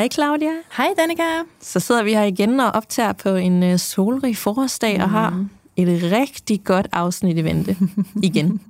Hej 0.00 0.08
Claudia. 0.12 0.50
Hej 0.76 0.88
Danika. 0.96 1.22
Så 1.60 1.80
sidder 1.80 2.02
vi 2.02 2.12
her 2.12 2.22
igen 2.22 2.60
og 2.60 2.70
optager 2.70 3.12
på 3.12 3.28
en 3.28 3.62
øh, 3.62 3.78
solrig 3.78 4.36
forårsdag 4.36 4.96
mm. 4.96 5.02
og 5.02 5.10
har 5.10 5.44
et 5.76 6.12
rigtig 6.12 6.64
godt 6.64 6.86
afsnit 6.92 7.38
i 7.38 7.44
vente 7.44 7.76
igen. 8.22 8.60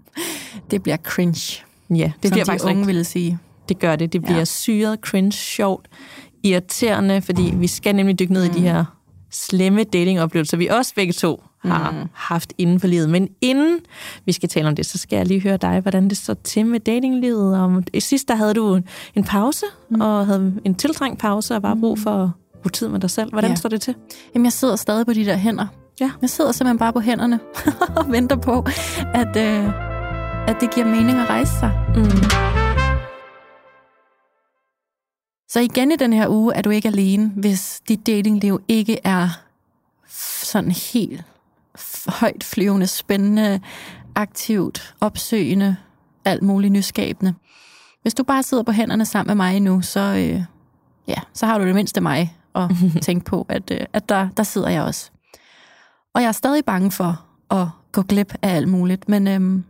Det 0.71 0.83
bliver 0.83 0.97
cringe. 0.97 1.63
Ja, 1.91 1.95
det 1.95 2.13
som 2.13 2.31
bliver 2.31 2.45
de 2.45 2.51
faktisk 2.51 2.65
unge 2.65 2.87
ville 2.87 3.05
sige. 3.05 3.39
det 3.69 3.79
gør 3.79 3.97
det. 3.97 4.13
Det 4.13 4.23
bliver 4.23 4.35
Ja. 4.35 4.39
ja. 4.39 4.45
syret, 4.45 4.99
cringe, 5.01 5.33
sjovt, 5.33 5.89
irriterende, 6.43 7.23
fordi 7.23 7.53
vi 7.57 7.67
skal 7.67 7.95
nemlig 7.97 8.19
dykke 8.19 8.33
ned 8.33 8.49
mm. 8.49 8.55
i 8.55 8.59
de 8.59 8.63
her 8.63 8.85
slemme 9.31 9.85
datingoplevelser, 9.85 10.57
vi 10.57 10.67
også 10.67 10.95
begge 10.95 11.13
to 11.13 11.43
har 11.65 11.91
mm. 11.91 12.09
haft 12.13 12.53
inden 12.59 12.81
for 12.81 12.87
livet. 12.87 13.11
Men 13.11 13.29
inden 13.41 13.79
vi 14.25 14.33
skal 14.33 14.49
tale 14.49 14.69
om 14.69 14.77
det, 14.77 14.87
så 14.87 14.99
skal 14.99 15.17
jeg 15.17 15.27
lige 15.27 15.41
høre 15.41 15.57
dig, 15.57 15.81
hvordan 15.81 16.09
det 16.09 16.17
står 16.19 16.35
til 16.35 16.67
med 16.67 16.81
datinglivet. 16.81 17.59
Om, 17.59 17.83
sidst 17.99 18.29
der 18.29 18.35
havde 18.35 18.55
du 18.55 18.81
en, 19.15 19.25
pause, 19.25 19.67
mm. 19.91 20.01
og 20.01 20.27
havde 20.27 20.55
en 20.65 20.75
tiltrængt 20.75 21.21
pause, 21.21 21.55
og 21.55 21.63
bare 21.63 21.77
brug 21.77 21.99
for 21.99 22.11
at 22.25 22.31
bruge 22.63 22.71
tid 22.71 22.89
med 22.89 23.01
dig 23.01 23.11
selv. 23.11 23.31
Hvordan 23.31 23.51
Ja. 23.51 23.55
står 23.57 23.69
det 23.69 23.81
til? 23.81 23.95
Jamen, 24.35 24.45
jeg 24.45 24.53
sidder 24.53 24.77
stadig 24.77 25.07
på 25.07 25.13
de 25.13 25.25
der 25.25 25.37
hænder. 25.37 25.67
Ja. 26.01 26.11
Jeg 26.21 26.31
sidder 26.31 26.53
simpelthen 26.53 26.79
bare 26.79 26.93
på 26.93 27.01
hænderne 27.01 27.41
og 27.99 28.13
venter 28.13 28.37
på, 28.37 28.67
at, 29.15 29.37
øh, 29.37 29.69
at 30.49 30.57
det 30.61 30.75
giver 30.75 30.87
mening 30.87 31.19
at 31.19 31.29
rejse 31.31 31.53
sig. 31.61 31.73
Mm. 31.97 32.05
Så 35.49 35.61
igen 35.61 35.93
i 35.93 35.97
den 35.97 36.13
her 36.13 36.29
uge 36.29 36.55
er 36.55 36.63
du 36.63 36.71
ikke 36.71 36.89
alene, 36.89 37.33
hvis 37.37 37.83
dit 37.89 38.07
datingliv 38.07 38.61
ikke 38.69 38.99
er 39.05 39.29
sådan 40.43 40.71
helt 40.71 41.25
højt 42.09 42.45
flyvende, 42.45 42.87
spændende, 42.87 43.61
aktivt, 44.15 44.95
opsøgende, 45.01 45.77
alt 46.25 46.43
muligt 46.43 46.73
nyskabende. 46.73 47.35
Hvis 48.03 48.15
du 48.15 48.23
bare 48.23 48.43
sidder 48.43 48.63
på 48.63 48.73
hænderne 48.73 49.05
sammen 49.05 49.37
med 49.37 49.45
mig 49.45 49.61
nu, 49.61 49.83
så, 49.83 50.01
øh, 50.01 50.43
ja, 51.09 51.21
så 51.35 51.47
har 51.47 51.59
du 51.59 51.65
det 51.65 51.75
mindste 51.75 52.01
mig 52.01 52.37
at 52.55 52.71
tænke 53.03 53.25
på, 53.25 53.47
at, 53.49 53.71
øh, 53.71 53.81
at 53.93 54.09
der, 54.09 54.29
der 54.37 54.43
sidder 54.43 54.69
jeg 54.69 54.83
også. 54.83 55.11
Og 56.15 56.23
jeg 56.23 56.29
er 56.29 56.33
stadig 56.33 56.65
bange 56.65 56.91
for 56.91 57.25
at 57.51 57.67
gå 57.93 58.03
glip 58.03 58.35
af 58.43 58.57
alt 58.57 58.69
muligt, 58.69 59.09
men 59.09 59.29
øhm, 59.29 59.65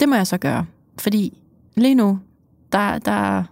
det 0.00 0.08
må 0.08 0.14
jeg 0.14 0.26
så 0.26 0.38
gøre. 0.38 0.66
Fordi 0.98 1.38
lige 1.76 1.94
nu, 1.94 2.18
der, 2.72 2.98
der 2.98 3.44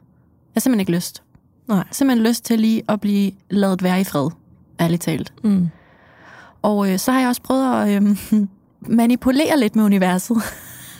jeg 0.54 0.60
har 0.60 0.60
simpelthen 0.60 0.80
ikke 0.80 0.92
lyst. 0.92 1.22
Nej. 1.68 1.76
Jeg 1.76 1.86
simpelthen 1.90 2.26
lyst 2.26 2.44
til 2.44 2.60
lige 2.60 2.82
at 2.88 3.00
blive 3.00 3.32
lavet 3.50 3.82
være 3.82 4.00
i 4.00 4.04
fred, 4.04 4.30
ærligt 4.80 5.02
talt. 5.02 5.32
Mm. 5.44 5.68
Og 6.62 6.92
øh, 6.92 6.98
så 6.98 7.12
har 7.12 7.20
jeg 7.20 7.28
også 7.28 7.42
prøvet 7.42 7.82
at 7.82 8.02
øh, 8.02 8.16
manipulere 9.00 9.60
lidt 9.60 9.76
med 9.76 9.84
universet. 9.84 10.36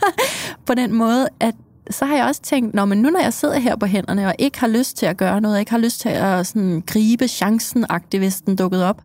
på 0.66 0.74
den 0.74 0.94
måde, 0.94 1.28
at 1.40 1.54
så 1.90 2.04
har 2.04 2.16
jeg 2.16 2.24
også 2.24 2.42
tænkt, 2.42 2.74
når 2.74 2.84
men 2.84 3.02
nu 3.02 3.10
når 3.10 3.20
jeg 3.20 3.32
sidder 3.32 3.58
her 3.58 3.76
på 3.76 3.86
hænderne, 3.86 4.26
og 4.26 4.34
ikke 4.38 4.60
har 4.60 4.66
lyst 4.66 4.96
til 4.96 5.06
at 5.06 5.16
gøre 5.16 5.40
noget, 5.40 5.54
og 5.54 5.60
ikke 5.60 5.70
har 5.70 5.78
lyst 5.78 6.00
til 6.00 6.08
at 6.08 6.46
sådan, 6.46 6.82
gribe 6.86 7.28
chancen 7.28 7.90
hvis 8.18 8.40
den 8.40 8.56
dukkede 8.56 8.88
op, 8.88 9.02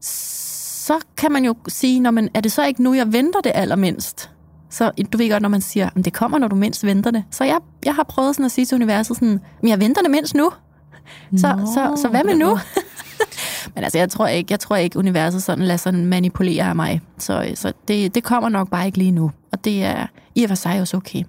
så 0.00 0.98
kan 1.16 1.32
man 1.32 1.44
jo 1.44 1.54
sige, 1.68 2.00
når 2.00 2.10
man, 2.10 2.28
er 2.34 2.40
det 2.40 2.52
så 2.52 2.64
ikke 2.66 2.82
nu, 2.82 2.94
jeg 2.94 3.12
venter 3.12 3.40
det 3.40 3.52
allermindst? 3.54 4.30
Så 4.70 4.90
du 5.12 5.18
ved 5.18 5.30
godt, 5.30 5.42
når 5.42 5.48
man 5.48 5.60
siger, 5.60 5.90
det 5.90 6.12
kommer, 6.12 6.38
når 6.38 6.48
du 6.48 6.56
mindst 6.56 6.84
venter 6.84 7.10
det. 7.10 7.24
Så 7.30 7.44
jeg, 7.44 7.58
jeg 7.84 7.94
har 7.94 8.02
prøvet 8.02 8.34
sådan 8.34 8.46
at 8.46 8.52
sige 8.52 8.64
til 8.64 8.74
universet 8.74 9.16
sådan, 9.16 9.40
men 9.62 9.70
jeg 9.70 9.80
venter 9.80 10.02
det 10.02 10.10
mindst 10.10 10.34
nu. 10.34 10.50
Så, 11.36 11.56
Nå, 11.56 11.66
så, 11.66 12.02
så 12.02 12.08
hvad 12.08 12.20
på 12.20 12.26
med 12.26 12.34
nu? 12.36 12.58
Men 13.74 13.84
altså, 13.84 13.98
jeg 13.98 14.10
tror 14.10 14.26
ikke, 14.26 14.52
jeg 14.52 14.60
tror 14.60 14.76
ikke 14.76 14.98
universet 14.98 15.42
sådan 15.42 15.64
lader 15.64 15.76
sig 15.76 15.94
manipulere 15.94 16.64
af 16.64 16.76
mig. 16.76 17.00
Så, 17.18 17.52
så 17.54 17.72
det, 17.88 18.14
det 18.14 18.24
kommer 18.24 18.48
nok 18.48 18.70
bare 18.70 18.86
ikke 18.86 18.98
lige 18.98 19.10
nu. 19.10 19.30
Og 19.52 19.64
det 19.64 19.84
er 19.84 20.06
i 20.34 20.42
og 20.42 20.48
for 20.48 20.54
sig 20.54 20.80
også 20.80 20.96
okay. 20.96 21.22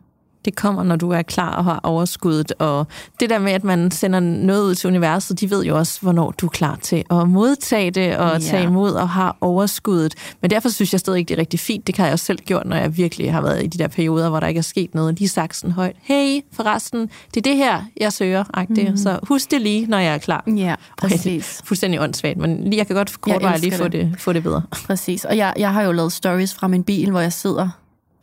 Det 0.46 0.56
kommer, 0.56 0.84
når 0.84 0.96
du 0.96 1.09
er 1.12 1.22
klar 1.22 1.56
og 1.56 1.64
har 1.64 1.80
overskuddet. 1.84 2.53
Og 2.59 2.88
det 3.20 3.30
der 3.30 3.40
med, 3.40 3.52
at 3.52 3.64
man 3.64 3.92
sender 3.92 4.20
noget 4.20 4.64
ud 4.64 4.75
til 4.75 4.88
universet, 4.88 5.40
de 5.40 5.50
ved 5.50 5.66
jo 5.66 5.78
også, 5.78 6.00
hvornår 6.02 6.31
du 6.31 6.46
er 6.46 6.50
klar 6.50 6.75
til 6.81 7.03
at 7.12 7.30
modtage 7.30 7.92
det 7.92 8.18
og 8.18 8.31
Ja. 8.31 8.40
tage 8.40 8.64
imod 8.64 8.92
og 8.92 9.09
har 9.09 9.38
overskuddet. 9.42 10.14
Men 10.42 10.52
derfor 10.52 10.70
synes 10.70 10.92
jeg 10.94 11.00
stadig 11.00 11.20
ikke, 11.20 11.30
det 11.30 11.36
er 11.36 11.40
rigtig 11.40 11.59
fint. 11.59 11.88
Det 11.88 11.98
har 11.98 12.06
jeg 12.06 12.14
også 12.14 12.25
selv 12.25 12.40
gjort, 12.40 12.66
når 12.66 12.75
jeg 12.78 12.98
virkelig 12.98 13.31
har 13.34 13.42
været 13.42 13.64
i 13.64 13.68
de 13.68 13.78
der 13.78 13.88
perioder, 13.88 14.30
hvor 14.30 14.40
der 14.40 14.48
ikke 14.48 14.58
er 14.58 14.62
sket 14.62 14.96
noget. 14.96 15.20
Lige 15.20 15.28
sagt 15.30 15.56
sådan 15.56 15.72
højt, 15.72 15.96
hey, 16.02 16.40
forresten, 16.54 17.02
det 17.34 17.38
er 17.38 17.42
det 17.52 17.56
her, 17.56 17.81
jeg 18.02 18.14
søger. 18.14 18.44
Mm. 18.69 18.98
Så 18.98 19.19
husk 19.24 19.52
det 19.52 19.62
lige, 19.62 19.86
når 19.86 19.98
jeg 19.98 20.14
er 20.14 20.18
klar. 20.18 20.44
Ja, 20.48 20.75
Okay, 21.04 21.18
det 21.24 21.36
er 21.36 21.62
fuldstændig 21.64 22.02
åndssvagt, 22.02 22.38
men 22.38 22.64
lige, 22.64 22.78
jeg 22.78 22.88
kan 22.88 22.96
godt 22.96 23.22
kort 23.22 23.42
Jeg 23.42 23.59
lige 23.59 23.74
få 23.78 23.88
det. 23.88 24.16
få 24.19 24.34
det 24.34 24.44
bedre. 24.44 24.62
Præcis. 24.88 25.25
Og 25.25 25.38
jeg, 25.38 25.54
jeg 25.58 25.74
har 25.74 25.81
jo 25.84 25.92
lavet 25.92 26.12
stories 26.12 26.54
fra 26.56 26.68
min 26.68 26.84
bil, 26.84 27.12
hvor 27.12 27.19
jeg 27.19 27.34
sidder... 27.34 27.69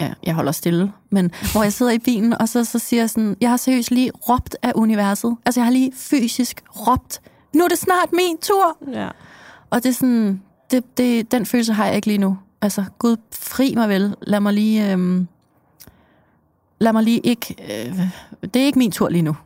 Ja, 0.00 0.12
jeg 0.22 0.34
holder 0.34 0.52
stille, 0.52 0.92
men 1.10 1.30
hvor 1.52 1.62
jeg 1.62 1.72
sidder 1.72 1.92
i 1.92 1.98
bilen, 1.98 2.32
og 2.40 2.48
så, 2.48 2.64
så 2.64 2.78
siger 2.78 3.02
jeg 3.02 3.10
sådan, 3.10 3.36
jeg 3.40 3.50
har 3.50 3.56
seriøst 3.56 3.90
lige 3.90 4.10
råbt 4.28 4.56
af 4.62 4.72
universet. 4.74 5.36
Altså, 5.46 5.60
jeg 5.60 5.66
har 5.66 5.72
lige 5.72 5.92
fysisk 5.96 6.62
råbt, 6.86 7.20
nu 7.54 7.64
er 7.64 7.68
det 7.68 7.78
snart 7.78 8.12
min 8.12 8.38
tur. 8.42 8.76
Ja. 8.92 9.08
Og 9.70 9.82
det 9.82 9.88
er 9.88 9.92
sådan, 9.92 10.42
det, 10.70 10.98
det, 10.98 11.32
den 11.32 11.46
følelse 11.46 11.72
har 11.72 11.86
jeg 11.86 11.96
ikke 11.96 12.06
lige 12.06 12.18
nu. 12.18 12.38
Altså, 12.62 12.84
Gud, 12.98 13.16
fri 13.32 13.74
mig 13.74 13.88
vel. 13.88 14.14
Lad 14.22 14.40
mig 14.40 14.52
lige... 14.52 14.92
Øhm, 14.92 15.28
lad 16.78 16.92
mig 16.92 17.02
lige 17.02 17.18
ikke... 17.18 17.54
Øh, 17.58 18.00
det 18.54 18.62
er 18.62 18.66
ikke 18.66 18.78
min 18.78 18.92
tur 18.92 19.08
lige 19.08 19.22
nu. 19.22 19.36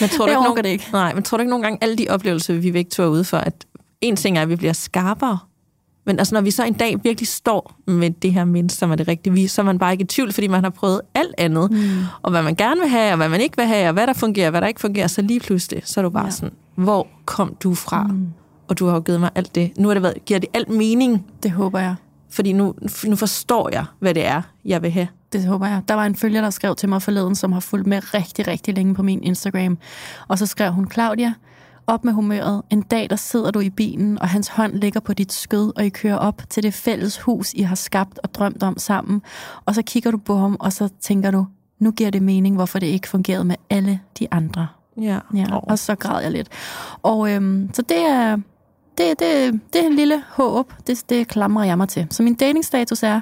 Men 0.00 0.08
tror 0.08 0.24
du 0.26 0.30
ikke, 0.30 0.42
nogen, 0.42 0.64
det 0.64 0.70
ikke. 0.70 0.88
Nej, 0.92 1.14
men 1.14 1.22
tror 1.22 1.36
du 1.36 1.40
ikke 1.40 1.50
nogle 1.50 1.62
gange, 1.62 1.78
alle 1.80 1.96
de 1.96 2.06
oplevelser, 2.08 2.54
vi 2.54 2.74
væk 2.74 2.90
to 2.90 3.02
er 3.02 3.06
ude 3.06 3.24
for, 3.24 3.36
at 3.36 3.66
en 4.00 4.16
ting 4.16 4.38
er, 4.38 4.42
at 4.42 4.48
vi 4.48 4.56
bliver 4.56 4.72
skarpere, 4.72 5.38
men 6.06 6.18
altså, 6.18 6.34
når 6.34 6.40
vi 6.40 6.50
så 6.50 6.64
en 6.64 6.72
dag 6.74 6.96
virkelig 7.04 7.28
står 7.28 7.74
med 7.86 8.10
det 8.10 8.32
her 8.32 8.44
mindst, 8.44 8.78
som 8.78 8.90
er 8.90 8.94
det 8.94 9.08
rigtige, 9.08 9.32
vi- 9.32 9.46
så 9.46 9.62
er 9.62 9.66
man 9.66 9.78
bare 9.78 9.92
ikke 9.92 10.02
i 10.02 10.06
tvivl, 10.06 10.32
fordi 10.32 10.46
man 10.48 10.62
har 10.64 10.70
prøvet 10.70 11.00
alt 11.14 11.34
andet, 11.38 11.70
mm. 11.70 11.78
og 12.22 12.30
hvad 12.30 12.42
man 12.42 12.54
gerne 12.54 12.80
vil 12.80 12.90
have, 12.90 13.10
og 13.12 13.16
hvad 13.16 13.28
man 13.28 13.40
ikke 13.40 13.56
vil 13.56 13.66
have, 13.66 13.88
og 13.88 13.92
hvad 13.92 14.06
der 14.06 14.12
fungerer, 14.12 14.46
og 14.46 14.50
hvad 14.50 14.60
der 14.60 14.66
ikke 14.66 14.80
fungerer, 14.80 15.06
så 15.06 15.22
lige 15.22 15.40
pludselig, 15.40 15.82
så 15.84 16.00
er 16.00 16.02
du 16.02 16.10
bare 16.10 16.24
Ja. 16.24 16.30
sådan, 16.30 16.54
hvor 16.74 17.06
kom 17.24 17.56
du 17.62 17.74
fra? 17.74 18.02
Mm. 18.02 18.26
Og 18.68 18.78
du 18.78 18.86
har 18.86 18.94
jo 18.94 19.00
givet 19.00 19.20
mig 19.20 19.30
alt 19.34 19.54
det. 19.54 19.70
Nu 19.78 19.90
er 19.90 19.94
det 19.94 20.02
været, 20.02 20.24
giver 20.24 20.40
det 20.40 20.48
alt 20.54 20.68
mening, 20.68 21.26
Det 21.42 21.50
håber 21.50 21.78
jeg. 21.78 21.94
fordi 22.30 22.52
nu, 22.52 22.74
nu 23.04 23.16
forstår 23.16 23.68
jeg, 23.72 23.84
hvad 23.98 24.14
det 24.14 24.26
er, 24.26 24.42
jeg 24.64 24.82
vil 24.82 24.90
have. 24.90 25.08
Det 25.32 25.44
håber 25.44 25.66
jeg. 25.66 25.82
Der 25.88 25.94
var 25.94 26.06
en 26.06 26.14
følger, 26.16 26.40
der 26.40 26.50
skrev 26.50 26.76
til 26.76 26.88
mig 26.88 27.02
forleden, 27.02 27.34
som 27.34 27.52
har 27.52 27.60
fulgt 27.60 27.86
med 27.86 28.14
rigtig, 28.14 28.46
rigtig 28.48 28.74
længe 28.74 28.94
på 28.94 29.02
min 29.02 29.22
Instagram. 29.22 29.78
Og 30.28 30.38
så 30.38 30.46
skrev 30.46 30.72
hun, 30.72 30.90
Claudia, 30.90 31.32
op 31.90 32.04
med 32.04 32.12
humøret. 32.12 32.62
En 32.70 32.82
dag, 32.82 33.10
der 33.10 33.16
sidder 33.16 33.50
du 33.50 33.60
i 33.60 33.70
bilen, 33.70 34.18
og 34.18 34.28
hans 34.28 34.48
hånd 34.48 34.74
ligger 34.74 35.00
på 35.00 35.12
dit 35.12 35.32
skød, 35.32 35.72
og 35.76 35.84
I 35.84 35.88
kører 35.88 36.16
op 36.16 36.42
til 36.48 36.62
det 36.62 36.74
fælles 36.74 37.20
hus, 37.20 37.52
I 37.52 37.62
har 37.62 37.74
skabt 37.74 38.18
og 38.22 38.34
drømt 38.34 38.62
om 38.62 38.78
sammen. 38.78 39.22
Og 39.64 39.74
så 39.74 39.82
kigger 39.82 40.10
du 40.10 40.16
på 40.16 40.36
ham, 40.36 40.56
og 40.60 40.72
så 40.72 40.88
tænker 41.00 41.30
du, 41.30 41.46
nu 41.78 41.90
giver 41.90 42.10
det 42.10 42.22
mening, 42.22 42.56
hvorfor 42.56 42.78
det 42.78 42.86
ikke 42.86 43.08
fungerede 43.08 43.44
med 43.44 43.56
alle 43.70 44.00
de 44.18 44.28
andre. 44.30 44.66
Ja. 45.00 45.18
Ja, 45.34 45.56
og 45.56 45.78
så 45.78 45.94
græd 45.94 46.22
jeg 46.22 46.30
lidt. 46.30 46.48
Og 47.02 47.32
øhm, 47.32 47.70
så 47.72 47.82
det 47.82 47.98
er, 47.98 48.36
det, 48.98 49.18
det, 49.18 49.60
det 49.72 49.82
er 49.82 49.86
en 49.86 49.96
lille 49.96 50.22
håb, 50.28 50.72
det, 50.86 51.04
det 51.08 51.28
klamrer 51.28 51.64
jeg 51.64 51.78
mig 51.78 51.88
til. 51.88 52.06
Så 52.10 52.22
min 52.22 52.34
datingstatus 52.34 53.02
er, 53.02 53.20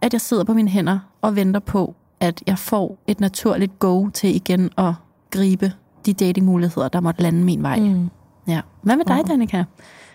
at 0.00 0.12
jeg 0.12 0.20
sidder 0.20 0.44
på 0.44 0.54
mine 0.54 0.68
hænder 0.68 0.98
og 1.22 1.36
venter 1.36 1.60
på, 1.60 1.94
at 2.20 2.42
jeg 2.46 2.58
får 2.58 2.98
et 3.06 3.20
naturligt 3.20 3.78
go 3.78 4.08
til 4.08 4.36
igen 4.36 4.70
at 4.78 4.94
gribe 5.30 5.72
de 6.06 6.12
datingmuligheder, 6.12 6.88
der 6.88 7.00
måtte 7.00 7.22
lande 7.22 7.44
min 7.44 7.62
vej. 7.62 7.78
Mm. 7.78 8.10
Ja. 8.48 8.60
Hvad 8.82 8.96
med 8.96 9.04
dig, 9.04 9.20
Åh. 9.20 9.28
Danika? 9.28 9.64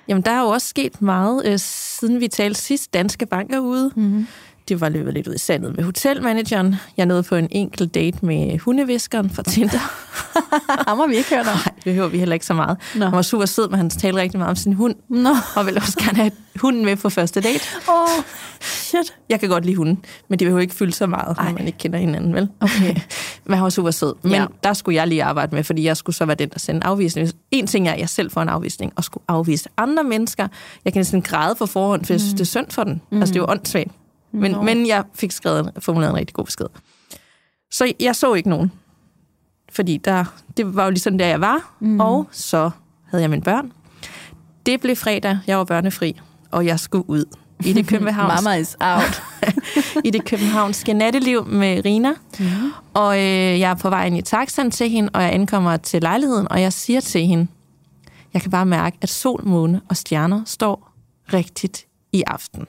Jamen, 0.08 0.24
der 0.24 0.32
er 0.32 0.42
jo 0.42 0.48
også 0.48 0.68
sket 0.68 1.02
meget, 1.02 1.46
øh, 1.46 1.60
siden 1.60 2.20
vi 2.20 2.28
talte 2.28 2.62
sidst. 2.62 2.94
Danske 2.94 3.26
Bank 3.26 3.52
er 3.54 3.60
ude. 3.60 3.92
Mm-hmm. 3.96 4.28
Det 4.68 4.82
var 4.82 4.90
løbet 4.90 5.14
lidt 5.14 5.28
ud 5.28 5.34
i 5.34 5.38
sandet 5.38 5.76
med 5.76 5.84
hotelmanageren. 5.84 6.76
Jeg 6.98 7.06
nåede 7.06 7.24
på 7.24 7.36
en 7.36 7.48
enkelt 7.52 7.94
date 7.96 8.26
med 8.26 8.60
hundeviskeren 8.60 9.30
fra 9.30 9.44
Tinder. 9.44 9.80
Ham 10.90 10.98
har 11.00 11.08
vi 11.08 11.16
ikke 11.16 11.30
hørt 11.36 11.48
om. 11.48 11.54
Nej, 11.66 11.74
det 11.84 11.94
hører 11.94 12.08
vi 12.08 12.18
heller 12.20 12.34
ikke 12.34 12.46
så 12.46 12.54
meget. 12.54 12.78
Nå. 12.96 13.06
Han 13.06 13.16
var 13.16 13.22
super 13.22 13.46
sød, 13.46 13.70
men 13.70 13.78
han 13.78 13.90
talte 13.90 14.20
rigtig 14.20 14.38
meget 14.40 14.50
om 14.50 14.56
sin 14.56 14.74
hund, 14.74 14.96
Nå. 15.10 15.30
og 15.56 15.66
ville 15.66 15.80
også 15.80 16.00
gerne 16.00 16.16
have 16.18 16.32
hunden 16.56 16.86
med 16.86 16.96
på 16.96 17.10
første 17.10 17.42
date. 17.42 17.60
Åh, 17.90 17.94
oh, 17.96 18.24
shit. 18.62 19.16
Jeg 19.30 19.40
kan 19.40 19.50
godt 19.50 19.66
lide 19.66 19.76
hunden, 19.76 20.06
men 20.30 20.40
det 20.40 20.48
vil 20.48 20.52
jo 20.52 20.58
ikke 20.58 20.76
fylde 20.76 20.92
så 20.94 21.08
meget, 21.08 21.38
når 21.38 21.44
Ej. 21.44 21.52
man 21.52 21.68
ikke 21.68 21.78
kender 21.80 22.00
hinanden, 22.00 22.34
vel? 22.36 22.50
Okay. 22.62 22.96
Men 23.46 23.54
han 23.54 23.64
var 23.64 23.70
super 23.70 23.92
sød. 23.92 24.14
Men 24.24 24.32
Ja. 24.32 24.46
der 24.64 24.74
skulle 24.74 24.96
jeg 24.96 25.08
lige 25.08 25.24
arbejde 25.24 25.56
med, 25.56 25.64
fordi 25.64 25.84
jeg 25.84 25.98
skulle 25.98 26.16
så 26.16 26.26
være 26.26 26.36
den, 26.36 26.50
der 26.50 26.60
sendte 26.60 26.88
afvisning. 26.88 27.30
En 27.52 27.68
ting 27.68 27.88
er, 27.88 27.92
at 27.94 28.00
jeg 28.00 28.10
selv 28.10 28.32
får 28.32 28.42
en 28.42 28.50
afvisning, 28.50 28.94
og 28.96 29.04
skulle 29.04 29.24
afvise 29.28 29.70
andre 29.78 30.04
mennesker. 30.04 30.48
Jeg 30.86 30.94
kan 30.94 31.00
næsten 31.00 31.22
græde 31.22 31.56
på 31.56 31.66
forhånd, 31.66 32.06
for 32.06 32.14
jeg 32.14 32.20
synes, 32.20 32.34
det 32.34 32.42
er 32.42 32.46
synd 32.46 32.66
for 32.70 32.84
den. 32.84 33.02
Mm. 33.12 33.18
Altså, 33.20 33.34
det 33.34 33.40
er 33.40 33.44
jo 33.44 33.52
åndssvagt. 33.52 33.92
Men, 34.34 34.52
Nå. 34.52 34.62
men 34.62 34.88
jeg 34.88 35.04
fik 35.14 35.32
skrevet, 35.32 35.72
formuleret 35.80 36.10
en 36.10 36.18
rigtig 36.18 36.34
god 36.34 36.46
besked. 36.46 36.66
Så 37.72 37.94
jeg 38.00 38.16
så 38.16 38.34
ikke 38.34 38.50
nogen. 38.50 38.72
Fordi 39.72 39.98
der, 39.98 40.26
det 40.58 40.76
var 40.76 40.84
jo 40.84 40.90
ligesom 40.90 41.18
der, 41.18 41.26
jeg 41.26 41.42
var. 41.42 41.76
Mm. 41.80 42.00
Og 42.00 42.28
så 42.32 42.72
havde 43.10 43.22
jeg 43.22 43.30
mine 43.30 43.42
børn. 43.42 43.72
Det 44.66 44.82
blev 44.82 44.96
fredag, 44.96 45.40
jeg 45.48 45.58
var 45.58 45.64
børnefri, 45.64 46.22
og 46.52 46.66
jeg 46.66 46.80
skulle 46.80 47.10
ud 47.10 47.26
i 47.66 47.74
det 47.74 47.88
københavnske, 47.94 48.44
Mama 48.44 48.56
is 48.56 48.78
out. 48.80 49.24
i 50.08 50.10
det 50.10 50.26
københavnske 50.26 50.94
natteliv 50.94 51.46
med 51.46 51.86
Rina. 51.86 52.12
Mm. 52.40 52.46
Og 52.94 53.18
øh, 53.18 53.60
jeg 53.60 53.72
er 53.72 53.76
på 53.76 53.90
vej 53.90 54.06
ind 54.06 54.18
i 54.18 54.22
taxaen 54.22 54.72
til 54.72 54.90
hende, 54.90 55.10
og 55.14 55.24
jeg 55.24 55.34
ankommer 55.34 55.78
til 55.78 56.02
lejligheden, 56.02 56.52
og 56.52 56.62
jeg 56.62 56.74
siger 56.74 57.00
til 57.00 57.26
hende, 57.26 57.48
jeg 58.34 58.42
kan 58.42 58.52
bare 58.52 58.66
mærke, 58.66 58.98
at 59.02 59.10
sol, 59.10 59.48
måne 59.48 59.82
og 59.90 59.98
stjerner 59.98 60.42
står 60.46 60.92
rigtigt 61.34 61.86
i 62.12 62.24
aften. 62.28 62.66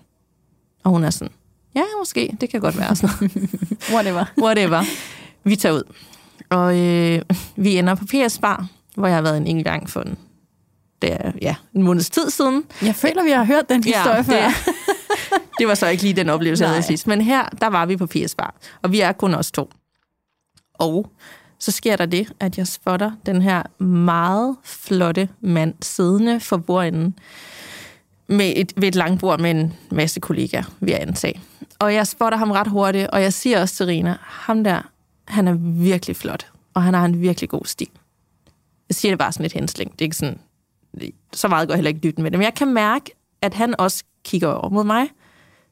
Og 0.84 0.90
hun 0.90 1.04
er 1.04 1.10
sådan, 1.10 1.32
ja, 1.74 1.82
måske, 1.98 2.36
det 2.40 2.50
kan 2.50 2.60
godt 2.60 2.78
være 2.78 2.96
sådan 2.96 3.16
noget. 3.20 3.50
Whatever. 3.94 4.24
Whatever. 4.42 4.82
Vi 5.44 5.56
tager 5.56 5.74
ud. 5.74 5.82
Og 6.50 6.78
øh, 6.78 7.22
vi 7.56 7.76
ender 7.78 7.94
på 7.94 8.04
PS 8.04 8.38
Bar, 8.38 8.66
hvor 8.94 9.06
jeg 9.06 9.16
har 9.16 9.22
været 9.22 9.36
en 9.36 9.46
enkelt 9.46 9.66
gang 9.66 9.90
for 9.90 10.00
en, 10.00 10.18
det 11.02 11.12
er, 11.12 11.32
ja, 11.42 11.54
en 11.74 11.82
måneds 11.82 12.10
tid 12.10 12.30
siden. 12.30 12.64
Jeg 12.82 12.94
føler, 12.94 13.24
vi 13.24 13.30
har 13.30 13.44
hørt 13.44 13.68
den 13.68 13.84
historie 13.84 14.16
Ja, 14.16 14.22
før. 14.22 14.46
det, 14.46 14.74
det 15.58 15.68
var 15.68 15.74
så 15.74 15.86
ikke 15.88 16.02
lige 16.02 16.14
den 16.14 16.28
oplevelse, 16.28 16.64
jeg 16.64 16.68
havde 16.70 16.80
Nej. 16.80 16.86
sidst. 16.86 17.06
Men 17.06 17.20
her, 17.20 17.48
der 17.60 17.66
var 17.66 17.86
vi 17.86 17.96
på 17.96 18.06
PS 18.06 18.34
Bar, 18.34 18.54
og 18.82 18.92
vi 18.92 19.00
er 19.00 19.12
kun 19.12 19.34
os 19.34 19.50
to. 19.52 19.70
Og 20.74 21.12
så 21.58 21.70
sker 21.72 21.96
der 21.96 22.06
det, 22.06 22.32
at 22.40 22.58
jeg 22.58 22.66
spotter 22.66 23.10
den 23.26 23.42
her 23.42 23.82
meget 23.84 24.56
flotte 24.64 25.28
mand 25.40 25.74
siddende 25.82 26.40
for 26.40 26.56
bordenden 26.56 27.14
med 28.32 28.52
et, 28.56 28.72
ved 28.76 28.88
et 28.88 28.94
langbord 28.94 29.40
med 29.40 29.50
en 29.50 29.72
masse 29.90 30.20
kollegaer, 30.20 30.64
vil 30.80 30.90
jeg 30.90 31.02
antage. 31.02 31.40
Og 31.78 31.94
jeg 31.94 32.06
spotter 32.06 32.38
ham 32.38 32.50
ret 32.50 32.68
hurtigt, 32.68 33.06
og 33.06 33.22
jeg 33.22 33.32
siger 33.32 33.60
også 33.60 33.74
til 33.74 33.86
Rina, 33.86 34.16
ham 34.20 34.64
der, 34.64 34.82
han 35.28 35.48
er 35.48 35.54
virkelig 35.82 36.16
flot, 36.16 36.46
og 36.74 36.82
han 36.82 36.94
har 36.94 37.04
en 37.04 37.20
virkelig 37.20 37.48
god 37.50 37.64
stil. 37.64 37.88
Jeg 38.88 38.94
siger 38.96 39.12
det 39.12 39.18
bare 39.18 39.32
sådan 39.32 39.44
lidt 39.44 39.52
hensling. 39.52 39.92
Det 39.92 40.00
er 40.00 40.04
ikke 40.04 40.16
sådan, 40.16 40.38
så 41.32 41.48
meget 41.48 41.68
går 41.68 41.74
heller 41.74 41.88
ikke 41.88 42.00
dybden 42.00 42.22
med 42.22 42.30
det. 42.30 42.38
Men 42.38 42.44
jeg 42.44 42.54
kan 42.54 42.74
mærke, 42.74 43.10
at 43.42 43.54
han 43.54 43.80
også 43.80 44.04
kigger 44.24 44.48
over 44.48 44.68
mod 44.68 44.84
mig. 44.84 45.08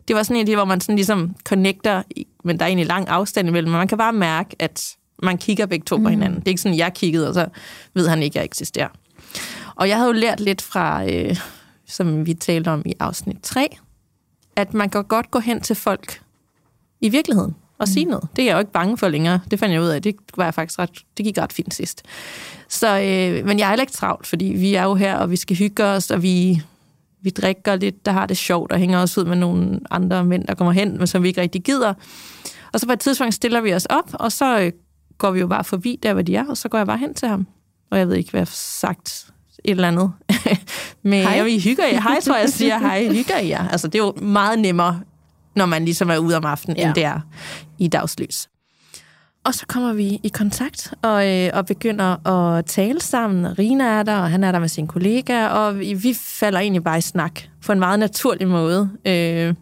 Det 0.09 0.17
var 0.17 0.23
sådan 0.23 0.37
en 0.37 0.47
de, 0.47 0.55
hvor 0.55 0.65
man 0.65 0.81
sådan 0.81 0.97
ligesom 0.97 1.37
connecter, 1.45 2.03
men 2.45 2.59
der 2.59 2.65
er 2.65 2.67
egentlig 2.67 2.87
lang 2.87 3.09
afstand 3.09 3.49
imellem, 3.49 3.71
men 3.71 3.79
man 3.79 3.89
kan 3.89 3.99
bare 3.99 4.13
mærke, 4.13 4.57
at 4.59 4.97
man 5.23 5.39
kigger 5.39 5.67
begge 5.67 5.85
to 5.85 5.97
på 5.97 6.09
hinanden. 6.09 6.41
Det 6.41 6.47
er 6.47 6.51
ikke 6.51 6.61
sådan, 6.61 6.79
jeg 6.79 6.95
kiggede, 6.95 7.29
og 7.29 7.35
så 7.35 7.49
ved 7.95 8.09
han 8.09 8.23
ikke, 8.23 8.33
at 8.33 8.37
jeg 8.37 8.45
eksisterer. 8.45 8.89
Og 9.75 9.89
jeg 9.89 9.97
havde 9.97 10.09
jo 10.09 10.13
lært 10.13 10.41
lidt 10.41 10.63
fra, 10.63 11.05
øh, 11.05 11.37
som 11.91 12.27
vi 12.27 12.35
talte 12.35 12.69
om 12.69 12.83
i 12.87 12.95
afsnit 13.01 13.37
3, 13.43 13.77
at 14.57 14.75
man 14.75 14.91
kan 14.91 15.05
godt 15.05 15.31
gå 15.31 15.39
hen 15.39 15.61
til 15.61 15.77
folk 15.77 16.23
i 17.01 17.09
virkeligheden 17.09 17.55
og 17.79 17.89
sige 17.89 18.05
noget. 18.05 18.29
Det 18.37 18.43
er 18.43 18.47
jeg 18.47 18.55
jo 18.55 18.59
ikke 18.59 18.73
bange 18.73 18.97
for 18.97 19.09
længere. 19.09 19.41
Det 19.51 19.59
fandt 19.59 19.73
jeg 19.73 19.83
ud 19.83 19.89
af. 19.89 20.03
Det 20.03 20.15
var 20.37 20.45
jeg 20.45 20.55
faktisk 20.55 20.79
ret, 20.79 20.91
det 21.17 21.25
gik 21.25 21.39
ret 21.39 21.53
fint 21.53 21.75
sidst. 21.75 22.03
Så, 22.69 22.99
øh, 22.99 23.47
men 23.47 23.59
jeg 23.59 23.65
er 23.65 23.69
heller 23.69 23.83
ikke 23.83 23.93
travlt, 23.93 24.27
fordi 24.27 24.45
vi 24.45 24.75
er 24.75 24.83
jo 24.83 24.95
her, 24.95 25.17
og 25.17 25.31
vi 25.31 25.37
skal 25.37 25.57
hygge 25.57 25.85
os, 25.85 26.11
og 26.11 26.23
vi, 26.23 26.63
vi 27.23 27.31
drikker 27.31 27.77
lidt, 27.77 28.07
der 28.07 28.13
har 28.13 28.27
det 28.27 28.37
sjovt, 28.37 28.73
og 28.73 28.79
hænger 28.79 28.99
os 28.99 29.19
ud 29.19 29.25
med 29.25 29.37
nogle 29.37 29.81
andre 29.91 30.25
mænd, 30.25 30.47
der 30.47 30.55
kommer 30.55 30.73
hen, 30.73 30.99
men 30.99 31.07
som 31.07 31.23
vi 31.23 31.29
ikke 31.29 31.41
rigtig 31.41 31.63
gider. 31.63 31.95
Og 32.73 32.81
så 32.81 32.87
på 32.87 32.93
et 32.93 33.01
tidspunkt 33.01 33.35
stiller 33.35 33.61
vi 33.61 33.75
os 33.75 33.87
op, 33.87 34.11
og 34.13 34.33
så 34.33 34.61
øh, 34.61 34.73
går 35.19 35.31
vi 35.31 35.41
jo 35.41 35.47
bare 35.47 35.65
forbi 35.65 35.99
der, 36.03 36.13
hvor 36.13 36.23
de 36.23 36.37
er, 36.37 36.47
og 36.49 36.57
så 36.57 36.69
går 36.69 36.79
jeg 36.79 36.87
bare 36.87 36.99
hen 36.99 37.15
til 37.15 37.29
ham. 37.29 37.47
Og 37.91 37.99
jeg 37.99 38.09
ved 38.09 38.17
ikke, 38.17 38.31
hvad 38.31 38.41
jeg 38.41 38.47
har 38.47 38.53
sagt 38.55 39.33
et 39.65 39.71
eller 39.71 39.89
andet. 39.89 40.13
Men 41.03 41.23
Hej. 41.23 41.43
vi 41.43 41.59
hygger 41.59 41.87
jer. 41.87 42.01
Hej, 42.01 42.21
tror 42.21 42.35
jeg, 42.35 42.43
jeg 42.43 42.51
siger. 42.51 42.79
Hej, 42.79 43.09
hygger 43.17 43.39
jer. 43.39 43.69
Altså, 43.69 43.89
det 43.89 43.95
er 43.95 44.05
jo 44.05 44.13
meget 44.23 44.59
nemmere, 44.59 45.01
når 45.57 45.67
man 45.67 45.85
ligesom 45.85 46.11
er 46.11 46.19
ude 46.19 46.37
om 46.37 46.45
aftenen, 46.45 46.77
ja. 46.77 46.87
End 46.87 46.95
det 46.95 47.05
er 47.05 47.21
i 47.79 47.89
dagslys. 47.89 48.49
Og 49.45 49.55
så 49.55 49.67
kommer 49.67 49.93
vi 49.93 50.21
i 50.23 50.29
kontakt 50.29 50.95
og, 51.03 51.29
øh, 51.29 51.51
og 51.55 51.67
begynder 51.67 52.29
at 52.29 52.65
tale 52.65 53.01
sammen. 53.01 53.59
Rina 53.59 53.85
er 53.85 54.03
der, 54.03 54.17
og 54.17 54.31
han 54.31 54.45
er 54.45 54.53
der 54.53 54.59
med 54.59 54.69
sine 54.69 54.89
kollegaer, 54.89 55.49
og 55.49 55.79
vi, 55.79 55.95
vi 55.95 56.15
falder 56.15 56.61
egentlig 56.61 56.85
bare 56.85 56.99
i 56.99 57.01
snak 57.01 57.41
på 57.67 57.73
en 57.73 57.79
meget 57.79 57.99
naturlig 57.99 58.49
måde, 58.49 58.91
øh, 59.07 59.55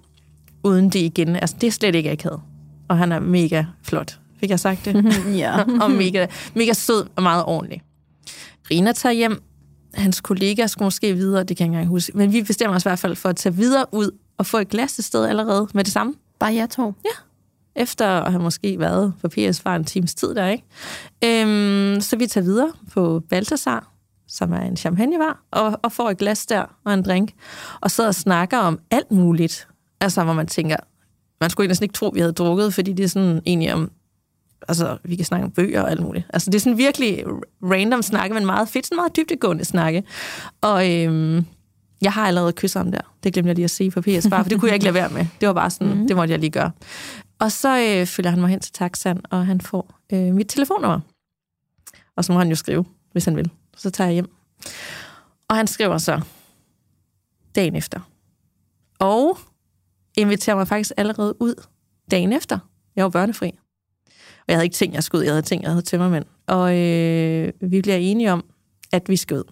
uden 0.65 0.91
det 0.91 0.99
igen. 0.99 1.37
Altså, 1.37 1.57
det 1.61 1.67
er 1.67 1.71
slet 1.71 1.95
ikke 1.95 2.11
akavet. 2.11 2.41
Og 2.89 2.99
han 2.99 3.13
er 3.13 3.21
mega 3.21 3.65
flot. 3.83 4.19
Fik 4.41 4.51
jeg 4.51 4.61
sagt 4.61 4.85
det? 4.85 5.15
ja. 5.39 5.65
og 5.81 5.91
mega, 5.91 6.27
mega 6.55 6.73
sød 6.73 7.07
og 7.17 7.23
meget 7.23 7.45
ordentlig. 7.45 7.83
Rina 8.71 8.93
tager 8.93 9.13
hjem. 9.13 9.43
Hans 9.99 10.21
kollega 10.21 10.67
skulle 10.67 10.87
måske 10.87 11.15
videre, 11.15 11.45
det 11.45 11.57
kan 11.57 11.65
jeg 11.65 11.67
ikke 11.67 11.75
engang 11.75 11.89
huske. 11.89 12.13
Men 12.15 12.33
vi 12.33 12.43
bestemmer 12.43 12.77
os 12.77 12.83
i 12.83 12.89
hvert 12.89 12.99
fald 12.99 13.17
for 13.17 13.29
at 13.29 13.37
tage 13.37 13.55
videre 13.55 13.87
ud 13.93 14.11
og 14.39 14.47
få 14.47 14.59
et 14.59 14.69
glas 14.69 14.99
et 14.99 15.05
sted 15.05 15.25
allerede 15.25 15.69
med 15.75 15.85
det 15.85 15.93
samme 15.93 16.15
Bare 16.39 16.55
jer 16.55 16.67
to. 16.67 16.95
efter 17.77 18.07
at 18.07 18.33
have 18.33 18.43
måske 18.43 18.79
været 18.79 19.13
på 19.21 19.29
PS 19.29 19.61
for 19.61 19.71
en 19.71 19.85
times 19.85 20.15
tid 20.15 20.35
der, 20.35 20.49
ikke? 20.49 20.65
Øhm, 21.25 22.01
så 22.01 22.17
vi 22.17 22.27
tager 22.27 22.45
videre 22.45 22.73
på 22.93 23.23
Balthasar, 23.31 23.93
som 24.29 24.53
er 24.53 24.61
en 24.61 24.77
champagnevar, 24.77 25.43
og, 25.51 25.81
og 25.83 25.93
får 25.93 26.11
et 26.11 26.19
glas 26.19 26.47
der 26.47 26.65
og 26.85 26.95
en 26.95 27.03
drink, 27.03 27.33
og 27.81 27.91
sidder 27.91 28.09
og 28.09 28.15
snakker 28.15 28.59
om 28.59 28.79
alt 28.91 29.11
muligt. 29.11 29.69
Altså, 30.01 30.25
hvor 30.25 30.33
man 30.33 30.47
tænker, 30.47 30.77
man 31.41 31.51
skulle 31.51 31.69
næsten 31.69 31.85
ikke 31.85 31.93
tro, 31.93 32.11
vi 32.15 32.21
havde 32.21 32.33
drukket, 32.33 32.75
fordi 32.75 32.93
det 32.93 33.05
er 33.05 33.09
sådan 33.09 33.41
egentlig 33.47 33.75
om, 33.75 33.91
altså, 34.69 34.99
vi 35.05 35.17
kan 35.17 35.25
snakke 35.25 35.45
om 35.45 35.51
bøger 35.51 35.83
og 35.83 35.91
alt 35.91 36.03
muligt. 36.03 36.27
Altså, 36.31 36.51
det 36.51 36.55
er 36.59 36.61
sådan 36.61 36.79
virkelig 36.79 37.25
random 37.63 38.03
snakke, 38.03 38.35
men 38.35 38.47
meget 38.47 38.69
fedt, 38.69 38.87
sådan 38.87 38.97
meget 38.97 39.17
dybdegående 39.17 39.65
snakke. 39.65 40.05
Og 40.61 40.93
øhm, 40.93 41.47
jeg 42.01 42.13
har 42.13 42.27
allerede 42.27 42.53
kysset 42.53 42.81
ham 42.83 42.93
der. 42.93 43.01
Det 43.23 43.33
glemte 43.33 43.49
jeg 43.49 43.55
lige 43.55 43.65
at 43.65 43.71
sige 43.71 43.91
på 43.91 44.01
PS, 44.01 44.27
bare, 44.31 44.45
for 44.45 44.49
det 44.49 44.61
kunne 44.61 44.69
jeg 44.69 44.75
ikke 44.75 44.85
lade 44.85 44.95
være 44.95 45.09
med. 45.09 45.27
Det 45.41 45.49
var 45.49 45.55
bare 45.55 45.71
sådan, 45.71 45.99
mm. 45.99 46.07
det 46.07 46.17
måtte 46.17 46.33
jeg 46.33 46.41
lige 46.41 46.51
gøre. 46.51 46.71
Og 47.39 47.53
så 47.53 47.79
øh, 47.79 48.07
følger 48.07 48.31
han 48.31 48.41
mig 48.41 48.51
hen 48.51 48.61
til 48.61 48.73
taxaen, 48.73 49.21
og 49.31 49.47
han 49.47 49.61
får 49.61 50.01
øh, 50.13 50.35
mit 50.35 50.47
telefonnummer. 50.49 51.01
Og 52.17 52.25
så 52.25 52.33
må 52.33 52.39
han 52.39 52.49
jo 52.49 52.55
skrive, 52.55 52.85
hvis 53.13 53.25
han 53.25 53.37
vil. 53.37 53.51
Så 53.77 53.91
tager 53.91 54.09
jeg 54.09 54.15
hjem. 54.15 54.31
Og 55.49 55.57
han 55.57 55.67
skriver 55.67 55.99
så 55.99 56.21
dagen 57.55 57.77
efter. 57.77 58.01
Og 58.99 59.39
inviterer 60.17 60.57
mig 60.57 60.69
faktisk 60.69 60.93
allerede 60.97 61.43
ud 61.43 61.55
dagen 62.11 62.33
efter. 62.33 62.59
Jeg 62.97 63.05
var 63.05 63.11
børnefri. 63.11 63.59
Jeg 64.49 64.57
havde 64.57 64.65
ikke 64.65 64.75
tænkt, 64.75 64.95
jeg 64.95 65.03
skulle 65.03 65.21
ud. 65.21 65.25
Jeg 65.25 65.33
havde 65.33 65.43
tænkt, 65.43 65.63
jeg 65.63 65.71
havde 65.71 65.83
tømmermænd. 65.83 66.25
Og 66.47 66.79
øh, 66.79 67.53
vi 67.61 67.83
bliver 67.83 67.97
enige 67.97 68.33
om, 68.33 68.45
at 68.93 69.09
vi 69.09 69.17
skal 69.17 69.37
ud. 69.37 69.45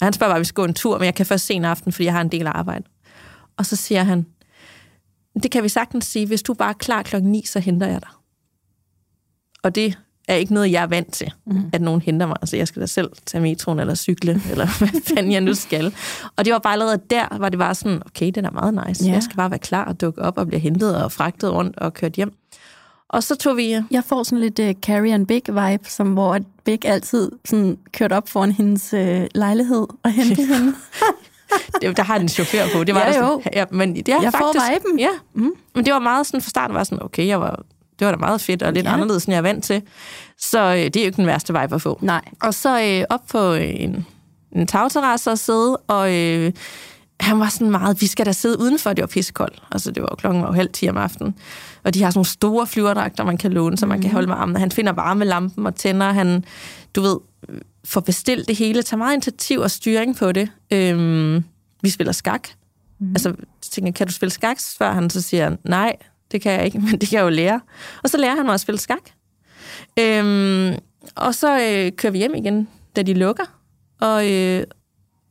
Og 0.00 0.06
han 0.06 0.12
spørger 0.12 0.30
bare, 0.30 0.36
at 0.36 0.40
vi 0.40 0.44
skal 0.44 0.62
gå 0.62 0.64
en 0.64 0.74
tur, 0.74 0.98
men 0.98 1.04
jeg 1.04 1.14
kan 1.14 1.26
først 1.26 1.46
se 1.46 1.54
en 1.54 1.64
aften, 1.64 1.92
fordi 1.92 2.04
jeg 2.04 2.12
har 2.12 2.20
en 2.20 2.28
del 2.28 2.46
arbejde. 2.46 2.84
Og 3.56 3.66
så 3.66 3.76
siger 3.76 4.02
han, 4.02 4.26
det 5.42 5.50
kan 5.50 5.62
vi 5.62 5.68
sagtens 5.68 6.04
sige, 6.04 6.26
hvis 6.26 6.42
du 6.42 6.54
bare 6.54 6.68
er 6.68 6.74
klar 6.78 7.02
klokken 7.02 7.32
9, 7.32 7.44
så 7.46 7.60
henter 7.60 7.86
jeg 7.86 8.00
dig. 8.00 8.10
Og 9.62 9.74
det 9.74 9.98
er 10.28 10.34
ikke 10.34 10.54
noget, 10.54 10.72
jeg 10.72 10.82
er 10.82 10.86
vant 10.86 11.12
til, 11.12 11.32
mm. 11.46 11.70
at 11.72 11.80
nogen 11.80 12.00
henter 12.00 12.26
mig. 12.26 12.36
Altså, 12.40 12.56
jeg 12.56 12.68
skal 12.68 12.82
da 12.82 12.86
selv 12.86 13.10
tage 13.26 13.42
metroen 13.42 13.78
eller 13.78 13.94
cykle, 13.94 14.42
eller 14.50 14.66
hvad 14.78 15.02
fanden 15.02 15.32
jeg 15.32 15.40
nu 15.40 15.54
skal. 15.54 15.94
Og 16.36 16.44
det 16.44 16.52
var 16.52 16.58
bare 16.58 16.72
allerede 16.72 17.00
der, 17.10 17.38
var 17.38 17.48
det 17.48 17.58
bare 17.58 17.74
sådan, 17.74 18.02
okay, 18.06 18.26
det 18.26 18.36
er 18.46 18.50
meget 18.50 18.88
nice. 18.88 19.04
Ja. 19.04 19.12
Jeg 19.12 19.22
skal 19.22 19.36
bare 19.36 19.50
være 19.50 19.58
klar 19.58 19.84
og 19.84 20.00
dukke 20.00 20.22
op 20.22 20.38
og 20.38 20.46
blive 20.46 20.60
hentet 20.60 21.02
og 21.02 21.12
fragtet 21.12 21.52
rundt 21.52 21.78
og 21.78 21.94
kørt 21.94 22.12
hjem. 22.12 22.37
Og 23.08 23.22
så 23.22 23.36
tog 23.36 23.56
vi... 23.56 23.76
Jeg 23.90 24.04
får 24.04 24.22
sådan 24.22 24.38
lidt 24.40 24.58
uh, 24.58 24.70
Carrie 24.82 25.14
and 25.14 25.26
Big 25.26 25.42
vibe, 25.46 25.90
som 25.90 26.12
hvor 26.12 26.38
Big 26.64 26.84
altid 26.84 27.30
sådan 27.44 27.78
kørte 27.92 28.14
op 28.14 28.28
foran 28.28 28.52
hendes 28.52 28.94
uh, 28.94 29.24
lejlighed 29.34 29.86
og 30.02 30.10
hentede 30.10 30.46
hende. 30.54 30.74
det, 31.82 31.96
der 31.96 32.02
har 32.02 32.18
den 32.18 32.28
chauffør 32.28 32.62
på. 32.72 32.84
Det 32.84 32.94
var 32.94 33.00
Ja, 33.00 33.06
der 33.06 33.12
sådan, 33.12 33.28
jo. 33.28 33.42
Ja, 33.52 33.64
men 33.70 33.96
det 33.96 34.08
er 34.08 34.22
Jeg 34.22 34.32
får 34.32 34.52
faktisk, 34.54 34.84
viben. 34.86 34.98
Ja, 34.98 35.08
mm. 35.34 35.52
men 35.74 35.84
det 35.84 35.92
var 35.92 35.98
meget 35.98 36.26
sådan, 36.26 36.40
fra 36.42 36.50
starten 36.50 36.74
var 36.74 36.84
sådan, 36.84 37.02
okay, 37.02 37.26
jeg 37.26 37.40
var, 37.40 37.62
det 37.98 38.04
var 38.06 38.12
da 38.12 38.18
meget 38.18 38.40
fedt 38.40 38.62
og 38.62 38.72
lidt 38.72 38.84
Ja. 38.84 38.90
ja. 38.90 38.94
anderledes, 38.94 39.24
end 39.24 39.32
jeg 39.32 39.38
er 39.38 39.42
vant 39.42 39.64
til. 39.64 39.82
Så 40.38 40.58
øh, 40.60 40.76
det 40.76 40.96
er 40.96 41.00
jo 41.00 41.06
ikke 41.06 41.16
den 41.16 41.26
værste 41.26 41.60
vibe 41.60 41.74
at 41.74 41.82
få. 41.82 41.98
Nej. 42.02 42.20
Og 42.42 42.54
så 42.54 42.80
øh, 42.82 43.04
op 43.10 43.20
på 43.30 43.54
en, 43.54 44.06
en 44.52 44.66
tagterrasse 44.66 45.30
og 45.30 45.38
sidde, 45.38 45.76
og 45.76 46.14
øh, 46.14 46.52
han 47.20 47.40
var 47.40 47.48
sådan 47.48 47.70
meget, 47.70 48.00
vi 48.00 48.06
skal 48.06 48.26
da 48.26 48.32
sidde 48.32 48.60
udenfor, 48.60 48.92
det 48.92 49.02
var 49.02 49.06
pissekoldt. 49.06 49.62
Altså 49.72 49.90
det 49.90 50.02
var 50.02 50.08
jo 50.12 50.16
klokken 50.16 50.42
var 50.42 50.48
jo 50.48 50.54
halv 50.54 50.68
10 50.72 50.88
om 50.88 50.96
aftenen. 50.96 51.34
Og 51.88 51.94
de 51.94 52.02
har 52.02 52.10
sådan 52.10 52.18
nogle 52.18 52.26
store 52.26 52.66
flyverdragter, 52.66 53.24
man 53.24 53.36
kan 53.38 53.52
låne, 53.52 53.78
så 53.78 53.86
man 53.86 54.00
kan 54.02 54.10
holde 54.10 54.26
med 54.26 54.36
armene. 54.36 54.58
Han 54.58 54.70
finder 54.70 54.92
varmelampen 54.92 55.66
og 55.66 55.74
tænder, 55.74 56.12
han, 56.12 56.44
du 56.94 57.00
ved, 57.00 57.16
får 57.84 58.00
bestilt 58.00 58.48
det 58.48 58.56
hele, 58.56 58.82
tager 58.82 58.98
meget 58.98 59.14
initiativ 59.14 59.60
og 59.60 59.70
styring 59.70 60.16
på 60.16 60.32
det. 60.32 60.50
Øhm, 60.70 61.44
vi 61.82 61.90
spiller 61.90 62.12
skak. 62.12 62.48
Mm. 62.98 63.10
Altså, 63.10 63.34
så 63.62 63.70
tænker 63.70 63.92
kan 63.92 64.06
du 64.06 64.12
spille 64.12 64.32
skak? 64.32 64.58
Så 64.58 64.74
spørger 64.74 64.92
han, 64.92 65.10
så 65.10 65.22
siger 65.22 65.44
han, 65.44 65.58
nej, 65.64 65.96
det 66.32 66.40
kan 66.40 66.52
jeg 66.52 66.64
ikke, 66.64 66.78
men 66.90 67.00
det 67.00 67.08
kan 67.08 67.16
jeg 67.16 67.24
jo 67.24 67.28
lære. 67.28 67.60
Og 68.02 68.10
så 68.10 68.16
lærer 68.16 68.36
han 68.36 68.46
mig 68.46 68.54
at 68.54 68.60
spille 68.60 68.78
skak. 68.78 69.10
Øhm, 69.98 70.74
og 71.16 71.34
så 71.34 71.52
øh, 71.52 71.92
kører 71.96 72.10
vi 72.10 72.18
hjem 72.18 72.34
igen, 72.34 72.68
da 72.96 73.02
de 73.02 73.14
lukker, 73.14 73.44
og 74.00 74.30
øh, 74.32 74.64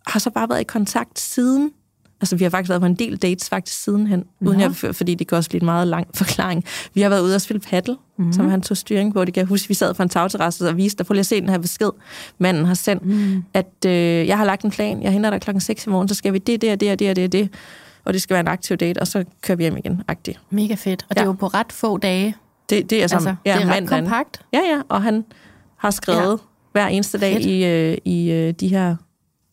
har 0.08 0.20
så 0.20 0.30
bare 0.30 0.50
været 0.50 0.62
i 0.62 0.64
kontakt 0.64 1.20
siden. 1.20 1.72
Altså, 2.22 2.36
vi 2.36 2.44
har 2.44 2.50
faktisk 2.52 2.70
været 2.70 2.82
på 2.82 2.86
en 2.86 2.96
del 2.96 3.18
dates 3.18 3.50
faktisk 3.50 3.84
sidenhen, 3.84 4.24
uden 4.42 4.60
jeg, 4.60 4.76
fordi 4.76 5.16
det 5.16 5.28
kan 5.28 5.38
også 5.38 5.50
blive 5.50 5.62
en 5.62 5.66
meget 5.66 5.88
lang 5.88 6.08
forklaring. 6.16 6.64
Vi 6.94 7.02
har 7.02 7.10
været 7.10 7.22
ude 7.22 7.36
og 7.36 7.42
spille 7.42 7.60
paddle, 7.60 7.96
mm. 8.18 8.34
som 8.34 8.50
han 8.50 8.62
tog 8.62 8.78
styring 8.78 9.14
på. 9.14 9.26
Det 9.26 9.34
kan 9.34 9.42
jeg 9.42 9.48
huske, 9.48 9.68
vi 9.68 9.74
sad 9.74 9.94
på 9.94 10.04
en 10.04 10.10
tagterrasse 10.10 10.70
og 10.70 10.78
viste 10.78 10.98
dig, 10.98 11.06
prøv 11.06 11.14
lige 11.14 11.20
at 11.20 11.26
se 11.26 11.42
den 11.42 11.50
her 11.50 11.58
besked, 11.58 11.90
manden 12.38 12.66
har 12.66 12.74
sendt, 12.74 13.06
mm. 13.06 13.44
at 13.54 13.86
øh, 13.86 13.92
jeg 14.28 14.38
har 14.38 14.46
lagt 14.46 14.62
en 14.64 14.72
plan, 14.72 15.04
jeg 15.04 15.12
henter 15.12 15.30
dig 15.30 15.42
klokken 15.42 15.62
6 15.62 15.86
i 15.86 15.90
morgen, 15.90 16.08
så 16.08 16.16
skal 16.16 16.34
vi 16.34 16.38
det, 16.38 16.62
det 16.62 16.80
det 16.80 17.00
det 17.00 17.16
det 17.16 17.32
det, 17.32 17.50
og 18.06 18.14
det 18.14 18.22
skal 18.22 18.34
være 18.34 18.42
en 18.42 18.48
aktiv 18.48 18.78
date, 18.78 19.00
og 19.00 19.08
så 19.08 19.24
kører 19.42 19.56
vi 19.56 19.64
hjem 19.64 19.78
igen, 19.78 20.02
agtigt. 20.08 20.40
Mega 20.50 20.76
fedt. 20.76 21.06
Og 21.10 21.16
ja. 21.16 21.20
det 21.20 21.20
er 21.20 21.24
Ja. 21.24 21.26
jo 21.26 21.34
på 21.34 21.48
ret 21.48 21.72
få 21.72 21.98
dage. 21.98 22.36
Det, 22.70 22.90
det 22.90 23.04
er 23.04 23.08
som, 23.08 23.16
Altså, 23.18 23.36
det 23.46 23.52
er 23.52 23.60
ret 23.60 23.68
mandagen. 23.68 23.88
kompakt. 24.04 24.42
Ja, 24.54 24.60
ja, 24.60 24.82
og 24.90 25.02
han 25.04 25.26
har 25.78 25.92
skrevet 25.92 26.32
ja. 26.32 26.38
hver 26.72 26.88
eneste 26.88 27.18
dag 27.18 27.34
Fedt. 27.34 27.46
i, 27.46 27.66
øh, 27.66 27.98
i 28.06 28.32
øh, 28.32 28.54
de 28.54 28.68
her 28.68 28.96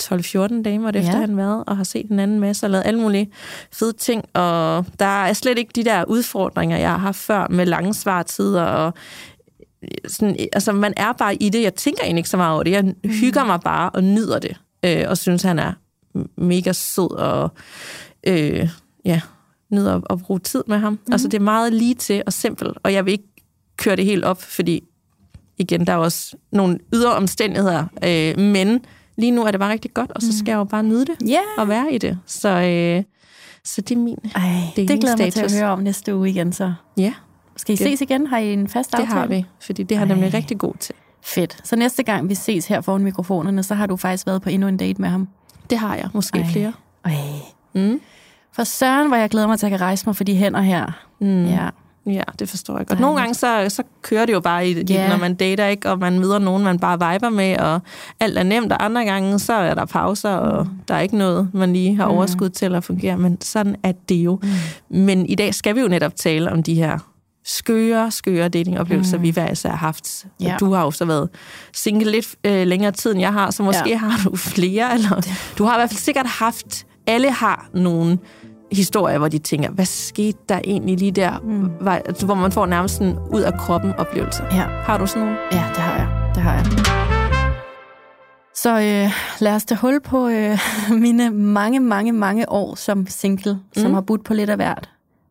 12-14 0.02 0.62
damer 0.62 0.88
efter 0.88 1.00
Ja. 1.00 1.18
han 1.18 1.36
været, 1.36 1.64
og 1.66 1.76
har 1.76 1.84
set 1.84 2.06
en 2.06 2.18
anden 2.18 2.40
masse 2.40 2.66
og 2.66 2.70
lavet 2.70 2.86
alle 2.86 3.00
mulige 3.00 3.30
fede 3.72 3.92
ting. 3.92 4.24
Og 4.34 4.86
der 4.98 5.24
er 5.24 5.32
slet 5.32 5.58
ikke 5.58 5.70
de 5.74 5.84
der 5.84 6.04
udfordringer, 6.04 6.76
jeg 6.76 6.90
har 6.90 6.98
haft 6.98 7.16
før 7.18 7.46
med 7.50 7.66
lange 7.66 7.94
svartider. 7.94 8.62
Og 8.62 8.94
sådan, 10.08 10.36
altså, 10.52 10.72
man 10.72 10.92
er 10.96 11.12
bare 11.12 11.34
i 11.34 11.48
det. 11.48 11.62
Jeg 11.62 11.74
tænker 11.74 12.02
egentlig 12.02 12.20
ikke 12.20 12.28
så 12.28 12.36
meget 12.36 12.54
over 12.54 12.62
det. 12.62 12.70
Jeg 12.70 12.94
hygger 13.04 13.44
mig 13.44 13.60
bare 13.60 13.90
og 13.90 14.04
nyder 14.04 14.38
det. 14.38 14.56
Øh, 14.84 15.04
og 15.08 15.18
synes, 15.18 15.42
han 15.42 15.58
er 15.58 15.72
mega 16.36 16.72
sød 16.72 17.10
og 17.10 17.50
øh, 18.26 18.68
ja, 19.04 19.20
nyder 19.70 19.96
at, 19.96 20.02
at 20.10 20.18
bruge 20.18 20.40
tid 20.40 20.62
med 20.66 20.78
ham. 20.78 20.92
Mm. 20.92 21.12
Altså, 21.12 21.28
det 21.28 21.34
er 21.38 21.42
meget 21.44 21.72
lige 21.72 21.94
til 21.94 22.22
og 22.26 22.32
simpelt. 22.32 22.78
Og 22.82 22.92
jeg 22.92 23.04
vil 23.04 23.12
ikke 23.12 23.28
køre 23.76 23.96
det 23.96 24.04
helt 24.04 24.24
op, 24.24 24.42
fordi 24.42 24.84
igen, 25.58 25.86
der 25.86 25.92
er 25.92 25.96
også 25.96 26.36
nogle 26.52 26.78
ydre 26.94 27.14
omstændigheder. 27.14 27.84
Øh, 28.04 28.38
men 28.38 28.80
lige 29.16 29.30
nu 29.30 29.42
er 29.44 29.50
det 29.50 29.60
bare 29.60 29.70
rigtig 29.72 29.94
godt, 29.94 30.10
og 30.10 30.22
så 30.22 30.38
skal 30.38 30.52
jeg 30.52 30.56
jo 30.56 30.64
bare 30.64 30.82
nyde 30.82 31.04
det 31.06 31.16
Ja. 31.28 31.40
og 31.58 31.68
være 31.68 31.92
i 31.92 31.98
det. 31.98 32.18
Så, 32.26 32.48
øh, 32.48 33.02
så 33.64 33.80
det 33.80 33.94
er 33.94 33.98
min. 34.00 34.18
Ej, 34.34 34.42
det, 34.76 34.88
Dating 34.88 35.00
glæder 35.00 35.16
mig 35.16 35.32
til 35.32 35.40
at 35.40 35.52
høre 35.58 35.70
om 35.70 35.78
næste 35.78 36.16
uge 36.16 36.30
igen, 36.30 36.52
så. 36.52 36.72
Ja, 36.96 37.12
Skal 37.56 37.72
I 37.72 37.76
Det- 37.76 37.86
ses 37.86 38.00
igen? 38.00 38.26
Har 38.26 38.38
I 38.38 38.52
en 38.52 38.68
fast 38.68 38.92
det 38.92 38.98
aftale? 38.98 39.20
har 39.20 39.26
vi, 39.26 39.44
fordi 39.60 39.82
det 39.82 39.96
har 39.98 40.04
nemlig 40.04 40.34
rigtig 40.34 40.58
god 40.58 40.74
til. 40.80 40.94
Fedt. 41.22 41.58
Så 41.64 41.76
næste 41.76 42.02
gang 42.02 42.28
vi 42.28 42.34
ses 42.34 42.66
her 42.66 42.80
foran 42.80 43.04
mikrofonerne, 43.04 43.62
så 43.62 43.74
har 43.74 43.86
du 43.86 43.96
faktisk 43.96 44.26
været 44.26 44.42
på 44.42 44.48
endnu 44.48 44.68
en 44.68 44.76
date 44.76 45.00
med 45.02 45.08
ham. 45.08 45.28
Det 45.70 45.78
har 45.78 45.94
jeg, 45.96 46.08
måske. 46.14 46.38
Ej. 46.38 46.46
flere. 46.52 46.72
Ej. 47.04 47.12
Mm. 47.74 48.00
For 48.52 48.64
søren, 48.64 49.08
hvor 49.08 49.16
jeg 49.16 49.30
glæder 49.30 49.46
mig 49.46 49.58
til 49.58 49.66
at 49.66 49.70
jeg 49.72 49.78
kan 49.78 49.86
rejse 49.86 50.06
mig 50.06 50.16
for 50.16 50.24
de 50.24 50.34
hænder 50.36 50.60
her. 50.60 51.04
Mm. 51.20 51.44
Ja. 51.46 51.68
Ja, 52.06 52.22
det 52.38 52.48
forstår 52.48 52.76
jeg 52.78 52.86
godt. 52.86 53.00
Nogle 53.00 53.18
gange 53.18 53.34
så, 53.34 53.66
så 53.68 53.82
kører 54.02 54.26
det 54.26 54.32
jo 54.32 54.40
bare 54.40 54.68
i 54.68 54.84
Ja. 54.88 55.08
når 55.08 55.16
man 55.16 55.34
dater, 55.34 55.66
ikke? 55.66 55.90
og 55.90 55.98
man 55.98 56.18
møder 56.18 56.38
nogen, 56.38 56.62
man 56.64 56.78
bare 56.78 57.12
viber 57.12 57.28
med, 57.30 57.56
og 57.56 57.80
alt 58.20 58.38
er 58.38 58.42
nemt, 58.42 58.72
og 58.72 58.84
andre 58.84 59.04
gange, 59.04 59.38
så 59.38 59.52
er 59.52 59.74
der 59.74 59.84
pauser, 59.84 60.30
og 60.30 60.68
der 60.88 60.94
er 60.94 61.00
ikke 61.00 61.16
noget, 61.18 61.48
man 61.54 61.72
lige 61.72 61.96
har 61.96 62.04
overskud 62.04 62.48
til 62.48 62.74
at 62.74 62.84
fungere, 62.84 63.16
men 63.18 63.40
sådan 63.40 63.76
er 63.82 63.92
det 64.08 64.14
jo. 64.14 64.40
Mm. 64.42 64.96
Men 64.98 65.26
i 65.26 65.34
dag 65.34 65.54
skal 65.54 65.74
vi 65.74 65.80
jo 65.80 65.88
netop 65.88 66.16
tale 66.16 66.52
om 66.52 66.62
de 66.62 66.74
her 66.74 66.98
skøre, 67.44 68.10
skøre 68.10 68.48
datingoplevelser, 68.48 69.16
mm. 69.16 69.22
vi 69.22 69.30
hver 69.30 69.50
især 69.52 69.70
har 69.70 69.76
haft. 69.76 70.26
Ja. 70.40 70.56
Du 70.60 70.72
har 70.72 70.82
jo 70.84 70.90
så 70.90 71.04
været 71.04 71.28
single 71.72 72.10
lidt 72.10 72.34
øh, 72.44 72.66
længere 72.66 72.92
tid, 72.92 73.10
end 73.12 73.20
jeg 73.20 73.32
har, 73.32 73.50
så 73.50 73.62
måske 73.62 73.88
Ja. 73.88 73.96
har 73.96 74.28
du 74.30 74.36
flere, 74.36 74.94
eller 74.94 75.20
du 75.58 75.64
har 75.64 75.74
i 75.76 75.78
hvert 75.78 75.90
fald 75.90 75.98
sikkert 76.00 76.26
haft, 76.26 76.86
alle 77.06 77.30
har 77.30 77.68
nogle 77.74 78.18
historier, 78.74 79.18
hvor 79.18 79.28
de 79.28 79.38
tænker, 79.38 79.70
hvad 79.70 79.84
skete 79.84 80.38
der 80.48 80.60
egentlig 80.64 80.98
lige 80.98 81.12
der, 81.12 81.38
mm. 81.38 81.70
hvor, 81.80 81.90
altså, 81.90 82.26
hvor 82.26 82.34
man 82.34 82.52
får 82.52 82.66
nærmest 82.66 83.00
en 83.00 83.16
ud 83.30 83.40
af 83.40 83.58
kroppen 83.58 83.92
oplevelse. 83.92 84.42
Ja. 84.52 84.62
Har 84.62 84.98
du 84.98 85.06
sådan 85.06 85.22
nogle? 85.22 85.38
Ja, 85.52 85.64
det 85.68 85.78
har 85.78 85.96
jeg. 85.96 86.08
Det 86.34 86.42
har 86.42 86.54
jeg. 86.54 86.64
Så 88.54 88.70
øh, 88.70 89.12
lad 89.40 89.54
os 89.54 89.64
da 89.64 89.74
hul 89.74 90.00
på 90.00 90.28
øh, 90.28 90.58
mine 91.04 91.30
mange, 91.30 91.80
mange, 91.80 92.12
mange 92.12 92.48
år 92.48 92.74
som 92.74 93.06
single, 93.06 93.52
mm. 93.54 93.82
som 93.82 93.94
har 93.94 94.00
budt 94.00 94.24
på 94.24 94.34
lidt 94.34 94.50
af 94.50 94.56
hvert. 94.56 94.90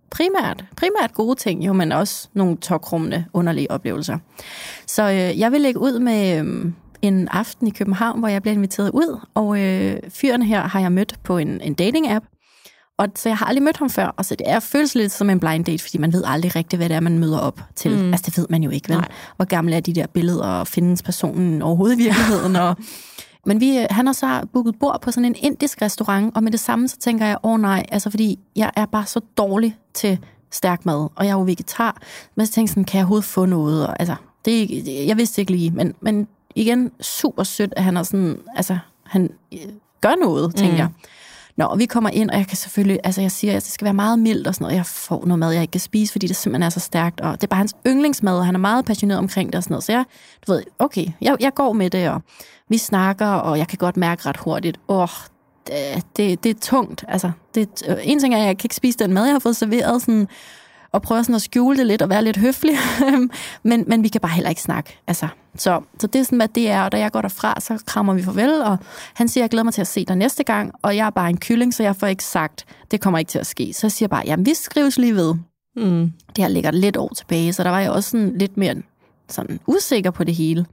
Primært, 0.09 0.65
primært 0.77 1.13
gode 1.13 1.35
ting, 1.35 1.65
jo, 1.65 1.73
men 1.73 1.91
også 1.91 2.29
nogle 2.33 2.57
tokrummende, 2.57 3.25
underlige 3.33 3.71
oplevelser. 3.71 4.17
Så 4.87 5.03
øh, 5.03 5.39
jeg 5.39 5.51
vil 5.51 5.61
lægge 5.61 5.79
ud 5.79 5.99
med 5.99 6.39
øh, 6.39 6.71
en 7.01 7.27
aften 7.27 7.67
i 7.67 7.69
København, 7.69 8.19
hvor 8.19 8.27
jeg 8.27 8.41
bliver 8.41 8.55
inviteret 8.55 8.89
ud, 8.89 9.19
og 9.33 9.59
øh, 9.59 9.99
fyren 10.09 10.41
her 10.41 10.61
har 10.61 10.79
jeg 10.79 10.91
mødt 10.91 11.19
på 11.23 11.37
en, 11.37 11.61
en 11.61 11.75
dating-app, 11.81 12.25
og 12.97 13.07
så 13.15 13.29
jeg 13.29 13.37
har 13.37 13.45
aldrig 13.45 13.63
mødt 13.63 13.77
ham 13.77 13.89
før, 13.89 14.05
og 14.17 14.25
så 14.25 14.35
det 14.35 14.49
er 14.49 14.59
føles 14.59 14.95
lidt 14.95 15.11
som 15.11 15.29
en 15.29 15.39
blind 15.39 15.65
date, 15.65 15.83
fordi 15.83 15.97
man 15.97 16.13
ved 16.13 16.23
aldrig 16.25 16.55
rigtigt, 16.55 16.79
hvad 16.79 16.89
det 16.89 16.95
er, 16.95 16.99
man 16.99 17.19
møder 17.19 17.39
op 17.39 17.61
til. 17.75 17.91
Mm. 17.97 18.11
Altså, 18.13 18.23
det 18.25 18.37
ved 18.37 18.47
man 18.49 18.63
jo 18.63 18.69
ikke, 18.69 18.89
vel? 18.89 18.97
Nej. 18.97 19.07
Hvor 19.35 19.45
gamle 19.45 19.75
er 19.75 19.79
de 19.79 19.93
der 19.93 20.07
billeder, 20.07 20.45
og 20.45 20.67
findes 20.67 21.01
personen 21.03 21.61
overhovedet 21.61 21.95
i 21.99 22.03
virkeligheden? 22.03 22.55
og, 22.55 22.75
men 23.45 23.59
vi, 23.59 23.85
han 23.89 24.05
har 24.05 24.13
så 24.13 24.41
booket 24.53 24.75
bord 24.79 25.01
på 25.01 25.11
sådan 25.11 25.25
en 25.25 25.35
indisk 25.37 25.81
restaurant, 25.81 26.35
og 26.35 26.43
med 26.43 26.51
det 26.51 26.59
samme, 26.59 26.87
så 26.87 26.97
tænker 26.97 27.25
jeg, 27.25 27.37
åh 27.43 27.51
oh, 27.53 27.59
nej, 27.61 27.85
altså 27.91 28.09
fordi 28.09 28.39
jeg 28.55 28.71
er 28.75 28.85
bare 28.85 29.05
så 29.05 29.19
dårlig 29.37 29.77
til 29.93 30.19
stærk 30.51 30.85
mad, 30.85 30.95
og 31.15 31.25
jeg 31.25 31.27
er 31.27 31.33
jo 31.35 31.41
vegetar, 31.41 31.97
men 32.35 32.45
så 32.45 32.51
tænkte 32.53 32.69
jeg 32.69 32.73
sådan, 32.73 32.83
kan 32.83 32.97
jeg 32.97 33.03
overhovedet 33.03 33.25
få 33.25 33.45
noget? 33.45 33.87
Og, 33.87 33.95
altså, 33.99 34.15
det, 34.45 34.69
det- 34.69 35.07
jeg 35.07 35.17
vidste 35.17 35.41
ikke 35.41 35.51
lige, 35.51 35.71
men, 35.71 35.93
men 36.01 36.27
igen, 36.55 36.91
super 37.01 37.43
sødt, 37.43 37.73
at 37.77 37.83
han 37.83 37.97
er 37.97 38.03
sådan, 38.03 38.37
altså, 38.55 38.77
han 39.03 39.29
øh, 39.53 39.59
gør 40.01 40.13
noget, 40.21 40.55
tænker 40.55 40.73
mm. 40.73 40.77
jeg. 40.79 40.87
Nå, 41.57 41.65
og 41.65 41.79
vi 41.79 41.85
kommer 41.85 42.09
ind, 42.09 42.29
og 42.29 42.37
jeg 42.37 42.47
kan 42.47 42.57
selvfølgelig, 42.57 42.99
altså 43.03 43.21
jeg 43.21 43.31
siger, 43.31 43.57
at 43.57 43.63
det 43.63 43.71
skal 43.71 43.85
være 43.85 43.93
meget 43.93 44.19
mildt 44.19 44.47
og 44.47 44.55
sådan 44.55 44.65
noget. 44.65 44.75
Jeg 44.75 44.85
får 44.85 45.25
noget 45.25 45.39
mad, 45.39 45.51
jeg 45.51 45.61
ikke 45.61 45.71
kan 45.71 45.81
spise, 45.81 46.11
fordi 46.11 46.27
det 46.27 46.35
simpelthen 46.35 46.63
er 46.63 46.69
så 46.69 46.79
stærkt, 46.79 47.21
og 47.21 47.35
det 47.35 47.43
er 47.43 47.47
bare 47.47 47.57
hans 47.57 47.75
yndlingsmad, 47.87 48.37
og 48.37 48.45
han 48.45 48.55
er 48.55 48.59
meget 48.59 48.85
passioneret 48.85 49.19
omkring 49.19 49.49
det 49.49 49.55
og 49.55 49.63
sådan 49.63 49.73
noget. 49.73 49.83
Så 49.83 49.91
jeg, 49.91 50.05
du 50.47 50.51
ved, 50.51 50.63
okay, 50.79 51.05
jeg, 51.21 51.37
jeg 51.39 51.53
går 51.53 51.73
med 51.73 51.89
det, 51.89 52.09
og 52.09 52.21
vi 52.69 52.77
snakker, 52.77 53.27
og 53.27 53.57
jeg 53.57 53.67
kan 53.67 53.77
godt 53.77 53.97
mærke 53.97 54.29
ret 54.29 54.37
hurtigt, 54.37 54.79
åh, 54.87 55.01
oh, 55.01 55.09
det, 55.67 56.03
det, 56.17 56.43
det 56.43 56.49
er 56.49 56.59
tungt. 56.61 57.05
Altså, 57.07 57.31
det, 57.55 57.69
øh, 57.87 57.95
en 58.03 58.19
ting 58.19 58.33
er, 58.33 58.37
at 58.37 58.45
jeg 58.45 58.57
kan 58.57 58.65
ikke 58.65 58.75
spise 58.75 58.99
den 58.99 59.13
mad, 59.13 59.25
jeg 59.25 59.33
har 59.33 59.39
fået 59.39 59.55
serveret, 59.55 60.01
sådan, 60.01 60.27
og 60.93 61.01
prøver 61.01 61.21
sådan 61.21 61.35
at 61.35 61.41
skjule 61.41 61.77
det 61.77 61.87
lidt 61.87 62.01
og 62.01 62.09
være 62.09 62.23
lidt 62.23 62.37
høflig, 62.37 62.75
men, 63.63 63.83
men 63.87 64.03
vi 64.03 64.07
kan 64.07 64.21
bare 64.21 64.31
heller 64.31 64.49
ikke 64.49 64.61
snakke. 64.61 64.99
Altså, 65.07 65.27
så, 65.55 65.81
så 65.99 66.07
det 66.07 66.19
er 66.19 66.23
sådan, 66.23 66.37
hvad 66.37 66.47
det 66.47 66.69
er, 66.69 66.81
og 66.81 66.91
da 66.91 66.99
jeg 66.99 67.11
går 67.11 67.21
derfra, 67.21 67.59
så 67.59 67.83
krammer 67.85 68.13
vi 68.13 68.23
farvel, 68.23 68.61
og 68.61 68.77
han 69.13 69.27
siger, 69.27 69.43
jeg 69.43 69.49
glæder 69.49 69.63
mig 69.63 69.73
til 69.73 69.81
at 69.81 69.87
se 69.87 70.05
dig 70.05 70.15
næste 70.15 70.43
gang, 70.43 70.71
og 70.81 70.95
jeg 70.95 71.05
er 71.05 71.09
bare 71.09 71.29
en 71.29 71.37
kylling, 71.37 71.73
så 71.73 71.83
jeg 71.83 71.95
får 71.95 72.07
ikke 72.07 72.23
sagt, 72.23 72.65
det 72.91 73.01
kommer 73.01 73.19
ikke 73.19 73.29
til 73.29 73.39
at 73.39 73.47
ske. 73.47 73.73
Så 73.73 73.87
jeg 73.87 73.91
siger 73.91 74.09
bare, 74.09 74.23
jamen 74.25 74.45
vi 74.45 74.53
skrives 74.53 74.97
lige 74.97 75.15
ved. 75.15 75.35
Mm. 75.75 76.11
Det 76.35 76.43
her 76.43 76.47
ligger 76.47 76.71
lidt 76.71 76.97
år 76.97 77.11
tilbage, 77.17 77.53
så 77.53 77.63
der 77.63 77.69
var 77.69 77.79
jeg 77.79 77.91
også 77.91 78.09
sådan 78.09 78.37
lidt 78.37 78.57
mere 78.57 78.75
sådan 79.29 79.59
usikker 79.67 80.11
på 80.11 80.23
det 80.23 80.35
hele. 80.35 80.65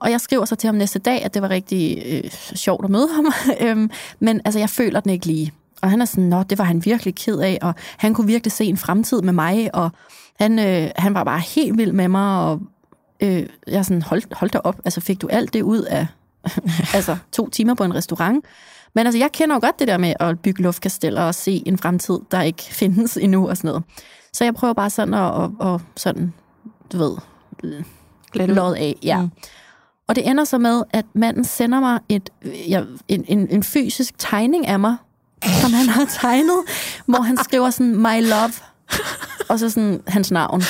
Og 0.00 0.10
jeg 0.10 0.20
skriver 0.20 0.44
så 0.44 0.56
til 0.56 0.68
ham 0.68 0.74
næste 0.74 0.98
dag, 0.98 1.24
at 1.24 1.34
det 1.34 1.42
var 1.42 1.50
rigtig 1.50 2.02
øh, 2.06 2.30
sjovt 2.54 2.84
at 2.84 2.90
møde 2.90 3.08
ham. 3.14 3.32
øhm, 3.68 3.90
men 4.20 4.40
altså, 4.44 4.58
jeg 4.58 4.70
føler 4.70 5.00
den 5.00 5.10
ikke 5.10 5.26
lige. 5.26 5.52
Og 5.82 5.90
han 5.90 6.00
er 6.00 6.04
sådan, 6.04 6.24
nå, 6.24 6.42
det 6.42 6.58
var 6.58 6.64
han 6.64 6.84
virkelig 6.84 7.14
ked 7.14 7.38
af, 7.38 7.58
og 7.62 7.74
han 7.96 8.14
kunne 8.14 8.26
virkelig 8.26 8.52
se 8.52 8.64
en 8.64 8.76
fremtid 8.76 9.22
med 9.22 9.32
mig, 9.32 9.74
og 9.74 9.90
han, 10.40 10.58
øh, 10.58 10.90
han 10.96 11.14
var 11.14 11.24
bare 11.24 11.40
helt 11.40 11.78
vild 11.78 11.92
med 11.92 12.08
mig, 12.08 12.40
og 12.42 12.60
øh, 13.20 13.46
jeg 13.66 13.84
sådan, 13.84 14.02
hold, 14.02 14.22
hold 14.34 14.50
da 14.50 14.58
op, 14.58 14.80
altså 14.84 15.00
fik 15.00 15.22
du 15.22 15.28
alt 15.28 15.52
det 15.52 15.62
ud 15.62 15.82
af 15.82 16.06
altså, 16.94 17.16
to 17.32 17.48
timer 17.48 17.74
på 17.74 17.84
en 17.84 17.94
restaurant? 17.94 18.44
Men 18.94 19.06
altså, 19.06 19.18
jeg 19.18 19.32
kender 19.32 19.54
jo 19.56 19.60
godt 19.60 19.78
det 19.78 19.88
der 19.88 19.98
med 19.98 20.14
at 20.20 20.40
bygge 20.40 20.62
luftkasteller 20.62 21.22
og 21.22 21.34
se 21.34 21.62
en 21.66 21.78
fremtid, 21.78 22.18
der 22.30 22.42
ikke 22.42 22.62
findes 22.80 23.16
endnu 23.16 23.48
og 23.48 23.56
sådan 23.56 23.68
noget. 23.68 23.84
Så 24.32 24.44
jeg 24.44 24.54
prøver 24.54 24.74
bare 24.74 24.90
sådan 24.90 25.14
at, 25.14 25.42
at, 25.42 25.74
at 25.74 25.80
sådan, 25.96 26.32
du 26.92 26.98
ved, 26.98 27.16
lod 28.34 28.74
af. 28.74 28.96
Ja. 29.02 29.22
Mm. 29.22 29.30
Og 30.08 30.16
det 30.16 30.28
ender 30.28 30.44
så 30.44 30.58
med, 30.58 30.82
at 30.90 31.04
manden 31.14 31.44
sender 31.44 31.80
mig 31.80 32.00
et, 32.08 32.30
ja, 32.68 32.82
en, 33.08 33.24
en, 33.28 33.48
en 33.50 33.62
fysisk 33.62 34.14
tegning 34.18 34.66
af 34.66 34.80
mig, 34.80 34.96
som 35.42 35.72
han 35.72 35.88
har 35.88 36.04
tegnet, 36.04 36.60
hvor 37.06 37.20
han 37.20 37.36
skriver 37.36 37.70
sådan, 37.70 37.96
my 37.96 38.28
love, 38.28 38.52
og 39.48 39.58
så 39.58 39.70
sådan 39.70 40.00
hans 40.06 40.30
navn. 40.30 40.62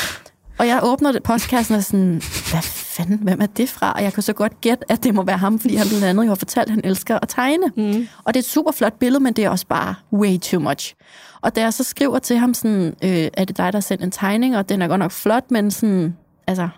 Og 0.58 0.66
jeg 0.66 0.80
åbner 0.82 1.12
det 1.12 1.22
postkassen 1.22 1.74
og 1.74 1.84
sådan, 1.84 2.22
hvad 2.50 2.62
fanden, 2.62 3.18
hvem 3.18 3.40
er 3.40 3.46
det 3.46 3.68
fra? 3.68 3.92
Og 3.92 4.02
jeg 4.02 4.12
kan 4.12 4.22
så 4.22 4.32
godt 4.32 4.60
gætte, 4.60 4.92
at 4.92 5.04
det 5.04 5.14
må 5.14 5.22
være 5.22 5.36
ham, 5.36 5.58
fordi 5.58 5.76
han 5.76 5.88
blandt 5.88 6.04
andet 6.04 6.24
jo 6.24 6.28
har 6.28 6.34
fortalt, 6.34 6.66
at 6.66 6.70
han 6.70 6.80
elsker 6.84 7.18
at 7.22 7.28
tegne. 7.28 7.66
Mm. 7.76 8.08
Og 8.24 8.34
det 8.34 8.40
er 8.40 8.42
et 8.42 8.50
super 8.50 8.72
flot 8.72 8.98
billede, 8.98 9.22
men 9.22 9.32
det 9.32 9.44
er 9.44 9.50
også 9.50 9.66
bare 9.66 9.94
way 10.12 10.38
too 10.38 10.60
much. 10.60 10.94
Og 11.40 11.56
da 11.56 11.60
jeg 11.60 11.72
så 11.72 11.84
skriver 11.84 12.18
til 12.18 12.38
ham 12.38 12.54
sådan, 12.54 12.94
øh, 13.04 13.28
er 13.34 13.44
det 13.44 13.56
dig, 13.56 13.72
der 13.72 13.76
har 13.76 13.80
sendt 13.80 14.04
en 14.04 14.10
tegning, 14.10 14.56
og 14.56 14.68
den 14.68 14.82
er 14.82 14.88
godt 14.88 14.98
nok 14.98 15.10
flot, 15.10 15.50
men 15.50 15.70
sådan, 15.70 16.16
altså, 16.46 16.68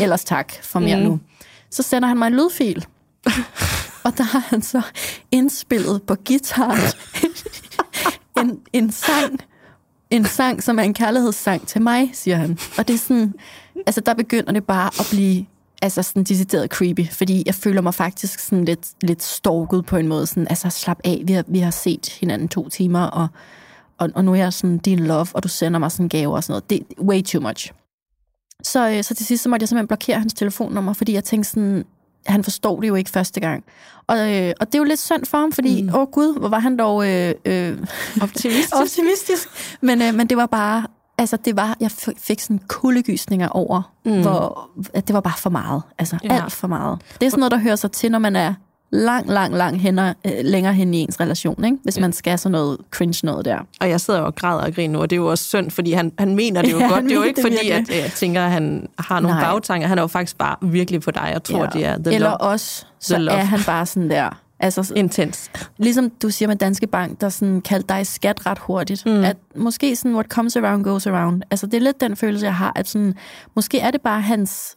ellers 0.00 0.24
tak 0.24 0.52
for 0.62 0.78
mere 0.78 0.96
mm. 0.96 1.02
nu. 1.02 1.20
Så 1.70 1.82
sender 1.82 2.08
han 2.08 2.18
mig 2.18 2.26
en 2.26 2.32
lydfil 2.32 2.86
og 4.04 4.18
der 4.18 4.24
har 4.24 4.38
han 4.38 4.62
så 4.62 4.82
indspillet 5.30 6.02
på 6.02 6.14
guitar 6.26 6.94
en, 8.40 8.60
en 8.72 8.92
sang, 8.92 9.40
en 10.10 10.24
sang, 10.24 10.62
som 10.62 10.78
er 10.78 10.82
en 10.82 10.94
kærlighedssang 10.94 11.66
til 11.66 11.82
mig, 11.82 12.10
siger 12.12 12.36
han. 12.36 12.58
Og 12.78 12.88
det 12.88 12.94
er 12.94 12.98
sådan, 12.98 13.34
altså 13.86 14.00
der 14.00 14.14
begynder 14.14 14.52
det 14.52 14.64
bare 14.64 14.90
at 15.00 15.06
blive 15.10 15.46
altså 15.82 16.02
sådan 16.02 16.24
decideret 16.24 16.70
creepy, 16.70 17.10
fordi 17.10 17.42
jeg 17.46 17.54
føler 17.54 17.80
mig 17.80 17.94
faktisk 17.94 18.38
sådan 18.38 18.64
lidt, 18.64 18.88
lidt 19.02 19.22
stalket 19.22 19.86
på 19.86 19.96
en 19.96 20.08
måde. 20.08 20.26
Sådan, 20.26 20.46
altså 20.50 20.70
slap 20.70 20.98
af, 21.04 21.22
vi 21.24 21.32
har, 21.32 21.44
vi 21.48 21.58
har 21.58 21.70
set 21.70 22.18
hinanden 22.20 22.48
to 22.48 22.68
timer, 22.68 23.02
og, 23.02 23.28
og, 23.98 24.10
og 24.14 24.24
nu 24.24 24.32
er 24.32 24.36
jeg 24.36 24.52
sådan 24.52 24.78
din 24.78 24.98
love, 24.98 25.26
og 25.34 25.42
du 25.42 25.48
sender 25.48 25.78
mig 25.78 25.92
sådan 25.92 26.08
gaver 26.08 26.36
og 26.36 26.44
sådan 26.44 26.52
noget. 26.52 26.70
Det 26.70 26.96
er 26.98 27.02
way 27.02 27.22
too 27.22 27.40
much. 27.40 27.72
Så, 28.62 28.90
øh, 28.90 29.04
så 29.04 29.14
til 29.14 29.26
sidst 29.26 29.42
så 29.42 29.48
måtte 29.48 29.62
jeg 29.62 29.68
simpelthen 29.68 29.88
blokere 29.88 30.18
hans 30.18 30.34
telefonnummer, 30.34 30.92
fordi 30.92 31.12
jeg 31.12 31.24
tænkte 31.24 31.50
sådan, 31.50 31.84
han 32.26 32.44
forstod 32.44 32.82
det 32.82 32.88
jo 32.88 32.94
ikke 32.94 33.10
første 33.10 33.40
gang. 33.40 33.64
Og, 34.06 34.34
øh, 34.34 34.52
og 34.60 34.66
det 34.66 34.74
er 34.74 34.78
jo 34.78 34.84
lidt 34.84 35.00
synd 35.00 35.24
for 35.24 35.38
ham, 35.38 35.52
fordi, 35.52 35.82
åh 35.82 35.88
mm. 35.88 35.94
oh, 35.94 36.06
gud, 36.06 36.38
hvor 36.38 36.48
var 36.48 36.58
han 36.58 36.76
dog 36.76 37.08
øh, 37.08 37.34
øh, 37.44 37.78
Optimistisk. 38.22 38.76
optimistisk. 38.82 39.48
Men, 39.80 40.02
øh, 40.02 40.14
men 40.14 40.26
det 40.26 40.36
var 40.36 40.46
bare, 40.46 40.86
altså 41.18 41.36
det 41.36 41.56
var, 41.56 41.76
jeg 41.80 41.90
fik 42.18 42.40
sådan 42.40 42.60
kuldegysninger 42.68 43.48
over, 43.48 43.92
mm. 44.04 44.22
hvor 44.22 44.70
at 44.94 45.08
det 45.08 45.14
var 45.14 45.20
bare 45.20 45.38
for 45.38 45.50
meget. 45.50 45.82
Altså 45.98 46.18
ja. 46.24 46.42
alt 46.42 46.52
for 46.52 46.68
meget. 46.68 47.00
Det 47.20 47.26
er 47.26 47.30
sådan 47.30 47.40
noget, 47.40 47.52
der 47.52 47.58
hører 47.58 47.76
sig 47.76 47.92
til, 47.92 48.10
når 48.10 48.18
man 48.18 48.36
er 48.36 48.54
lang, 48.92 49.28
lang, 49.28 49.54
lang 49.56 49.80
hænder, 49.80 50.12
øh, 50.26 50.32
længere 50.42 50.74
hen 50.74 50.94
i 50.94 50.98
ens 50.98 51.20
relation, 51.20 51.64
ikke? 51.64 51.76
hvis 51.82 51.98
man 52.00 52.12
skal 52.12 52.38
sådan 52.38 52.52
noget 52.52 52.78
cringe 52.90 53.26
noget 53.26 53.44
der. 53.44 53.58
Og 53.80 53.88
jeg 53.88 54.00
sidder 54.00 54.20
jo 54.20 54.26
og 54.26 54.34
græder 54.34 54.62
og 54.66 54.74
griner 54.74 54.92
nu, 54.92 55.00
og 55.00 55.10
det 55.10 55.16
er 55.16 55.20
jo 55.20 55.26
også 55.30 55.44
synd, 55.44 55.70
fordi 55.70 55.92
han, 55.92 56.12
han 56.18 56.34
mener 56.34 56.62
det 56.62 56.72
jo 56.72 56.78
Ja, 56.82 56.88
godt. 56.88 57.04
Det 57.04 57.10
er 57.12 57.16
jo 57.16 57.22
ikke 57.22 57.40
fordi, 57.42 57.56
at 57.56 57.76
virkelig. 57.76 57.96
øh, 57.96 58.02
jeg 58.02 58.10
tænker, 58.10 58.44
at 58.44 58.50
han 58.50 58.88
har 58.98 59.20
nogle 59.20 59.36
Nej. 59.36 59.44
bagtanker. 59.52 59.86
Han 59.88 59.98
er 59.98 60.02
jo 60.02 60.06
faktisk 60.08 60.38
bare 60.38 60.56
virkelig 60.62 61.00
på 61.00 61.10
dig, 61.10 61.32
og 61.36 61.42
tror, 61.42 61.58
ja. 61.64 61.66
det 61.72 61.84
er 61.86 61.96
the 62.04 62.14
Eller 62.14 62.28
love. 62.28 62.40
også, 62.40 62.86
så 63.00 63.18
love. 63.18 63.38
er 63.38 63.44
han 63.44 63.60
bare 63.66 63.86
sådan 63.86 64.10
der, 64.10 64.38
Altså, 64.60 64.92
Intens. 64.96 65.50
ligesom 65.78 66.10
du 66.22 66.30
siger 66.30 66.48
med 66.48 66.56
Danske 66.56 66.86
Bank, 66.86 67.20
der 67.20 67.28
sådan 67.28 67.60
kaldte 67.60 67.94
dig 67.94 68.06
skat 68.06 68.46
ret 68.46 68.58
hurtigt. 68.58 69.06
Mm. 69.06 69.24
At 69.24 69.36
måske 69.56 69.96
sådan, 69.96 70.14
what 70.14 70.26
comes 70.26 70.56
around 70.56 70.84
goes 70.84 71.06
around. 71.06 71.42
Altså, 71.50 71.66
det 71.66 71.74
er 71.74 71.80
lidt 71.80 72.00
den 72.00 72.16
følelse, 72.16 72.46
jeg 72.46 72.54
har, 72.54 72.72
at 72.76 72.88
sådan, 72.88 73.14
måske 73.56 73.78
er 73.80 73.90
det 73.90 74.00
bare 74.00 74.20
hans 74.20 74.76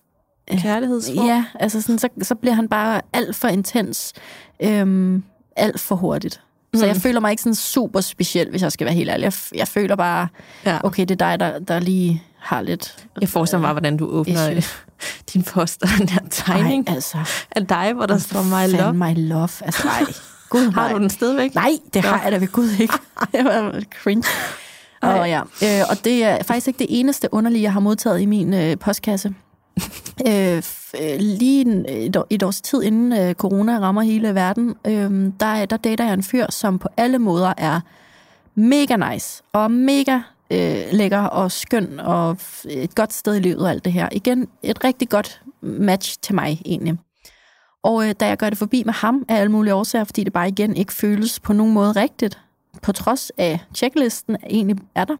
Kærlighedsform. 0.52 1.26
Ja, 1.28 1.46
altså 1.60 1.82
sådan, 1.82 2.00
så, 2.00 2.10
så 2.22 2.36
bliver 2.36 2.54
han 2.54 2.68
bare 2.70 3.02
alt 3.14 3.36
for 3.36 3.48
intens, 3.48 4.14
øhm, 4.60 5.24
alt 5.56 5.80
for 5.80 5.96
hurtigt. 5.96 6.42
Så 6.76 6.86
jeg 6.86 6.96
føler 6.96 7.20
mig 7.20 7.32
ikke 7.32 7.44
sådan 7.44 7.56
super 7.56 8.02
speciel, 8.02 8.50
hvis 8.50 8.62
jeg 8.62 8.72
skal 8.72 8.86
være 8.86 8.94
helt 8.96 9.10
ærlig. 9.10 9.24
Jeg, 9.24 9.34
jeg 9.56 9.68
føler 9.68 9.96
bare, 9.96 10.28
Ja. 10.66 10.78
okay, 10.84 11.02
det 11.02 11.12
er 11.12 11.16
dig, 11.30 11.40
der, 11.40 11.60
der 11.60 11.80
lige 11.80 12.24
har 12.40 12.62
lidt... 12.62 13.08
Jeg 13.22 13.30
forestiller 13.30 13.62
mig, 13.62 13.72
hvordan 13.72 13.98
du 13.98 14.06
åbner 14.06 14.50
Issue. 14.50 14.74
din 15.34 15.44
post 15.44 15.84
og 15.84 15.90
den 16.00 16.10
her 16.10 16.20
tegning 16.30 16.90
Ej, 16.90 16.96
altså, 16.96 17.18
af 17.52 17.68
dig, 17.68 17.94
hvor 17.94 18.06
der 18.06 18.18
står 18.18 18.44
My 18.44 18.78
Love. 18.78 18.94
my 18.94 19.30
love. 19.30 19.50
Altså, 19.62 19.88
nej. 19.88 20.04
Gud, 20.50 20.72
Har 20.72 20.94
du 20.94 21.00
den 21.00 21.10
stadigvæk? 21.10 21.56
Nej, 21.56 21.72
det 21.94 22.02
har 22.06 22.22
jeg 22.24 22.32
da 22.32 22.38
ved 22.38 22.48
Gud 22.48 22.70
ikke. 22.80 22.94
Det 23.32 23.46
var 23.46 23.82
cringe. 24.04 24.24
Og, 25.02 25.30
ja. 25.30 25.42
øh, 25.64 25.82
og 25.90 26.06
det 26.06 26.24
er 26.24 26.44
faktisk 26.44 26.68
ikke 26.68 26.80
det 26.80 26.88
eneste 26.90 27.30
underlige, 27.32 27.62
jeg 27.64 27.74
har 27.74 27.80
modtaget 27.80 28.22
i 28.22 28.26
min 28.26 28.54
øh, 28.54 28.78
postkasse. 28.78 29.34
Øh, 30.28 30.64
øh, 31.02 31.20
lige 31.20 31.88
et, 32.06 32.16
år- 32.16 32.28
et 32.30 32.44
års 32.44 32.62
tid 32.62 32.84
inden 32.84 33.14
øh, 33.14 33.34
corona 33.34 33.80
rammer 33.80 34.02
hele 34.02 34.36
verden, 34.36 34.76
øh, 34.88 35.32
der, 35.40 35.66
der 35.66 35.78
dater 35.78 36.06
jeg 36.06 36.14
en 36.14 36.24
fyr, 36.24 36.46
som 36.50 36.80
på 36.80 36.88
alle 36.98 37.20
måder 37.20 37.54
er 37.58 37.80
mega 38.56 39.12
nice 39.12 39.44
og 39.54 39.72
mega 39.72 40.20
øh, 40.52 40.84
lækker 40.92 41.22
og 41.22 41.52
skøn 41.52 42.00
og 42.00 42.38
øh, 42.66 42.72
et 42.72 42.96
godt 42.96 43.14
sted 43.14 43.36
i 43.36 43.40
livet 43.40 43.64
og 43.64 43.70
alt 43.70 43.86
det 43.86 43.94
her. 43.94 44.10
Igen, 44.12 44.48
et 44.64 44.84
rigtig 44.84 45.10
godt 45.10 45.42
match 45.62 46.18
til 46.22 46.36
mig 46.36 46.62
egentlig. 46.66 46.98
Og 47.84 48.08
øh, 48.08 48.16
da 48.20 48.28
jeg 48.28 48.38
gør 48.38 48.50
det 48.50 48.58
forbi 48.58 48.84
med 48.86 48.94
ham 48.94 49.26
af 49.30 49.36
alle 49.36 49.52
mulige 49.52 49.74
årsager, 49.74 50.04
fordi 50.04 50.24
det 50.24 50.34
bare 50.34 50.48
igen 50.48 50.76
ikke 50.76 50.94
føles 50.94 51.40
på 51.40 51.54
nogen 51.54 51.74
måde 51.74 51.92
rigtigt, 51.92 52.40
på 52.82 52.92
trods 52.92 53.32
af 53.38 53.60
checklisten 53.76 54.38
egentlig 54.50 54.78
er 54.96 55.06
der, 55.06 55.16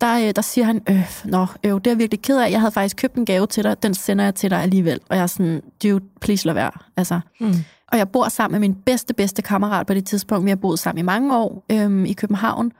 der, 0.00 0.28
øh, 0.28 0.32
der 0.36 0.42
siger 0.42 0.64
han, 0.64 0.80
øh, 0.90 1.10
nå, 1.24 1.46
øh, 1.64 1.70
det 1.74 1.86
er 1.86 1.90
jeg 1.90 1.98
virkelig 1.98 2.22
ked 2.22 2.38
af. 2.38 2.50
Jeg 2.50 2.60
havde 2.60 2.72
faktisk 2.72 2.96
købt 2.96 3.14
en 3.14 3.24
gave 3.26 3.46
til 3.46 3.64
dig, 3.64 3.82
den 3.82 3.94
sender 3.94 4.24
jeg 4.24 4.34
til 4.34 4.50
dig 4.50 4.62
alligevel. 4.62 5.00
Og 5.10 5.16
jeg 5.16 5.22
er 5.22 5.26
sådan, 5.26 5.62
dude, 5.82 6.00
please 6.20 6.46
lad 6.46 6.54
være. 6.54 6.70
Altså, 6.96 7.20
Mm. 7.40 7.54
og 7.92 7.98
jeg 7.98 8.08
bor 8.08 8.28
sammen 8.28 8.60
med 8.60 8.68
min 8.68 8.74
bedste, 8.86 9.14
bedste 9.14 9.42
kammerat 9.42 9.86
på 9.86 9.94
det 9.94 10.06
tidspunkt. 10.06 10.44
Vi 10.44 10.50
har 10.50 10.56
boet 10.56 10.78
sammen 10.78 10.98
i 10.98 11.02
mange 11.02 11.36
år 11.36 11.64
øhm, 11.72 12.04
i 12.04 12.12
København. 12.12 12.72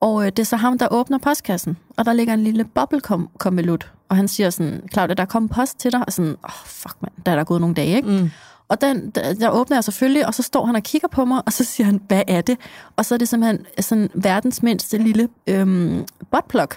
Og 0.00 0.20
øh, 0.22 0.26
det 0.26 0.38
er 0.38 0.44
så 0.44 0.56
ham, 0.56 0.78
der 0.78 0.88
åbner 0.90 1.18
postkassen. 1.18 1.76
Og 1.98 2.04
der 2.04 2.12
ligger 2.12 2.34
en 2.34 2.44
lille 2.44 2.64
bobbelkommelut. 2.64 3.92
Og 4.08 4.16
han 4.16 4.28
siger 4.28 4.50
sådan, 4.50 4.80
Claudia, 4.92 5.14
der 5.14 5.22
er 5.22 5.26
kommet 5.26 5.50
post 5.50 5.78
til 5.78 5.92
dig. 5.92 6.02
Og 6.06 6.12
sådan, 6.12 6.30
åh, 6.30 6.34
oh, 6.44 6.50
fuck 6.66 6.96
mand, 7.02 7.12
der 7.26 7.32
er 7.32 7.36
der 7.36 7.44
gået 7.44 7.60
nogle 7.60 7.74
dage, 7.74 7.96
ikke? 7.96 8.08
Mm. 8.08 8.30
Og 8.70 8.80
den, 8.80 9.10
der, 9.10 9.34
der 9.34 9.50
åbner 9.50 9.76
jeg 9.76 9.84
selvfølgelig, 9.84 10.26
og 10.26 10.34
så 10.34 10.42
står 10.42 10.66
han 10.66 10.76
og 10.76 10.82
kigger 10.82 11.08
på 11.08 11.24
mig, 11.24 11.42
og 11.46 11.52
så 11.52 11.64
siger 11.64 11.84
han, 11.84 12.00
hvad 12.08 12.22
er 12.28 12.40
det? 12.40 12.58
Og 12.96 13.04
så 13.04 13.14
er 13.14 13.18
det 13.18 13.28
simpelthen 13.28 13.66
sådan 13.80 14.10
verdens 14.14 14.62
mindste 14.62 14.98
lille 14.98 15.28
øhm, 15.46 16.06
buttplug. 16.30 16.62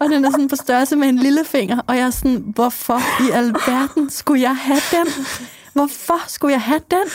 og 0.00 0.08
den 0.08 0.24
er 0.24 0.30
sådan 0.30 0.48
på 0.48 0.56
størrelse 0.56 0.96
med 0.96 1.08
en 1.08 1.18
lille 1.18 1.44
finger, 1.44 1.80
og 1.86 1.96
jeg 1.96 2.06
er 2.06 2.10
sådan, 2.10 2.52
hvorfor 2.54 3.00
i 3.28 3.30
alverden 3.30 4.10
skulle 4.10 4.42
jeg 4.42 4.56
have 4.56 4.80
den? 4.90 5.06
Hvorfor 5.72 6.28
skulle 6.28 6.52
jeg 6.52 6.62
have 6.62 6.80
den? 6.90 7.08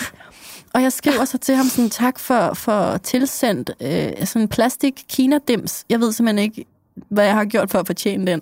Og 0.73 0.81
jeg 0.81 0.93
skriver 0.93 1.25
så 1.25 1.37
til 1.37 1.55
ham 1.55 1.65
sådan, 1.65 1.89
tak 1.89 2.19
for, 2.19 2.53
for 2.53 2.97
tilsendt 2.97 3.71
øh, 3.81 4.27
sådan 4.27 4.41
en 4.41 4.47
plastik 4.47 5.05
Kina-dims. 5.09 5.85
Jeg 5.89 5.99
ved 5.99 6.11
simpelthen 6.11 6.43
ikke, 6.43 6.65
hvad 7.09 7.25
jeg 7.25 7.33
har 7.33 7.45
gjort 7.45 7.71
for 7.71 7.79
at 7.79 7.87
fortjene 7.87 8.31
den. 8.31 8.41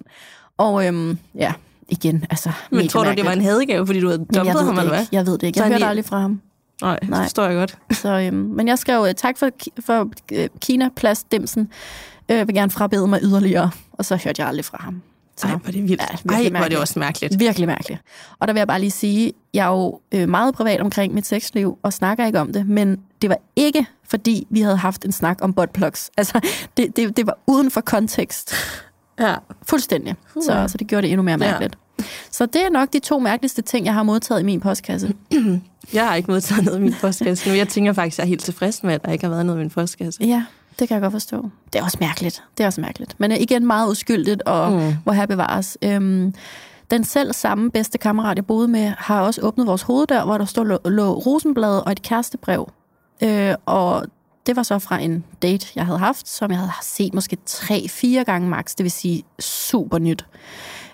Og 0.58 0.88
øhm, 0.88 1.18
ja, 1.36 1.54
igen, 1.92 2.26
altså... 2.30 2.52
Men 2.72 2.88
tror 2.88 3.04
du, 3.04 3.12
det 3.12 3.26
var 3.26 3.32
en 3.32 3.42
hadegave, 3.42 3.86
fordi 3.86 4.00
du 4.00 4.08
havde 4.08 4.18
dumpet 4.36 4.66
ham, 4.66 4.76
det 4.76 4.82
eller 4.82 4.96
hvad? 4.96 5.06
Jeg 5.12 5.26
ved 5.26 5.38
det 5.38 5.48
ikke. 5.48 5.60
Jeg 5.60 5.68
hørte 5.68 5.80
lige- 5.80 5.88
aldrig 5.90 6.06
fra 6.06 6.20
ham. 6.20 6.42
Nej, 6.82 6.96
det 7.00 7.10
Nej. 7.10 7.24
forstår 7.24 7.44
jeg 7.46 7.56
godt. 7.56 7.78
Så, 8.02 8.10
øhm, 8.20 8.36
men 8.36 8.68
jeg 8.68 8.80
skrev 8.80 9.06
øh, 9.10 9.14
tak 9.16 9.38
for, 9.38 9.50
for 9.86 10.10
øh, 10.32 10.50
Kina 10.60 10.90
plastdimsen. 10.96 11.70
Øh, 12.32 12.38
Jeg 12.38 12.48
vil 12.48 12.56
gerne 12.56 12.72
frabede 12.72 13.08
mig 13.08 13.20
yderligere. 13.24 13.72
Og 13.92 14.06
så 14.06 14.16
hørte 14.16 14.40
jeg 14.42 14.48
aldrig 14.48 14.66
fra 14.66 14.78
ham. 14.82 15.02
Så, 15.38 15.48
Ej, 15.48 15.54
er 15.54 15.58
det 15.72 15.74
vildt. 15.90 16.02
Ja, 16.32 16.34
Ej, 16.36 16.64
er 16.64 16.68
det 16.70 16.78
også 16.78 17.00
mærkeligt. 17.00 17.40
Virkelig 17.40 17.68
mærkeligt. 17.68 18.02
Og 18.40 18.48
der 18.48 18.54
vil 18.54 18.60
jeg 18.60 18.68
bare 18.68 18.80
lige 18.80 18.92
sige, 18.92 19.34
jeg 19.54 19.66
er 19.66 19.70
jo 19.70 20.00
øh, 20.12 20.30
meget 20.30 20.56
privat 20.56 20.82
omkring 20.82 21.14
mit 21.14 21.26
sexliv, 21.28 21.78
og 21.84 21.94
snakker 21.94 22.26
ikke 22.26 22.40
om 22.40 22.54
det, 22.54 22.68
men 22.68 22.98
det 23.22 23.30
var 23.30 23.38
ikke, 23.56 23.86
fordi 24.10 24.48
vi 24.50 24.62
havde 24.62 24.78
haft 24.78 25.06
en 25.06 25.12
snak 25.12 25.38
om 25.42 25.54
buttplugs. 25.54 26.12
Altså, 26.18 26.40
det, 26.78 26.96
det, 26.98 27.18
det 27.18 27.26
var 27.28 27.38
uden 27.48 27.72
for 27.72 27.82
kontekst. 27.82 28.54
Ja. 29.20 29.36
Fuldstændig. 29.64 30.16
Så, 30.42 30.66
så 30.68 30.78
det 30.78 30.88
gjorde 30.88 31.02
det 31.02 31.12
endnu 31.12 31.24
mere 31.24 31.38
mærkeligt. 31.38 31.78
Ja. 32.00 32.04
Så 32.32 32.46
det 32.46 32.66
er 32.66 32.70
nok 32.70 32.94
de 32.94 33.00
to 33.00 33.20
mærkeligste 33.20 33.62
ting, 33.62 33.86
jeg 33.86 33.94
har 33.94 34.04
modtaget 34.04 34.42
i 34.42 34.44
min 34.44 34.60
postkasse. 34.60 35.14
Jeg 35.94 36.08
har 36.08 36.16
ikke 36.16 36.32
modtaget 36.32 36.66
noget 36.66 36.80
i 36.80 36.82
min 36.82 36.94
postkasse 37.02 37.50
nu. 37.50 37.56
Jeg 37.56 37.68
tænker 37.68 37.94
faktisk, 37.94 38.16
at 38.16 38.18
jeg 38.20 38.24
er 38.24 38.28
helt 38.28 38.44
tilfreds 38.44 38.84
med, 38.84 38.94
at 38.94 39.06
der 39.06 39.12
ikke 39.12 39.26
har 39.26 39.30
været 39.30 39.46
noget 39.46 39.60
i 39.60 39.62
min 39.62 39.70
postkasse. 39.70 40.24
Ja, 40.24 40.44
det 40.80 40.88
kan 40.88 40.96
jeg 40.96 41.02
godt 41.02 41.12
forstå. 41.12 41.50
Det 41.74 41.80
er 41.80 41.84
også 41.84 41.98
mærkeligt. 42.00 42.44
Det 42.58 42.64
er 42.64 42.68
også 42.68 42.82
mærkeligt. 42.82 43.16
Men 43.20 43.32
igen 43.32 43.68
meget 43.68 43.92
uskyldigt, 43.92 44.42
og 44.42 44.72
mm. 44.72 44.96
hvor 45.04 45.12
her 45.12 45.26
bevares. 45.26 45.78
Øhm, 45.82 46.34
den 46.92 47.04
selv 47.04 47.34
samme 47.34 47.72
bedste 47.72 47.98
kammerat, 47.98 48.38
jeg 48.38 48.46
boede 48.46 48.68
med, 48.68 48.94
har 48.98 49.22
også 49.22 49.42
åbnet 49.42 49.68
vores 49.68 49.82
hoveddør, 49.82 50.26
hvor 50.26 50.38
der 50.38 50.46
stod 50.46 50.66
lå, 50.66 50.78
lå 50.86 51.14
rosenblad 51.14 51.86
og 51.86 51.92
et 51.92 52.02
kærestebrev. 52.02 52.72
Øh, 53.24 53.54
og 53.66 54.06
det 54.46 54.56
var 54.56 54.64
så 54.64 54.80
fra 54.80 55.00
en 55.00 55.24
date, 55.42 55.68
jeg 55.76 55.86
havde 55.86 56.00
haft, 56.00 56.28
som 56.28 56.52
jeg 56.52 56.60
havde 56.60 56.72
set 56.82 57.14
måske 57.14 57.38
tre-fire 57.46 58.24
gange 58.24 58.50
max, 58.50 58.76
det 58.76 58.84
vil 58.84 58.92
sige 58.92 59.24
super 59.40 59.98
nyt. 60.00 60.26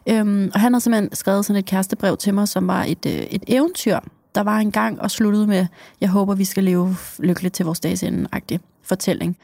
Øhm, 0.10 0.52
og 0.54 0.60
han 0.60 0.74
havde 0.74 0.82
simpelthen 0.84 1.16
skrevet 1.16 1.46
sådan 1.46 1.60
et 1.60 1.66
kærestebrev 1.66 2.18
til 2.18 2.34
mig, 2.34 2.48
som 2.48 2.68
var 2.68 2.84
et, 2.84 3.06
øh, 3.06 3.12
et 3.14 3.44
eventyr, 3.48 4.00
der 4.36 4.42
var 4.44 4.58
en 4.58 4.72
gang 4.72 5.02
og 5.02 5.12
sluttede 5.12 5.48
med, 5.48 5.66
jeg 6.02 6.10
håber, 6.10 6.36
vi 6.36 6.46
skal 6.46 6.64
leve 6.64 6.98
lykkeligt 7.20 7.54
til 7.56 7.66
vores 7.66 7.80
dages 7.80 8.04
ende-agtig 8.04 8.60
fortælling. 8.84 9.38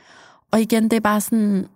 Og 0.51 0.61
igen, 0.61 0.83
det 0.83 0.93
er 0.93 0.99
bare 0.99 1.21
sådan, 1.21 1.67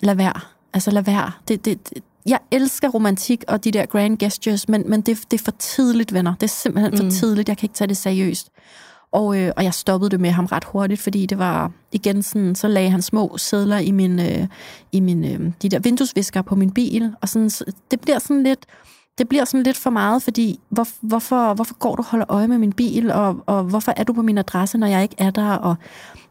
lad 0.00 0.14
være. 0.14 0.40
Altså 0.72 0.90
lad 0.90 1.02
være. 1.02 1.32
Det, 1.48 1.64
det, 1.64 1.88
det, 1.88 2.02
jeg 2.26 2.38
elsker 2.50 2.88
romantik 2.88 3.44
og 3.48 3.64
de 3.64 3.70
der 3.70 3.86
grand 3.86 4.18
gestures, 4.18 4.68
men, 4.68 4.84
men 4.86 5.00
det, 5.00 5.18
det 5.30 5.40
er 5.40 5.44
for 5.44 5.52
tidligt, 5.58 6.12
venner. 6.12 6.34
Det 6.34 6.42
er 6.42 6.46
simpelthen 6.48 6.96
for 6.96 7.04
Mm. 7.04 7.10
tidligt. 7.10 7.48
Jeg 7.48 7.56
kan 7.56 7.64
ikke 7.64 7.74
tage 7.74 7.88
det 7.88 7.96
seriøst. 7.96 8.50
Og, 9.12 9.38
øh, 9.38 9.52
og 9.56 9.64
jeg 9.64 9.74
stoppede 9.74 10.10
det 10.10 10.20
med 10.20 10.30
ham 10.30 10.44
ret 10.46 10.64
hurtigt, 10.64 11.00
fordi 11.00 11.26
det 11.26 11.38
var 11.38 11.70
igen 11.92 12.22
sådan, 12.22 12.54
så 12.54 12.68
lagde 12.68 12.90
han 12.90 13.02
små 13.02 13.36
sædler 13.38 13.78
i 13.78 13.90
min, 13.90 14.20
øh, 14.20 14.46
i 14.92 15.00
min 15.00 15.24
øh, 15.24 15.52
de 15.62 15.68
der 15.68 15.78
vinduesvisker 15.78 16.42
på 16.42 16.54
min 16.54 16.70
bil, 16.70 17.12
og 17.22 17.28
sådan, 17.28 17.50
så 17.50 17.64
det 17.90 18.00
bliver 18.00 18.18
sådan 18.18 18.42
lidt, 18.42 18.66
det 19.18 19.28
bliver 19.28 19.44
sådan 19.44 19.62
lidt 19.62 19.76
for 19.76 19.90
meget, 19.90 20.22
fordi 20.22 20.60
hvor, 20.68 20.86
hvorfor, 21.00 21.54
hvorfor 21.54 21.74
går 21.74 21.96
du 21.96 22.02
og 22.02 22.06
holder 22.06 22.26
øje 22.28 22.48
med 22.48 22.58
min 22.58 22.72
bil, 22.72 23.10
og, 23.10 23.36
og 23.46 23.62
hvorfor 23.64 23.92
er 23.96 24.04
du 24.04 24.12
på 24.12 24.22
min 24.22 24.38
adresse, 24.38 24.78
når 24.78 24.86
jeg 24.86 25.02
ikke 25.02 25.14
er 25.18 25.30
der, 25.30 25.52
og 25.52 25.74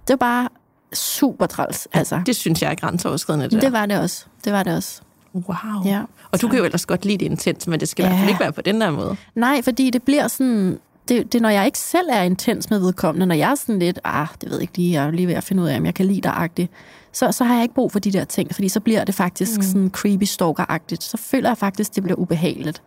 det 0.08 0.10
var 0.10 0.16
bare 0.18 0.50
super 0.94 1.46
træls, 1.46 1.88
altså. 1.94 2.22
Det 2.26 2.36
synes 2.36 2.62
jeg 2.62 2.72
er 2.72 2.76
grænseoverskridende. 2.76 3.46
Det, 3.46 3.52
der. 3.52 3.60
det 3.60 3.72
var 3.72 3.86
det 3.86 4.00
også. 4.00 4.26
Det 4.46 4.54
var 4.54 4.64
det 4.64 4.76
også. 4.76 5.02
Wow. 5.36 5.86
Ja. 5.86 6.02
Og 6.32 6.42
du 6.42 6.48
kan 6.48 6.58
jo 6.60 6.66
ellers 6.66 6.86
godt 6.86 7.06
lide 7.06 7.18
det 7.18 7.26
intens, 7.26 7.68
men 7.68 7.80
det 7.80 7.90
skal 7.90 8.04
ja. 8.04 8.10
i 8.10 8.14
Ja. 8.14 8.16
hvert 8.18 8.20
fald 8.26 8.30
ikke 8.30 8.40
være 8.40 8.52
på 8.52 8.62
den 8.62 8.82
der 8.82 8.92
måde. 8.92 9.16
Nej, 9.36 9.62
fordi 9.62 9.90
det 9.90 10.04
bliver 10.04 10.28
sådan... 10.28 10.80
Det, 11.10 11.34
det 11.34 11.42
når 11.42 11.50
jeg 11.50 11.66
ikke 11.66 11.80
selv 11.80 12.08
er 12.12 12.22
intens 12.22 12.70
med 12.70 12.80
vedkommende, 12.80 13.26
når 13.26 13.36
jeg 13.36 13.52
er 13.52 13.56
sådan 13.56 13.80
lidt, 13.80 14.00
ah, 14.04 14.28
det 14.42 14.50
ved 14.50 14.58
jeg 14.58 14.62
ikke 14.62 14.78
lige, 14.78 14.94
jeg 14.94 15.08
er 15.08 15.12
lige 15.12 15.28
ved 15.28 15.34
at 15.34 15.44
finde 15.44 15.64
ud 15.64 15.68
af, 15.68 15.78
om 15.78 15.86
jeg 15.86 15.94
kan 15.94 16.06
lide 16.06 16.22
dig 16.22 16.70
så, 17.12 17.32
så 17.32 17.44
har 17.44 17.54
jeg 17.54 17.64
ikke 17.64 17.76
brug 17.76 17.92
for 17.92 18.00
de 18.00 18.12
der 18.12 18.24
ting, 18.24 18.56
fordi 18.56 18.70
så 18.70 18.80
bliver 18.80 19.04
det 19.04 19.16
faktisk 19.16 19.58
mm. 19.58 19.64
sådan 19.64 19.90
creepy 19.90 20.24
stalker-agtigt. 20.24 21.04
Så 21.04 21.18
føler 21.18 21.50
jeg 21.50 21.58
faktisk, 21.58 21.96
det 21.96 22.04
bliver 22.04 22.20
ubehageligt. 22.20 22.82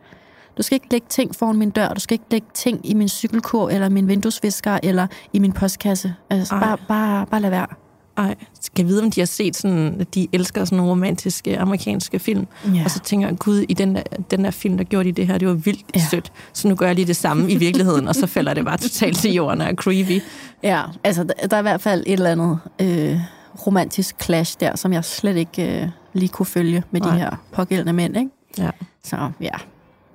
Du 0.57 0.63
skal 0.63 0.77
ikke 0.77 0.91
lægge 0.91 1.07
ting 1.11 1.35
foran 1.35 1.57
min 1.57 1.71
dør, 1.71 1.89
du 1.89 2.01
skal 2.01 2.15
ikke 2.15 2.25
lægge 2.31 2.47
ting 2.55 2.91
i 2.91 2.95
min 2.95 3.09
cykelkur, 3.09 3.71
eller 3.71 3.89
min 3.89 4.09
vinduesvisker, 4.09 4.79
eller 4.83 5.07
i 5.33 5.39
min 5.39 5.53
postkasse. 5.53 6.15
Altså, 6.31 6.55
Ej. 6.55 6.61
bare, 6.61 6.79
bare, 6.89 7.27
bare 7.27 7.41
lad 7.41 7.51
være. 7.51 7.67
Ej, 8.16 8.35
skal 8.61 8.83
jeg 8.83 8.88
vide, 8.88 9.03
om 9.03 9.11
de 9.11 9.20
har 9.20 9.27
set 9.27 9.57
sådan, 9.57 10.01
at 10.01 10.14
de 10.14 10.29
elsker 10.33 10.64
sådan 10.64 10.77
nogle 10.77 10.90
romantiske 10.90 11.59
amerikanske 11.59 12.18
film. 12.18 12.46
Ja. 12.75 12.85
Og 12.85 12.90
så 12.90 13.01
tænker 13.01 13.29
jeg, 13.29 13.38
gud, 13.38 13.64
i 13.68 13.75
den 13.75 13.94
der, 13.94 14.03
den 14.31 14.44
der 14.44 14.51
film, 14.51 14.77
der 14.77 14.85
gjorde 14.85 15.09
de 15.09 15.12
det 15.12 15.27
her, 15.27 15.38
det 15.38 15.48
var 15.48 15.55
vildt 15.55 15.85
ja. 15.96 16.01
Sødt. 16.11 16.33
Så 16.53 16.68
nu 16.68 16.75
gør 16.75 16.87
jeg 16.87 16.94
lige 16.94 17.07
det 17.07 17.16
samme 17.16 17.51
i 17.51 17.57
virkeligheden, 17.57 18.09
og 18.09 18.14
så 18.14 18.27
falder 18.27 18.55
det 18.55 18.64
bare 18.64 18.77
totalt 18.77 19.18
til 19.18 19.33
jorden 19.33 19.61
og 19.61 19.66
er 19.66 19.75
creepy. 19.75 20.22
Ja, 20.62 20.83
altså 21.05 21.25
der, 21.25 21.46
der 21.46 21.57
er 21.57 21.61
i 21.61 21.62
hvert 21.62 21.81
fald 21.81 22.03
et 22.07 22.12
eller 22.12 22.31
andet 22.31 22.59
øh, 22.81 23.20
romantisk 23.66 24.22
clash 24.22 24.57
der, 24.61 24.77
som 24.77 24.92
jeg 24.92 25.05
slet 25.05 25.37
ikke 25.37 25.83
øh, 25.83 25.88
lige 26.12 26.29
kunne 26.29 26.46
følge 26.46 26.83
med 26.90 27.01
Nej. 27.01 27.11
de 27.11 27.18
her 27.18 27.31
pågældende 27.53 27.92
mænd, 27.92 28.16
ikke? 28.16 28.31
Ja. 28.59 28.70
Så 29.05 29.31
ja, 29.40 29.55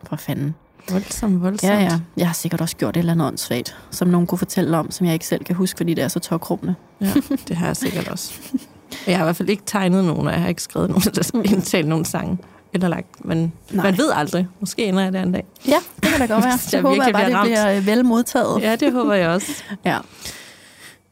for 0.04 0.16
fanden. 0.16 0.56
Voldsomt, 0.92 1.42
voldsomt. 1.44 1.72
Ja, 1.74 1.80
ja. 1.80 2.00
Jeg 2.18 2.28
har 2.28 2.34
sikkert 2.34 2.62
også 2.62 2.76
gjort 2.76 2.96
et 2.98 3.00
eller 3.00 3.12
andet 3.14 3.28
åndssvagt, 3.28 3.76
som 3.92 4.08
nogen 4.08 4.28
kunne 4.28 4.38
fortælle 4.40 4.78
om, 4.78 4.92
som 4.92 5.06
jeg 5.06 5.14
ikke 5.14 5.28
selv 5.28 5.44
kan 5.44 5.56
huske, 5.56 5.78
fordi 5.78 5.94
det 5.94 6.04
er 6.04 6.08
så 6.08 6.20
tokrummende. 6.20 6.76
ja. 7.02 7.12
Det 7.48 7.56
har 7.58 7.66
jeg 7.66 7.78
sikkert 7.78 8.08
også. 8.08 8.34
Jeg 9.08 9.18
har 9.18 9.24
i 9.24 9.26
hvert 9.26 9.36
fald 9.36 9.50
ikke 9.50 9.64
tegnet 9.66 10.06
nogen, 10.06 10.28
og 10.28 10.34
jeg 10.34 10.42
har 10.42 10.50
ikke 10.50 10.62
skrevet 10.62 10.90
nogen, 10.90 11.02
der 11.02 11.42
indtalt 11.52 11.88
nogen 11.88 12.06
sange. 12.06 12.38
Eller 12.74 12.88
lagt, 12.88 13.26
men 13.26 13.54
Nej. 13.72 13.84
Man 13.86 13.98
ved 13.98 14.12
aldrig. 14.14 14.48
Måske 14.60 14.86
ender 14.86 15.04
jeg 15.04 15.14
der 15.14 15.24
en 15.24 15.32
dag. 15.32 15.46
Ja, 15.68 15.76
det 16.04 16.10
kan 16.12 16.20
da 16.28 16.34
godt 16.34 16.46
være. 16.46 16.58
Jeg 16.74 16.82
håber 16.82 17.04
jeg 17.04 17.14
bare, 17.14 17.30
det 17.32 17.38
bliver 17.44 17.78
øh, 17.78 17.86
vel 17.86 18.06
modtaget. 18.06 18.62
Ja, 18.62 18.76
det 18.76 18.92
håber 18.94 19.14
jeg 19.14 19.30
også. 19.30 19.64
Ja. 19.86 19.98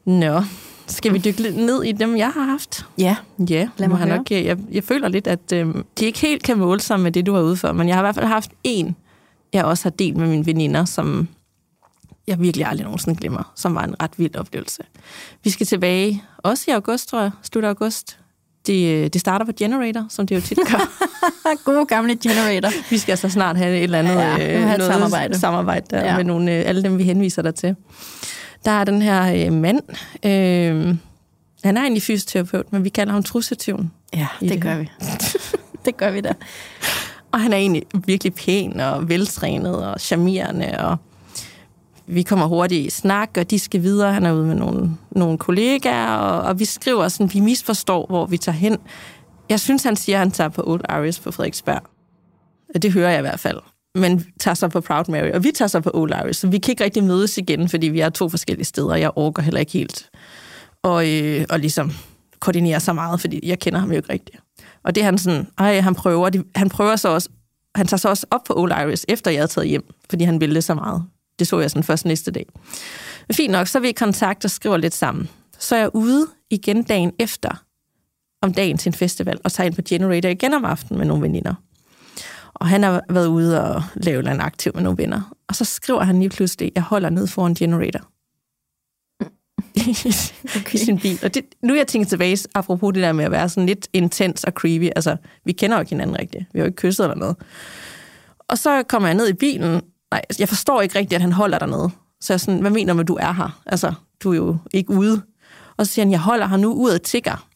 Nå, 0.06 0.42
skal 0.86 1.12
vi 1.12 1.18
dykke 1.18 1.42
lidt 1.42 1.56
ned 1.56 1.82
i 1.84 1.92
dem, 1.92 2.16
jeg 2.16 2.28
har 2.30 2.42
haft? 2.44 2.86
ja. 2.98 3.16
Ja, 3.50 3.68
Lad 3.76 3.88
mig 3.88 3.98
høre. 3.98 4.16
nok, 4.16 4.30
jeg, 4.30 4.56
jeg 4.72 4.84
føler 4.84 5.08
lidt, 5.08 5.26
at 5.26 5.52
øh, 5.52 5.74
de 5.98 6.04
ikke 6.04 6.18
helt 6.18 6.42
kan 6.42 6.58
måle 6.58 6.80
sig 6.80 7.00
med 7.00 7.12
det, 7.12 7.26
du 7.26 7.34
har 7.34 7.42
ude 7.42 7.56
for, 7.56 7.72
men 7.72 7.88
jeg 7.88 7.96
har 7.96 8.02
i 8.02 8.04
hvert 8.04 8.14
fald 8.14 8.26
haft 8.26 8.50
en, 8.64 8.96
jeg 9.52 9.64
også 9.64 9.84
har 9.84 9.90
delt 9.90 10.16
med 10.16 10.26
mine 10.28 10.46
veninder, 10.46 10.84
som 10.84 11.28
jeg 12.26 12.40
virkelig 12.40 12.66
aldrig 12.66 12.84
nogensinde 12.84 13.20
glemmer, 13.20 13.52
som 13.56 13.74
var 13.74 13.84
en 13.84 14.02
ret 14.02 14.10
vild 14.16 14.36
oplevelse. 14.36 14.82
Vi 15.44 15.50
skal 15.50 15.66
tilbage, 15.66 16.22
også 16.38 16.64
i 16.68 16.70
august, 16.70 17.08
tror 17.08 17.20
jeg, 17.20 17.30
slut 17.42 17.64
af 17.64 17.68
august. 17.68 18.18
Det, 18.66 18.88
øh, 18.94 19.06
det 19.08 19.20
starter 19.20 19.46
på 19.46 19.52
Generator, 19.58 20.06
som 20.10 20.26
det 20.26 20.34
jo 20.36 20.40
tit 20.40 20.58
gør. 20.58 20.92
God 21.64 21.86
gamle 21.86 22.16
Generator. 22.22 22.70
Vi 22.90 22.98
skal 22.98 23.12
altså 23.12 23.28
snart 23.28 23.56
have 23.56 23.76
et 23.76 23.82
eller 23.82 23.98
andet 23.98 24.14
Ja, 24.14 24.20
have 24.20 24.72
et 24.72 24.78
noget 24.78 24.92
samarbejde. 24.92 25.38
samarbejde 25.38 25.86
der 25.90 26.04
Ja. 26.04 26.16
med 26.16 26.24
nogle, 26.24 26.52
øh, 26.54 26.68
alle 26.68 26.82
dem, 26.82 26.98
vi 26.98 27.02
henviser 27.02 27.42
dig 27.42 27.54
til. 27.54 27.76
Der 28.64 28.70
er 28.70 28.84
den 28.84 29.02
her 29.02 29.46
øh, 29.46 29.52
mand. 29.52 29.80
Øh, 30.24 30.96
han 31.64 31.76
er 31.76 31.80
egentlig 31.80 32.02
fysioterapeut, 32.02 32.72
men 32.72 32.84
vi 32.84 32.88
kalder 32.88 33.12
ham 33.12 33.22
trussetyven. 33.22 33.92
Ja, 34.14 34.26
det 34.40 34.62
gør 34.62 34.78
vi. 34.78 34.90
det 35.84 35.96
gør 35.96 36.10
vi 36.10 36.20
da. 36.20 36.32
Og 37.36 37.42
han 37.42 37.52
er 37.52 37.56
egentlig 37.56 37.82
virkelig 38.06 38.34
pæn 38.34 38.80
og 38.80 39.08
veltrænet 39.08 39.86
og 39.86 40.00
charmerende, 40.00 40.78
og 40.78 40.96
vi 42.06 42.22
kommer 42.22 42.46
hurtigt 42.46 42.86
i 42.86 42.90
snak, 42.90 43.30
og 43.38 43.50
de 43.50 43.58
skal 43.58 43.82
videre. 43.82 44.12
Han 44.12 44.26
er 44.26 44.32
ude 44.32 44.46
med 44.46 44.54
nogle, 44.54 44.90
nogle 45.10 45.38
kollegaer, 45.38 46.16
og, 46.16 46.40
og 46.40 46.58
vi 46.58 46.64
skriver 46.64 47.08
sådan, 47.08 47.34
vi 47.34 47.40
misforstår, 47.40 48.06
hvor 48.06 48.26
vi 48.26 48.38
tager 48.38 48.56
hen. 48.56 48.78
Jeg 49.48 49.60
synes, 49.60 49.82
han 49.82 49.96
siger, 49.96 50.16
at 50.16 50.18
han 50.18 50.30
tager 50.30 50.48
på 50.48 50.62
Old 50.66 50.80
Iris 50.90 51.20
på 51.20 51.30
Frederiksberg. 51.30 51.82
Det 52.82 52.92
hører 52.92 53.10
jeg 53.10 53.18
i 53.18 53.20
hvert 53.20 53.40
fald. 53.40 53.58
Men 53.94 54.26
tager 54.40 54.54
sig 54.54 54.70
på 54.70 54.80
Proud 54.80 55.04
Mary, 55.08 55.30
og 55.30 55.44
vi 55.44 55.50
tager 55.54 55.68
sig 55.68 55.82
på 55.82 55.90
Old 55.94 56.12
Iris, 56.24 56.36
så 56.36 56.46
vi 56.46 56.58
kan 56.58 56.72
ikke 56.72 56.84
rigtig 56.84 57.04
mødes 57.04 57.38
igen, 57.38 57.68
fordi 57.68 57.88
vi 57.88 58.00
er 58.00 58.08
to 58.08 58.28
forskellige 58.28 58.64
steder, 58.64 58.90
og 58.90 59.00
jeg 59.00 59.10
orker 59.16 59.42
heller 59.42 59.60
ikke 59.60 59.72
helt. 59.72 60.10
Og, 60.82 61.08
øh, 61.12 61.44
og 61.50 61.60
ligesom 61.60 61.92
koordinere 62.40 62.80
så 62.80 62.92
meget, 62.92 63.20
fordi 63.20 63.48
jeg 63.48 63.58
kender 63.58 63.78
ham 63.78 63.90
jo 63.90 63.96
ikke 63.96 64.12
rigtigt. 64.12 64.45
Og 64.86 64.94
det 64.94 65.00
er 65.00 65.04
han 65.04 65.18
sådan, 65.18 65.48
ej, 65.58 65.80
han 65.80 65.94
prøver, 65.94 66.30
de, 66.30 66.44
han 66.54 66.68
prøver 66.68 66.96
så 66.96 67.08
også, 67.08 67.28
han 67.74 67.86
tager 67.86 67.98
så 67.98 68.08
også 68.08 68.26
op 68.30 68.44
på 68.44 68.54
Old 68.56 68.72
Iris, 68.72 69.04
efter 69.08 69.30
jeg 69.30 69.40
havde 69.40 69.50
taget 69.50 69.68
hjem, 69.68 69.94
fordi 70.10 70.24
han 70.24 70.40
ville 70.40 70.54
det 70.54 70.64
så 70.64 70.74
meget. 70.74 71.04
Det 71.38 71.46
så 71.46 71.60
jeg 71.60 71.70
sådan 71.70 71.82
først 71.82 72.04
næste 72.04 72.30
dag. 72.30 72.46
Men 73.28 73.34
fint 73.34 73.52
nok, 73.52 73.66
så 73.66 73.78
er 73.78 73.82
vi 73.82 73.88
i 73.88 73.92
kontakt 73.92 74.44
og 74.44 74.50
skriver 74.50 74.76
lidt 74.76 74.94
sammen. 74.94 75.28
Så 75.58 75.76
er 75.76 75.78
jeg 75.78 75.90
ude 75.94 76.26
igen 76.50 76.82
dagen 76.82 77.12
efter, 77.18 77.62
om 78.42 78.54
dagen 78.54 78.78
til 78.78 78.90
en 78.90 78.94
festival, 78.94 79.38
og 79.44 79.52
tager 79.52 79.66
ind 79.66 79.74
på 79.74 79.82
Generator 79.88 80.28
igen 80.28 80.54
om 80.54 80.64
aftenen 80.64 80.98
med 80.98 81.06
nogle 81.06 81.22
veninder. 81.22 81.54
Og 82.54 82.66
han 82.66 82.82
har 82.82 83.02
været 83.10 83.26
ude 83.26 83.64
og 83.64 83.82
lave 83.94 84.30
en 84.30 84.40
aktiv 84.40 84.72
med 84.74 84.82
nogle 84.82 84.98
venner. 84.98 85.34
Og 85.48 85.54
så 85.54 85.64
skriver 85.64 86.02
han 86.02 86.18
lige 86.18 86.30
pludselig, 86.30 86.72
jeg 86.74 86.82
holder 86.82 87.10
ned 87.10 87.26
foran 87.26 87.54
Generator 87.54 88.00
okay. 90.56 90.74
i 90.74 90.78
sin 90.84 90.98
bil. 90.98 91.18
Og 91.22 91.34
det, 91.34 91.44
nu 91.62 91.72
er 91.72 91.76
jeg 91.76 91.86
tænkt 91.86 92.08
tilbage, 92.08 92.38
apropos 92.54 92.94
det 92.94 93.02
der 93.02 93.12
med 93.12 93.24
at 93.24 93.30
være 93.30 93.48
sådan 93.48 93.66
lidt 93.66 93.88
intens 93.92 94.44
og 94.44 94.52
creepy. 94.52 94.88
Altså, 94.96 95.16
vi 95.44 95.52
kender 95.52 95.76
jo 95.76 95.80
ikke 95.80 95.90
hinanden 95.90 96.18
rigtigt. 96.18 96.44
Vi 96.52 96.58
har 96.58 96.64
jo 96.64 96.66
ikke 96.66 96.76
kysset 96.76 97.04
eller 97.04 97.16
noget. 97.16 97.36
Og 98.48 98.58
så 98.58 98.82
kommer 98.82 99.08
jeg 99.08 99.14
ned 99.14 99.28
i 99.28 99.32
bilen. 99.32 99.82
Nej, 100.10 100.22
jeg 100.38 100.48
forstår 100.48 100.80
ikke 100.82 100.98
rigtigt, 100.98 101.16
at 101.16 101.22
han 101.22 101.32
holder 101.32 101.58
dernede. 101.58 101.90
Så 102.20 102.32
jeg 102.32 102.34
er 102.34 102.38
sådan, 102.38 102.60
hvad 102.60 102.70
mener 102.70 102.92
du 102.92 102.96
med, 102.96 103.04
du 103.04 103.14
er 103.20 103.32
her? 103.32 103.60
Altså, 103.66 103.92
du 104.22 104.30
er 104.32 104.36
jo 104.36 104.56
ikke 104.72 104.90
ude. 104.90 105.22
Og 105.76 105.86
så 105.86 105.92
siger 105.92 106.04
han, 106.06 106.12
jeg 106.12 106.20
holder 106.20 106.46
her 106.46 106.56
nu 106.56 106.72
ud 106.72 106.90
og 106.90 107.02
tigger. 107.02 107.46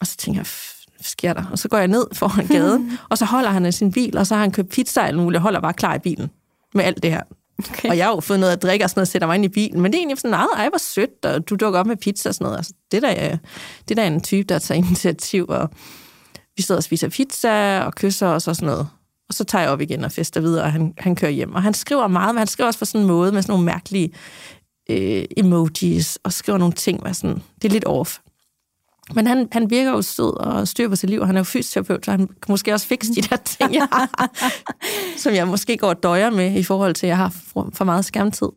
Og 0.00 0.06
så 0.06 0.16
tænker 0.16 0.40
jeg, 0.40 0.46
"F- 0.46 0.86
hvad 0.96 1.04
sker 1.04 1.32
der? 1.32 1.44
Og 1.52 1.58
så 1.58 1.68
går 1.68 1.78
jeg 1.78 1.88
ned 1.88 2.06
foran 2.12 2.46
gaden, 2.46 2.98
og 3.10 3.18
så 3.18 3.24
holder 3.24 3.50
han 3.50 3.66
i 3.66 3.72
sin 3.72 3.92
bil, 3.92 4.16
og 4.18 4.26
så 4.26 4.34
har 4.34 4.42
han 4.42 4.50
købt 4.50 4.68
pizza 4.70 5.00
og 5.00 5.06
alt 5.06 5.16
muligt, 5.16 5.36
og 5.38 5.42
holder 5.42 5.60
bare 5.60 5.72
klar 5.72 5.94
i 5.94 5.98
bilen 5.98 6.30
med 6.74 6.84
alt 6.84 7.02
det 7.02 7.10
her. 7.10 7.22
Okay. 7.58 7.88
Og 7.88 7.96
jeg 7.96 8.06
har 8.06 8.14
jo 8.14 8.20
fået 8.20 8.40
noget 8.40 8.52
at 8.52 8.62
drikke 8.62 8.84
og 8.84 8.90
sådan 8.90 8.98
noget, 8.98 9.08
og 9.08 9.12
sætter 9.12 9.28
mig 9.28 9.34
ind 9.34 9.44
i 9.44 9.48
bilen. 9.48 9.80
Men 9.80 9.92
det 9.92 9.98
er 9.98 10.00
egentlig 10.00 10.18
sådan, 10.18 10.30
nej, 10.30 10.46
ej, 10.56 10.68
hvor 10.68 10.78
sødt, 10.78 11.24
og 11.24 11.48
du 11.48 11.56
dukker 11.56 11.80
op 11.80 11.86
med 11.86 11.96
pizza 11.96 12.28
og 12.28 12.34
sådan 12.34 12.44
noget. 12.44 12.56
Altså, 12.56 12.72
det, 12.92 13.02
der 13.02 13.30
øh, 13.32 13.38
det 13.88 13.96
der 13.96 14.02
er 14.02 14.06
en 14.06 14.20
type, 14.20 14.42
der 14.42 14.58
tager 14.58 14.78
initiativ, 14.86 15.46
og 15.48 15.70
vi 16.56 16.62
sidder 16.62 16.78
og 16.78 16.84
spiser 16.84 17.08
pizza 17.08 17.80
og 17.80 17.94
kysser 17.94 18.26
os 18.26 18.48
og 18.48 18.56
sådan 18.56 18.66
noget. 18.66 18.88
Og 19.28 19.34
så 19.34 19.44
tager 19.44 19.62
jeg 19.62 19.70
op 19.70 19.80
igen 19.80 20.04
og 20.04 20.12
fester 20.12 20.40
videre, 20.40 20.64
og 20.64 20.72
han, 20.72 20.94
han 20.98 21.16
kører 21.16 21.30
hjem. 21.30 21.54
Og 21.54 21.62
han 21.62 21.74
skriver 21.74 22.06
meget, 22.06 22.34
men 22.34 22.38
han 22.38 22.46
skriver 22.46 22.66
også 22.66 22.78
på 22.78 22.84
sådan 22.84 23.00
en 23.00 23.06
måde 23.06 23.32
med 23.32 23.42
sådan 23.42 23.52
nogle 23.52 23.64
mærkelige 23.64 24.10
øh, 24.90 25.24
emojis, 25.36 26.18
og 26.22 26.32
skriver 26.32 26.58
nogle 26.58 26.74
ting, 26.74 27.02
med 27.02 27.14
sådan, 27.14 27.42
det 27.62 27.68
er 27.68 27.72
lidt 27.72 27.86
off. 27.86 28.18
Men 29.14 29.26
han, 29.26 29.48
han 29.52 29.70
virker 29.70 29.90
jo 29.90 30.02
sød 30.02 30.36
og 30.36 30.68
styr 30.68 30.88
på 30.88 30.96
sit 30.96 31.10
liv, 31.10 31.20
og 31.20 31.26
han 31.26 31.36
er 31.36 31.40
jo 31.40 31.44
fysioterapeut, 31.44 32.04
så 32.04 32.10
han 32.10 32.26
kan 32.26 32.36
måske 32.48 32.72
også 32.72 32.86
fikse 32.86 33.14
de 33.14 33.22
der 33.22 33.36
ting, 33.36 33.74
jeg 33.74 33.88
har, 33.92 34.30
som 35.22 35.34
jeg 35.34 35.48
måske 35.48 35.76
går 35.76 35.88
og 35.88 36.02
døjer 36.02 36.30
med 36.30 36.58
i 36.58 36.62
forhold 36.62 36.94
til, 36.94 37.06
at 37.06 37.08
jeg 37.08 37.16
har 37.16 37.28
for, 37.28 37.70
for 37.74 37.84
meget 37.84 38.04
skærmtid. 38.04 38.48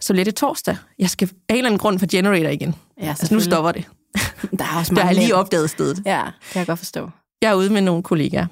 Så 0.00 0.12
lidt 0.12 0.28
i 0.28 0.32
torsdag. 0.32 0.76
Jeg 0.98 1.10
skal 1.10 1.28
af 1.48 1.52
en 1.52 1.58
eller 1.58 1.68
anden 1.68 1.78
grund 1.78 1.98
på 1.98 2.06
Generator 2.10 2.48
igen. 2.48 2.74
Ja, 3.00 3.08
Altså 3.08 3.34
nu 3.34 3.40
stopper 3.40 3.72
det. 3.72 3.84
Der 4.58 4.64
er 4.64 4.78
også 4.78 4.94
Der 4.94 5.04
jeg 5.04 5.14
lige 5.14 5.34
opdaget 5.34 5.70
stedet. 5.70 6.02
Ja, 6.06 6.22
det 6.24 6.52
kan 6.52 6.58
jeg 6.58 6.66
godt 6.66 6.78
forstå. 6.78 7.10
Jeg 7.42 7.50
er 7.50 7.54
ude 7.54 7.70
med 7.70 7.80
nogle 7.80 8.02
kollegaer. 8.02 8.46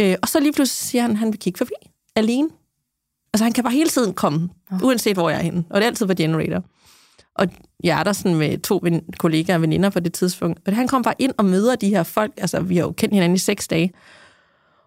Øh, 0.00 0.16
og 0.22 0.28
så 0.28 0.40
lige 0.40 0.52
pludselig 0.52 0.88
siger 0.88 1.02
han, 1.02 1.10
at 1.10 1.18
han 1.18 1.32
vil 1.32 1.38
kigge 1.40 1.58
forbi. 1.58 1.72
Alene. 2.16 2.48
Altså 3.34 3.44
han 3.44 3.52
kan 3.52 3.64
bare 3.64 3.72
hele 3.72 3.88
tiden 3.88 4.14
komme, 4.14 4.48
uanset 4.82 5.16
hvor 5.16 5.30
jeg 5.30 5.38
er 5.38 5.42
henne. 5.42 5.64
Og 5.70 5.76
det 5.76 5.82
er 5.82 5.86
altid 5.88 6.06
på 6.06 6.14
Generator. 6.14 6.64
Og 7.34 7.46
jeg 7.84 8.00
er 8.00 8.04
der 8.04 8.12
sådan 8.12 8.34
med 8.34 8.58
to 8.58 8.80
ven- 8.82 9.04
kollegaer 9.18 9.56
og 9.56 9.62
veninder 9.62 9.90
på 9.90 10.00
det 10.00 10.12
tidspunkt. 10.12 10.68
Og 10.68 10.76
han 10.76 10.88
kom 10.88 11.02
bare 11.02 11.14
ind 11.18 11.32
og 11.38 11.44
møder 11.44 11.76
de 11.76 11.88
her 11.88 12.02
folk. 12.02 12.32
Altså, 12.36 12.60
vi 12.60 12.76
har 12.76 12.82
jo 12.82 12.92
kendt 12.92 13.14
hinanden 13.14 13.36
i 13.36 13.38
seks 13.38 13.68
dage. 13.68 13.92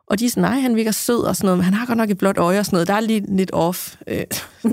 Og 0.08 0.19
de 0.19 0.25
er 0.25 0.29
sådan, 0.29 0.43
nej, 0.43 0.60
han 0.60 0.75
virker 0.75 0.91
sød 0.91 1.19
og 1.19 1.36
sådan 1.36 1.45
noget, 1.45 1.58
men 1.58 1.63
han 1.63 1.73
har 1.73 1.86
godt 1.86 1.97
nok 1.97 2.10
et 2.10 2.17
blåt 2.17 2.38
øje 2.38 2.60
og 2.60 2.65
sådan 2.65 2.75
noget. 2.75 2.88
Der 2.88 2.93
er 2.93 2.99
lige 2.99 3.36
lidt 3.36 3.51
off. 3.53 3.95
Øh. 4.08 4.23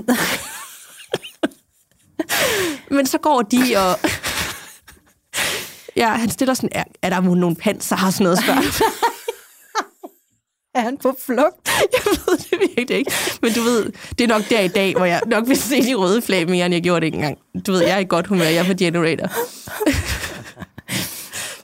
men 2.97 3.05
så 3.05 3.17
går 3.17 3.41
de 3.41 3.61
og... 3.77 3.99
Ja, 5.95 6.09
han 6.09 6.29
stiller 6.29 6.53
sådan, 6.53 6.69
er, 6.71 6.83
er 7.01 7.09
der 7.09 7.21
nogen 7.21 7.55
panser 7.55 8.05
og 8.05 8.13
sådan 8.13 8.23
noget 8.23 8.39
spørgsmål? 8.39 8.89
Er 10.73 10.81
han 10.81 10.97
på 10.97 11.15
flugt? 11.25 11.69
Jeg 11.93 12.01
ved 12.05 12.37
det 12.37 12.59
virkelig 12.59 12.97
ikke. 12.97 13.11
Men 13.41 13.53
du 13.53 13.61
ved, 13.61 13.91
det 14.17 14.23
er 14.23 14.27
nok 14.27 14.49
der 14.49 14.59
i 14.59 14.67
dag, 14.67 14.95
hvor 14.95 15.05
jeg 15.05 15.21
nok 15.25 15.47
vil 15.47 15.57
se 15.57 15.83
de 15.83 15.93
røde 15.93 16.21
flag 16.21 16.49
mere, 16.49 16.65
end 16.65 16.73
jeg 16.73 16.83
gjorde 16.83 17.05
det 17.05 17.13
engang. 17.13 17.37
Du 17.65 17.71
ved, 17.71 17.81
jeg 17.81 17.91
er 17.91 17.97
i 17.97 18.05
godt 18.05 18.27
humør, 18.27 18.43
jeg 18.43 18.55
er 18.55 18.63
på 18.63 18.73
Generator. 18.77 19.27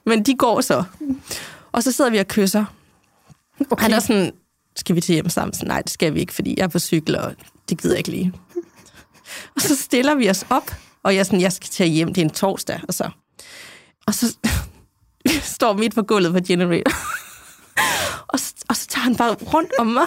Men 0.10 0.24
de 0.24 0.36
går 0.36 0.62
så. 0.62 0.84
Og 1.72 1.84
så 1.84 1.92
sidder 1.92 2.12
vi 2.12 2.18
og 2.18 2.28
kysser. 2.28 2.66
Okay. 3.70 3.84
Han 3.84 3.94
er 3.94 4.00
sådan, 4.00 4.32
skal 4.76 4.96
vi 4.96 5.02
til 5.02 5.14
hjem 5.14 5.30
sammen? 5.30 5.54
Så, 5.54 5.66
Nej, 5.66 5.82
det 5.82 5.92
skal 5.92 6.14
vi 6.14 6.20
ikke, 6.20 6.34
fordi 6.34 6.54
jeg 6.58 6.64
er 6.64 6.68
på 6.68 6.80
cykel, 6.80 7.18
og 7.18 7.36
det 7.70 7.82
gider 7.82 7.94
jeg 7.94 7.98
ikke 8.00 8.12
lige. 8.12 8.34
Og 9.56 9.62
så 9.62 9.76
stiller 9.76 10.16
vi 10.16 10.30
os 10.30 10.46
op, 10.50 10.72
og 11.04 11.14
jeg 11.14 11.20
er 11.20 11.24
sådan, 11.24 11.42
jeg 11.42 11.54
skal 11.54 11.70
til 11.70 11.86
hjem, 11.88 12.14
det 12.14 12.22
er 12.22 12.26
en 12.26 12.34
torsdag, 12.34 12.80
og 12.88 12.94
så... 12.94 13.10
Og 14.08 14.14
så 14.14 14.38
står 15.42 15.74
midt 15.74 15.96
på 15.96 16.02
gulvet 16.02 16.34
på 16.34 16.40
Generator. 16.48 16.92
Og, 18.30 18.40
så- 18.40 18.54
og 18.70 18.76
så 18.76 18.88
tager 18.88 19.04
han 19.04 19.16
bare 19.16 19.34
rundt 19.34 19.72
om 19.80 19.88
mig, 19.88 20.06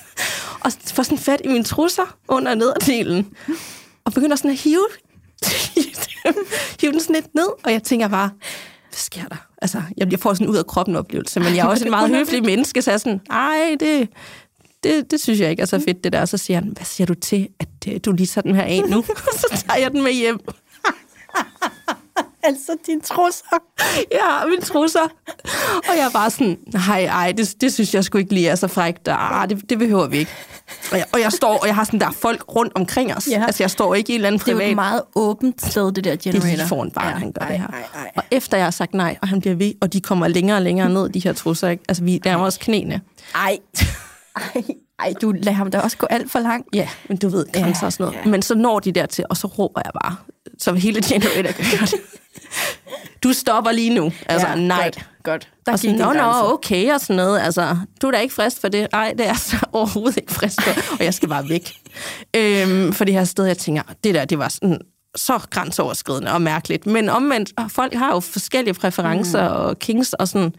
og 0.64 0.72
får 0.94 1.02
sådan 1.02 1.18
fat 1.18 1.40
i 1.44 1.48
mine 1.48 1.64
trusser 1.64 2.16
under 2.28 2.54
nederdelen, 2.54 3.32
og 4.04 4.12
begynder 4.12 4.36
sådan 4.36 4.50
at 4.50 4.56
hive, 4.56 4.86
hive 6.80 6.92
den 6.92 7.00
sådan 7.00 7.14
lidt 7.14 7.34
ned, 7.34 7.48
og 7.64 7.72
jeg 7.72 7.82
tænker 7.82 8.08
bare, 8.08 8.30
hvad 8.88 8.96
sker 8.98 9.24
der? 9.24 9.36
Altså, 9.62 9.82
jeg 10.10 10.20
får 10.20 10.34
sådan 10.34 10.48
ud 10.48 10.56
af 10.56 10.66
kroppen 10.66 10.96
oplevelse, 10.96 11.40
men 11.40 11.56
jeg 11.56 11.62
er 11.64 11.68
også 11.68 11.84
en 11.84 11.90
meget 11.90 12.10
høflig 12.10 12.42
menneske, 12.44 12.82
så 12.82 12.90
jeg 12.90 12.94
er 12.94 12.98
sådan, 12.98 13.20
ej, 13.30 13.76
det, 13.80 14.08
det, 14.84 15.10
det 15.10 15.20
synes 15.20 15.40
jeg 15.40 15.50
ikke 15.50 15.62
er 15.62 15.66
så 15.66 15.78
fedt, 15.78 16.04
det 16.04 16.12
der. 16.12 16.20
Og 16.20 16.28
så 16.28 16.36
siger 16.38 16.60
han, 16.60 16.68
hvad 16.76 16.84
siger 16.84 17.06
du 17.06 17.14
til, 17.14 17.48
at 17.60 17.68
øh, 17.88 18.00
du 18.04 18.12
lige 18.12 18.26
tager 18.26 18.42
den 18.42 18.54
her 18.54 18.62
af 18.62 18.82
nu? 18.88 18.98
Og 19.32 19.34
så 19.38 19.64
tager 19.66 19.78
jeg 19.80 19.90
den 19.90 20.02
med 20.02 20.12
hjem. 20.12 20.38
Altså, 22.44 22.76
din 22.86 23.00
trusser. 23.00 23.62
Ja, 24.12 24.46
mine 24.48 24.62
trusser. 24.62 25.08
Og 25.88 25.96
jeg 25.96 26.10
bare 26.12 26.30
sådan, 26.30 26.58
nej, 26.72 27.04
ej, 27.04 27.32
det, 27.32 27.54
det 27.60 27.72
synes 27.72 27.94
jeg 27.94 28.04
sgu 28.04 28.18
ikke 28.18 28.34
lige 28.34 28.48
er 28.48 28.54
så 28.54 28.68
frækt. 28.68 29.08
Ah, 29.08 29.48
det, 29.48 29.70
det 29.70 29.78
behøver 29.78 30.06
vi 30.06 30.18
ikke. 30.18 30.30
Og 30.92 30.98
jeg, 30.98 31.06
og 31.12 31.20
jeg 31.20 31.32
står, 31.32 31.58
og 31.58 31.66
jeg 31.66 31.74
har 31.74 31.84
sådan, 31.84 32.00
der 32.00 32.06
er 32.06 32.10
folk 32.12 32.44
rundt 32.56 32.72
omkring 32.74 33.16
os. 33.16 33.28
Ja. 33.30 33.44
Altså, 33.46 33.62
jeg 33.62 33.70
står 33.70 33.94
ikke 33.94 34.12
i 34.12 34.14
et 34.14 34.16
eller 34.16 34.28
andet 34.28 34.40
Det 34.40 34.48
er 34.48 34.52
jo 34.52 34.58
privat. 34.58 34.70
et 34.70 34.74
meget 34.76 35.02
åbent 35.14 35.62
sted, 35.66 35.92
det 35.92 36.04
der 36.04 36.10
det 36.16 36.26
er 36.26 36.32
generator. 36.32 36.56
lige 36.56 36.68
foran 36.68 36.90
barn, 36.90 37.04
ja. 37.08 37.10
han 37.14 37.32
gør 37.32 37.40
ej, 37.42 37.48
det 37.48 37.58
her. 37.58 37.66
Ej, 37.66 37.82
ej. 37.94 38.10
Og 38.16 38.22
efter 38.30 38.56
jeg 38.56 38.66
har 38.66 38.70
sagt 38.70 38.94
nej, 38.94 39.16
og 39.22 39.28
han 39.28 39.40
bliver 39.40 39.56
ved, 39.56 39.72
og 39.80 39.92
de 39.92 40.00
kommer 40.00 40.28
længere 40.28 40.56
og 40.58 40.62
længere 40.62 40.88
ned, 40.88 41.08
de 41.08 41.18
her 41.20 41.32
trusser, 41.32 41.68
ikke? 41.68 41.84
altså 41.88 42.04
vi 42.04 42.20
nærmer 42.24 42.44
os 42.46 42.58
knæene. 42.58 43.00
Ej. 43.34 43.58
Ej, 44.54 44.62
ej, 44.98 45.14
du 45.22 45.32
lader 45.32 45.52
ham 45.52 45.70
da 45.70 45.78
også 45.78 45.96
gå 45.96 46.06
alt 46.10 46.30
for 46.30 46.38
langt. 46.38 46.68
Ja, 46.74 46.88
men 47.08 47.16
du 47.16 47.28
ved, 47.28 47.46
grænser 47.52 47.80
Ja, 47.82 47.86
og 47.86 47.92
sådan 47.92 48.06
noget. 48.06 48.20
ja. 48.24 48.30
Men 48.30 48.42
så 48.42 48.54
når 48.54 48.80
de 48.80 48.92
dertil, 48.92 49.24
og 49.30 49.36
så 49.36 49.46
råber 49.46 49.80
jeg 49.84 49.92
bare, 50.02 50.16
så 50.58 50.72
hele 50.72 51.02
generator 51.02 51.52
kan 51.52 51.64
høre 51.64 51.86
det. 51.86 51.94
Du 53.22 53.32
stopper 53.32 53.72
lige 53.72 53.94
nu. 53.94 54.12
Altså, 54.26 54.48
ja, 54.48 54.54
nej. 54.54 54.82
Godt, 54.84 55.06
godt. 55.22 55.48
Der 55.66 55.72
og 55.72 55.78
sådan, 55.78 55.96
nå, 55.96 56.12
nå, 56.12 56.52
okay 56.52 56.92
og 56.92 57.00
sådan 57.00 57.16
noget. 57.16 57.40
Altså, 57.40 57.76
du 58.02 58.06
er 58.06 58.10
da 58.10 58.18
ikke 58.18 58.34
frisk 58.34 58.60
for 58.60 58.68
det. 58.68 58.88
Nej, 58.92 59.14
det 59.18 59.28
er 59.28 59.34
så 59.34 59.56
overhovedet 59.72 60.16
ikke 60.16 60.32
frisk 60.32 60.62
for. 60.62 60.96
Og 60.98 61.04
jeg 61.04 61.14
skal 61.14 61.28
bare 61.28 61.48
væk. 61.48 61.72
Øhm, 62.36 62.92
for 62.92 63.04
det 63.04 63.14
her 63.14 63.24
sted, 63.24 63.44
jeg 63.44 63.58
tænker, 63.58 63.82
det 64.04 64.14
der, 64.14 64.24
det 64.24 64.38
var 64.38 64.48
sådan 64.48 64.78
så 65.16 65.40
grænseoverskridende 65.50 66.32
og 66.32 66.42
mærkeligt. 66.42 66.86
Men 66.86 67.08
omvendt, 67.08 67.52
folk 67.68 67.94
har 67.94 68.14
jo 68.14 68.20
forskellige 68.20 68.74
præferencer 68.74 69.48
mm. 69.48 69.54
og 69.54 69.78
kings 69.78 70.12
og 70.12 70.28
sådan. 70.28 70.52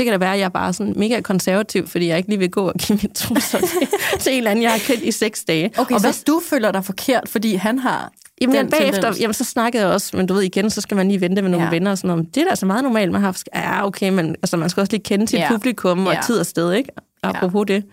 Det 0.00 0.06
kan 0.06 0.12
da 0.12 0.18
være, 0.18 0.32
at 0.32 0.38
jeg 0.38 0.44
er 0.44 0.48
bare 0.48 0.72
sådan 0.72 0.92
mega 0.96 1.20
konservativ, 1.20 1.88
fordi 1.88 2.06
jeg 2.08 2.16
ikke 2.16 2.28
lige 2.28 2.38
vil 2.38 2.50
gå 2.50 2.68
og 2.68 2.74
give 2.74 2.98
mit 3.02 3.12
trusser 3.14 3.58
til, 3.58 3.88
til 4.20 4.32
en 4.32 4.38
eller 4.38 4.50
anden, 4.50 4.62
jeg 4.62 4.70
har 4.72 4.78
kendt 4.78 5.02
i 5.02 5.10
seks 5.12 5.44
dage. 5.44 5.70
Okay, 5.78 5.94
og 5.94 6.00
så 6.00 6.06
hvad, 6.06 6.24
du 6.26 6.40
føler 6.50 6.72
dig 6.72 6.84
forkert, 6.84 7.28
fordi 7.28 7.54
han 7.54 7.78
har 7.78 8.12
Jamen, 8.40 8.56
den 8.56 8.70
bagefter, 8.70 9.00
tendens. 9.00 9.20
jamen, 9.20 9.34
så 9.34 9.44
snakkede 9.44 9.84
jeg 9.84 9.92
også, 9.92 10.16
men 10.16 10.26
du 10.26 10.34
ved 10.34 10.42
igen, 10.42 10.70
så 10.70 10.80
skal 10.80 10.96
man 10.96 11.08
lige 11.08 11.20
vente 11.20 11.42
med 11.42 11.50
nogle 11.50 11.66
Ja. 11.66 11.70
venner 11.70 11.90
og 11.90 11.98
sådan 11.98 12.08
noget. 12.16 12.34
Det 12.34 12.40
er 12.42 12.48
da 12.48 12.54
så 12.54 12.66
meget 12.66 12.82
normalt, 12.84 13.12
man 13.12 13.20
har, 13.20 13.42
ja, 13.54 13.86
okay, 13.86 14.10
men 14.10 14.28
altså, 14.42 14.56
man 14.56 14.70
skal 14.70 14.80
også 14.80 14.92
lige 14.92 15.02
kende 15.02 15.28
sit 15.28 15.38
Ja. 15.38 15.48
publikum 15.50 16.06
og 16.06 16.12
Ja. 16.14 16.20
tid 16.26 16.38
og 16.38 16.46
sted, 16.46 16.72
ikke? 16.72 16.90
apropos 17.22 17.64
ja. 17.68 17.74
det. 17.74 17.84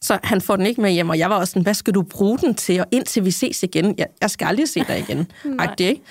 Så 0.00 0.18
han 0.22 0.40
får 0.40 0.56
den 0.56 0.66
ikke 0.66 0.80
med 0.80 0.90
hjem, 0.90 1.08
og 1.08 1.18
jeg 1.18 1.30
var 1.30 1.36
også 1.36 1.50
sådan, 1.50 1.62
hvad 1.62 1.74
skal 1.74 1.94
du 1.94 2.02
bruge 2.02 2.38
den 2.38 2.54
til? 2.54 2.80
Og 2.80 2.86
indtil 2.90 3.24
vi 3.24 3.30
ses 3.30 3.62
igen, 3.62 3.94
jeg, 3.98 4.06
jeg 4.20 4.30
skal 4.30 4.46
aldrig 4.46 4.68
se 4.68 4.84
dig 4.88 4.98
igen. 4.98 5.18
det 5.78 5.84
ikke? 5.84 6.02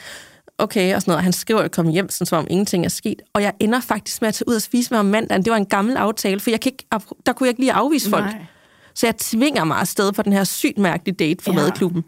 Okay, 0.61 0.95
og 0.95 1.01
sådan 1.01 1.11
noget. 1.11 1.23
Han 1.23 1.33
skriver, 1.33 1.61
at 1.61 1.71
kommer 1.71 1.91
hjem, 1.91 2.09
sådan, 2.09 2.25
som 2.25 2.37
om 2.37 2.47
ingenting 2.49 2.85
er 2.85 2.89
sket. 2.89 3.21
Og 3.33 3.41
jeg 3.41 3.53
ender 3.59 3.79
faktisk 3.79 4.21
med 4.21 4.29
at 4.29 4.33
tage 4.33 4.47
ud 4.47 4.55
og 4.55 4.61
spise 4.61 4.93
med 4.93 4.99
om 4.99 5.05
mandagen. 5.05 5.45
Det 5.45 5.51
var 5.51 5.57
en 5.57 5.65
gammel 5.65 5.97
aftale, 5.97 6.39
for 6.39 6.49
jeg 6.49 6.61
kan 6.61 6.71
ikke, 6.71 6.85
der 7.25 7.33
kunne 7.33 7.47
jeg 7.47 7.49
ikke 7.49 7.61
lige 7.61 7.73
afvise 7.73 8.09
folk. 8.09 8.25
Nej. 8.25 8.45
Så 8.95 9.07
jeg 9.07 9.17
tvinger 9.17 9.63
mig 9.63 9.77
afsted 9.77 10.11
på 10.11 10.21
den 10.21 10.33
her 10.33 10.43
sygt 10.43 10.77
mærkelige 10.77 11.15
date 11.15 11.43
for 11.43 11.51
ja. 11.51 11.55
madklubben, 11.55 12.03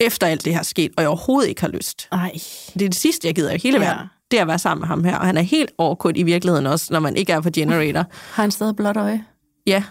efter 0.00 0.26
alt 0.26 0.44
det 0.44 0.54
her 0.54 0.62
sket, 0.62 0.92
og 0.96 1.02
jeg 1.02 1.08
overhovedet 1.08 1.48
ikke 1.48 1.60
har 1.60 1.68
lyst. 1.68 2.08
Ej. 2.12 2.32
Det 2.74 2.82
er 2.82 2.88
det 2.88 2.94
sidste, 2.94 3.26
jeg 3.26 3.34
gider 3.34 3.52
i 3.52 3.58
hele 3.62 3.78
ja. 3.78 3.84
verden. 3.84 4.06
Det 4.30 4.36
er 4.36 4.42
at 4.42 4.48
være 4.48 4.58
sammen 4.58 4.80
med 4.80 4.88
ham 4.88 5.04
her, 5.04 5.16
og 5.16 5.26
han 5.26 5.36
er 5.36 5.42
helt 5.42 5.70
overkort 5.78 6.16
i 6.16 6.22
virkeligheden 6.22 6.66
også, 6.66 6.92
når 6.92 7.00
man 7.00 7.16
ikke 7.16 7.32
er 7.32 7.40
på 7.40 7.50
Generator. 7.54 8.04
Har 8.34 8.42
han 8.42 8.50
stadig 8.50 8.76
blåt 8.76 8.96
øje? 8.96 9.24
Ja. 9.66 9.82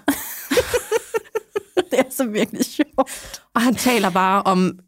det 1.92 2.00
er 2.00 2.10
så 2.10 2.26
virkelig 2.26 2.66
sjovt. 2.66 3.42
Og 3.54 3.62
han 3.62 3.76
taler 3.76 4.10
bare 4.10 4.44
om 4.44 4.80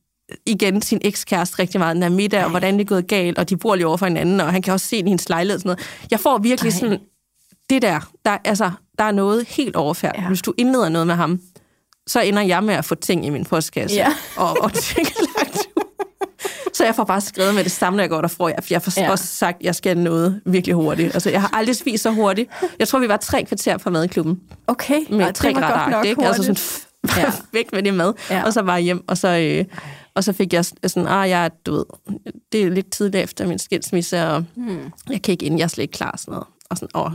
igen 0.46 0.82
sin 0.82 1.00
ekskæreste 1.02 1.60
rigtig 1.60 1.80
meget, 1.80 1.96
den 1.96 2.02
der 2.02 2.10
middag, 2.10 2.44
og 2.44 2.50
hvordan 2.50 2.74
det 2.74 2.82
er 2.82 2.86
gået 2.86 3.08
galt, 3.08 3.38
og 3.38 3.50
de 3.50 3.58
bor 3.58 3.76
lige 3.76 3.88
over 3.88 3.98
for 3.98 4.06
hinanden, 4.06 4.42
og 4.42 4.52
han 4.52 4.62
kan 4.62 4.74
også 4.74 4.88
se 4.88 4.96
hendes 5.04 5.30
lejlighed 5.30 5.56
og 5.56 5.62
sådan 5.62 5.70
noget. 5.70 6.08
Jeg 6.12 6.20
får 6.20 6.38
virkelig 6.38 6.72
Ej. 6.72 6.80
sådan, 6.80 7.00
det 7.70 7.82
der, 7.82 8.00
der, 8.26 8.38
altså, 8.46 8.72
der 8.98 9.04
er 9.04 9.12
noget 9.12 9.48
helt 9.48 9.76
overfærdigt. 9.76 10.24
Ja. 10.24 10.28
Hvis 10.28 10.42
du 10.42 10.54
indleder 10.58 10.90
noget 10.90 11.08
med 11.08 11.16
ham, 11.16 11.40
så 12.08 12.22
ender 12.22 12.42
jeg 12.42 12.64
med 12.64 12.74
at 12.74 12.86
få 12.86 12.96
ting 12.96 13.26
i 13.26 13.30
min 13.30 13.46
postkasse, 13.46 13.96
ja. 13.96 14.14
og, 14.44 14.58
og 14.62 14.74
ting 14.74 15.08
lagt 15.38 15.68
så 16.78 16.86
jeg 16.86 16.96
får 16.96 17.04
bare 17.04 17.22
skrevet 17.22 17.56
med 17.56 17.64
det 17.64 17.72
samme, 17.72 17.98
når 17.98 18.04
jeg 18.04 18.10
går 18.10 18.22
derfra. 18.22 18.48
Jeg, 18.48 18.72
jeg 18.72 18.82
får 18.82 19.02
ja. 19.02 19.12
også 19.12 19.28
sagt, 19.28 19.58
at 19.60 19.66
jeg 19.66 19.76
skal 19.76 19.98
noget 19.98 20.42
virkelig 20.46 20.76
hurtigt. 20.76 21.14
Altså, 21.14 21.30
jeg 21.30 21.42
har 21.42 21.50
aldrig 21.54 21.76
spist 21.76 22.04
så 22.04 22.12
hurtigt. 22.12 22.50
Jeg 22.80 22.88
tror, 22.88 23.00
vi 23.00 23.08
var 23.08 23.18
tre 23.18 23.44
kvarter 23.44 23.78
fra 23.78 23.90
madklubben. 23.90 24.42
Okay. 24.68 25.00
Med 25.10 25.26
ja, 25.26 25.32
tre 25.32 25.54
grader. 25.54 25.92
Godt 25.92 26.08
ikke? 26.08 26.26
Altså 26.26 26.44
sådan, 26.44 27.22
ja. 27.24 27.32
væk 27.58 27.74
med 27.74 27.84
det 27.84 27.94
mad. 27.94 28.14
Ja. 28.30 28.44
Og 28.44 28.54
så 28.54 28.64
bare 28.64 28.82
hjem, 28.82 29.04
og 29.08 29.18
så... 29.18 29.28
Øh, 29.28 29.66
og 30.18 30.24
så 30.24 30.34
fik 30.34 30.54
jeg 30.54 30.66
sådan, 30.66 31.08
ah, 31.08 31.30
jeg, 31.30 31.52
du 31.66 31.72
ved, 31.72 31.86
det 32.52 32.64
er 32.64 32.70
lidt 32.70 32.92
tidligt 32.92 33.24
efter 33.24 33.48
min 33.48 33.60
skilsmisse, 33.60 34.24
og 34.28 34.44
hmm. 34.56 34.80
jeg 35.10 35.22
kan 35.22 35.32
ikke 35.32 35.46
ind, 35.46 35.58
jeg 35.58 35.64
er 35.64 35.68
slet 35.68 35.82
ikke 35.82 35.92
klar, 35.92 36.16
sådan 36.18 36.32
noget. 36.32 36.48
Og 36.70 36.78
sådan, 36.78 36.90
åh, 36.96 37.12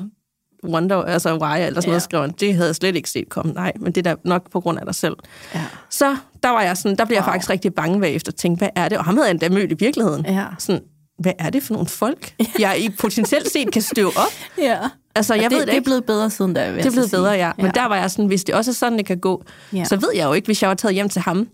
wonder, 0.64 0.96
altså 1.02 1.38
why, 1.38 1.58
eller 1.58 1.80
sådan 1.80 1.82
ja. 1.82 1.90
noget, 1.90 2.02
skrev 2.02 2.32
det 2.40 2.54
havde 2.54 2.66
jeg 2.66 2.76
slet 2.76 2.96
ikke 2.96 3.10
set 3.10 3.28
komme. 3.28 3.52
Nej, 3.52 3.72
men 3.80 3.92
det 3.92 4.06
er 4.06 4.16
nok 4.24 4.50
på 4.50 4.60
grund 4.60 4.78
af 4.78 4.86
dig 4.86 4.94
selv. 4.94 5.16
Ja. 5.54 5.64
Så 5.90 6.16
der 6.42 6.48
var 6.48 6.62
jeg 6.62 6.76
sådan, 6.76 6.98
der 6.98 7.04
blev 7.04 7.16
wow. 7.16 7.18
jeg 7.18 7.24
faktisk 7.24 7.50
rigtig 7.50 7.74
bange 7.74 8.00
bagefter, 8.00 8.32
og 8.32 8.36
tænkte, 8.36 8.58
hvad 8.58 8.68
er 8.76 8.88
det? 8.88 8.98
Og 8.98 9.04
ham 9.04 9.14
havde 9.14 9.26
jeg 9.26 9.30
endda 9.30 9.48
mødt 9.48 9.72
i 9.72 9.76
virkeligheden. 9.78 10.26
Ja. 10.26 10.46
Sådan, 10.58 10.80
hvad 11.18 11.32
er 11.38 11.50
det 11.50 11.62
for 11.62 11.74
nogle 11.74 11.88
folk, 11.88 12.34
jeg 12.58 12.80
i 12.80 12.88
potentielt 12.88 13.52
set 13.52 13.72
kan 13.72 13.82
støve 13.82 14.08
op? 14.08 14.32
Ja. 14.58 14.78
Altså, 15.14 15.34
jeg 15.34 15.50
det, 15.50 15.52
ved 15.52 15.60
det, 15.60 15.68
det 15.68 15.76
er 15.76 15.80
blevet 15.80 16.04
bedre 16.04 16.30
siden 16.30 16.54
da, 16.54 16.74
Det 16.74 16.86
er 16.86 16.90
blevet 16.90 17.10
bedre, 17.10 17.30
ja. 17.30 17.52
Men 17.56 17.66
ja. 17.66 17.72
der 17.74 17.86
var 17.86 17.96
jeg 17.96 18.10
sådan, 18.10 18.26
hvis 18.26 18.44
det 18.44 18.54
også 18.54 18.70
er 18.70 18.74
sådan, 18.74 18.98
det 18.98 19.06
kan 19.06 19.18
gå, 19.18 19.44
ja. 19.72 19.84
så 19.84 19.96
ved 19.96 20.08
jeg 20.14 20.24
jo 20.24 20.32
ikke, 20.32 20.46
hvis 20.46 20.62
jeg 20.62 20.68
var 20.68 20.74
taget 20.74 20.94
hjem 20.94 21.08
til 21.08 21.22
ham, 21.22 21.48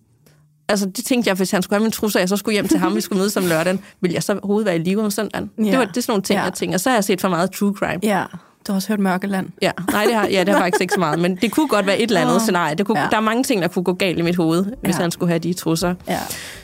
Altså, 0.68 0.87
det 0.87 1.04
tænkte 1.04 1.28
jeg, 1.28 1.37
hvis 1.37 1.50
han 1.50 1.62
skulle 1.62 1.78
have 1.78 1.83
min 1.83 1.92
trusser, 1.92 2.20
jeg 2.20 2.28
så 2.28 2.37
skulle 2.37 2.52
hjem 2.52 2.68
til 2.68 2.78
ham, 2.78 2.96
vi 2.96 3.00
skulle 3.00 3.18
mødes 3.18 3.37
om 3.37 3.46
lørdagen, 3.46 3.81
ville 4.00 4.14
jeg 4.14 4.22
så 4.22 4.33
overhovedet 4.33 4.66
være 4.66 4.76
i 4.76 4.78
live 4.78 5.04
om 5.04 5.11
søndagen? 5.11 5.50
Ja. 5.59 5.64
Det 5.64 5.78
var 5.78 5.85
det 5.85 5.96
er 5.96 6.00
sådan 6.00 6.12
nogle 6.12 6.22
ting, 6.22 6.38
ja. 6.38 6.44
jeg 6.44 6.52
tænker. 6.52 6.78
Så 6.78 6.90
har 6.90 6.96
jeg 6.96 7.04
set 7.04 7.20
for 7.20 7.28
meget 7.28 7.50
true 7.50 7.74
crime. 7.74 7.98
Ja. 8.02 8.24
Du 8.66 8.72
har 8.72 8.76
også 8.76 8.88
hørt 8.88 9.00
Mørkeland. 9.00 9.46
Ja, 9.62 9.70
nej, 9.92 10.04
det 10.04 10.14
har, 10.14 10.26
ja, 10.26 10.44
det 10.44 10.48
har 10.48 10.61
faktisk 10.61 10.81
ikke 10.81 10.94
så 10.94 11.00
meget, 11.00 11.18
men 11.18 11.37
det 11.37 11.52
kunne 11.52 11.68
godt 11.68 11.87
være 11.87 11.98
et 11.98 12.09
eller 12.09 12.20
andet 12.20 12.35
oh. 12.35 12.40
scenarie. 12.40 12.74
Det 12.74 12.87
kunne, 12.87 13.00
ja. 13.00 13.07
Der 13.11 13.16
er 13.16 13.20
mange 13.20 13.42
ting, 13.42 13.62
der 13.62 13.68
kunne 13.68 13.85
gå 13.85 13.92
galt 13.92 14.18
i 14.18 14.22
mit 14.22 14.37
hoved, 14.37 14.64
hvis 14.64 14.96
ja. 14.96 15.02
han 15.02 15.11
skulle 15.11 15.31
have 15.31 15.38
de 15.38 15.52
trusser. 15.52 15.88
Ja. 15.88 16.14
Okay. 16.14 16.18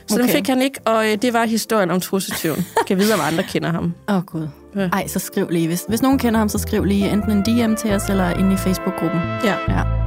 Så 0.06 0.18
den 0.18 0.28
fik 0.28 0.48
han 0.48 0.62
ikke, 0.62 0.80
og 0.84 1.06
øh, 1.06 1.16
det 1.22 1.32
var 1.32 1.44
historien 1.44 1.90
om 1.90 2.00
trussetyven. 2.00 2.66
kan 2.86 2.98
vide, 2.98 3.14
om 3.14 3.20
andre 3.22 3.42
kender 3.42 3.72
ham. 3.72 3.94
Åh, 4.08 4.16
oh, 4.16 4.22
Gud. 4.22 4.48
Ja. 4.76 4.88
Ej, 4.92 5.06
så 5.06 5.18
skriv 5.18 5.48
lige. 5.50 5.66
Hvis, 5.66 5.84
hvis 5.88 6.02
nogen 6.02 6.18
kender 6.18 6.38
ham, 6.38 6.48
så 6.48 6.58
skriv 6.58 6.84
lige 6.84 7.10
enten 7.10 7.30
en 7.30 7.42
DM 7.42 7.74
til 7.74 7.92
os, 7.92 8.08
eller 8.08 8.30
ind 8.30 8.52
i 8.52 8.56
Facebook-gruppen. 8.56 9.20
Ja. 9.44 9.54
ja. 9.68 10.03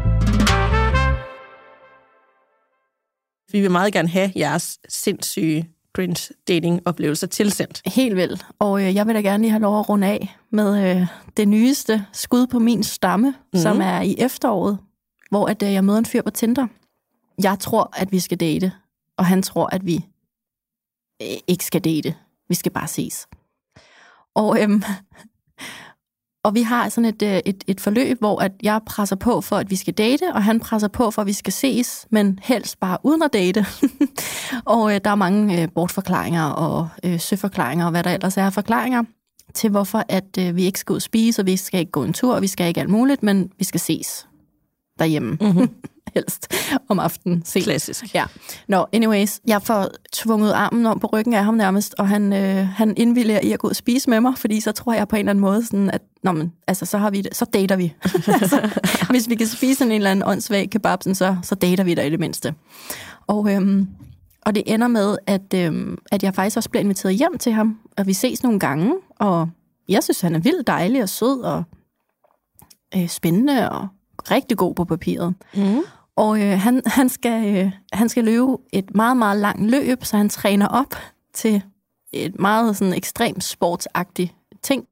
Vi 3.51 3.61
vil 3.61 3.71
meget 3.71 3.93
gerne 3.93 4.09
have 4.09 4.31
jeres 4.35 4.79
sindssyge 4.89 5.69
cringe 5.97 6.33
dating-oplevelser 6.47 7.27
tilsendt. 7.27 7.81
Helt 7.85 8.15
vildt. 8.15 8.45
Og 8.59 8.83
øh, 8.83 8.95
jeg 8.95 9.07
vil 9.07 9.15
da 9.15 9.21
gerne 9.21 9.43
lige 9.43 9.51
have 9.51 9.61
lov 9.61 9.79
at 9.79 9.89
runde 9.89 10.07
af 10.07 10.37
med 10.49 10.97
øh, 10.97 11.07
det 11.37 11.47
nyeste 11.47 12.05
skud 12.13 12.47
på 12.47 12.59
min 12.59 12.83
stamme, 12.83 13.33
mm. 13.53 13.59
som 13.59 13.81
er 13.81 14.01
i 14.01 14.15
efteråret, 14.17 14.77
hvor 15.29 15.47
at, 15.47 15.63
øh, 15.63 15.73
jeg 15.73 15.83
møder 15.83 15.99
en 15.99 16.05
fyr 16.05 16.21
på 16.21 16.29
Tinder. 16.29 16.67
Jeg 17.43 17.59
tror, 17.59 17.93
at 17.93 18.11
vi 18.11 18.19
skal 18.19 18.39
date, 18.39 18.71
og 19.17 19.25
han 19.25 19.41
tror, 19.41 19.65
at 19.65 19.85
vi 19.85 20.05
øh, 21.21 21.37
ikke 21.47 21.65
skal 21.65 21.81
date. 21.81 22.15
Vi 22.49 22.55
skal 22.55 22.71
bare 22.71 22.87
ses. 22.87 23.27
Og 24.35 24.61
øh, 24.61 24.69
og 26.43 26.55
vi 26.55 26.61
har 26.61 26.89
sådan 26.89 27.05
et, 27.05 27.21
øh, 27.21 27.39
et, 27.45 27.63
et 27.67 27.81
forløb, 27.81 28.19
hvor 28.19 28.41
at 28.41 28.51
jeg 28.63 28.81
presser 28.85 29.15
på 29.15 29.41
for, 29.41 29.55
at 29.55 29.69
vi 29.69 29.75
skal 29.75 29.93
date, 29.93 30.33
og 30.33 30.43
han 30.43 30.59
presser 30.59 30.87
på 30.87 31.11
for, 31.11 31.21
at 31.21 31.27
vi 31.27 31.33
skal 31.33 31.53
ses, 31.53 32.07
men 32.09 32.39
helst 32.43 32.79
bare 32.79 32.97
uden 33.03 33.23
at 33.23 33.33
date. 33.33 33.65
og 34.65 34.95
øh, 34.95 35.01
der 35.03 35.11
er 35.11 35.15
mange 35.15 35.61
øh, 35.61 35.67
bortforklaringer 35.75 36.43
og 36.43 36.89
øh, 37.03 37.19
søforklaringer, 37.19 37.85
og 37.85 37.91
hvad 37.91 38.03
der 38.03 38.13
ellers 38.13 38.37
er 38.37 38.49
forklaringer 38.49 39.03
til, 39.53 39.69
hvorfor 39.69 40.03
at 40.09 40.37
øh, 40.39 40.55
vi 40.55 40.63
ikke 40.63 40.79
skal 40.79 40.93
ud 40.93 40.97
og 40.97 41.01
spise, 41.01 41.41
og 41.41 41.45
vi 41.45 41.57
skal 41.57 41.79
ikke 41.79 41.91
gå 41.91 42.03
en 42.03 42.13
tur, 42.13 42.35
og 42.35 42.41
vi 42.41 42.47
skal 42.47 42.67
ikke 42.67 42.79
alt 42.79 42.89
muligt, 42.89 43.23
men 43.23 43.51
vi 43.57 43.63
skal 43.63 43.79
ses 43.79 44.27
derhjemme. 44.99 45.37
Mm-hmm. 45.41 45.69
helst 46.13 46.53
om 46.89 46.99
aftenen. 46.99 47.45
Se. 47.45 47.61
Klassisk. 47.61 48.15
Ja. 48.15 48.25
Nå, 48.67 48.77
no, 48.77 48.85
anyways, 48.93 49.39
jeg 49.47 49.61
får 49.61 49.87
tvunget 50.13 50.51
armen 50.51 50.85
om 50.85 50.99
på 50.99 51.07
ryggen 51.07 51.33
af 51.33 51.43
ham 51.43 51.53
nærmest, 51.53 51.95
og 51.97 52.07
han, 52.07 52.33
øh, 52.33 52.67
han 52.67 52.93
indvilliger 52.97 53.39
i 53.39 53.51
at 53.51 53.59
gå 53.59 53.69
og 53.69 53.75
spise 53.75 54.09
med 54.09 54.21
mig, 54.21 54.37
fordi 54.37 54.61
så 54.61 54.71
tror 54.71 54.93
jeg 54.93 55.07
på 55.07 55.15
en 55.15 55.19
eller 55.19 55.29
anden 55.29 55.41
måde, 55.41 55.65
sådan 55.65 55.89
at 55.89 56.01
Nå, 56.23 56.31
men, 56.31 56.53
altså, 56.67 56.85
så, 56.85 56.97
har 56.97 57.09
vi 57.09 57.21
det, 57.21 57.35
så 57.35 57.45
dater 57.45 57.75
vi. 57.75 57.93
altså, 58.41 58.79
hvis 59.09 59.29
vi 59.29 59.35
kan 59.35 59.47
spise 59.47 59.83
en 59.85 59.91
eller 59.91 60.11
anden 60.11 60.27
åndssvag 60.27 60.69
kebab, 60.69 61.03
så, 61.03 61.35
så 61.43 61.55
dater 61.55 61.83
vi 61.83 61.93
der 61.93 62.03
i 62.03 62.09
det 62.09 62.19
mindste. 62.19 62.53
Og, 63.27 63.53
øhm, 63.53 63.87
og 64.45 64.55
det 64.55 64.63
ender 64.65 64.87
med, 64.87 65.17
at, 65.27 65.53
øhm, 65.55 65.97
at 66.11 66.23
jeg 66.23 66.35
faktisk 66.35 66.57
også 66.57 66.69
bliver 66.69 66.83
inviteret 66.83 67.15
hjem 67.15 67.37
til 67.37 67.51
ham, 67.51 67.79
og 67.97 68.07
vi 68.07 68.13
ses 68.13 68.43
nogle 68.43 68.59
gange, 68.59 68.93
og 69.19 69.49
jeg 69.89 70.03
synes, 70.03 70.21
han 70.21 70.35
er 70.35 70.39
vildt 70.39 70.67
dejlig 70.67 71.03
og 71.03 71.09
sød 71.09 71.41
og 71.41 71.63
øh, 72.95 73.07
spændende 73.07 73.71
og 73.71 73.87
rigtig 74.31 74.57
god 74.57 74.75
på 74.75 74.85
papiret. 74.85 75.33
Mm. 75.55 75.79
Og 76.17 76.41
øh, 76.41 76.59
han, 76.59 76.81
han, 76.85 77.09
skal, 77.09 77.55
øh, 77.55 77.71
han 77.93 78.09
skal 78.09 78.23
løbe 78.23 78.57
et 78.73 78.95
meget, 78.95 79.17
meget 79.17 79.39
langt 79.39 79.71
løb, 79.71 80.03
så 80.03 80.17
han 80.17 80.29
træner 80.29 80.67
op 80.67 80.95
til 81.33 81.63
et 82.13 82.39
meget 82.39 82.77
sådan 82.77 82.93
ekstremt 82.93 83.43
sportsagtigt 83.43 84.33
ting, 84.63 84.85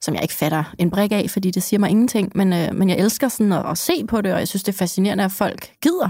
som 0.00 0.14
jeg 0.14 0.22
ikke 0.22 0.34
fatter 0.34 0.74
en 0.78 0.90
brik 0.90 1.12
af, 1.12 1.26
fordi 1.30 1.50
det 1.50 1.62
siger 1.62 1.80
mig 1.80 1.90
ingenting, 1.90 2.32
men, 2.34 2.52
øh, 2.52 2.74
men 2.74 2.88
jeg 2.88 2.98
elsker 2.98 3.28
sådan 3.28 3.52
at, 3.52 3.70
at 3.70 3.78
se 3.78 4.06
på 4.06 4.20
det, 4.20 4.32
og 4.32 4.38
jeg 4.38 4.48
synes, 4.48 4.62
det 4.62 4.72
er 4.72 4.76
fascinerende, 4.78 5.24
at 5.24 5.32
folk 5.32 5.72
gider. 5.82 6.08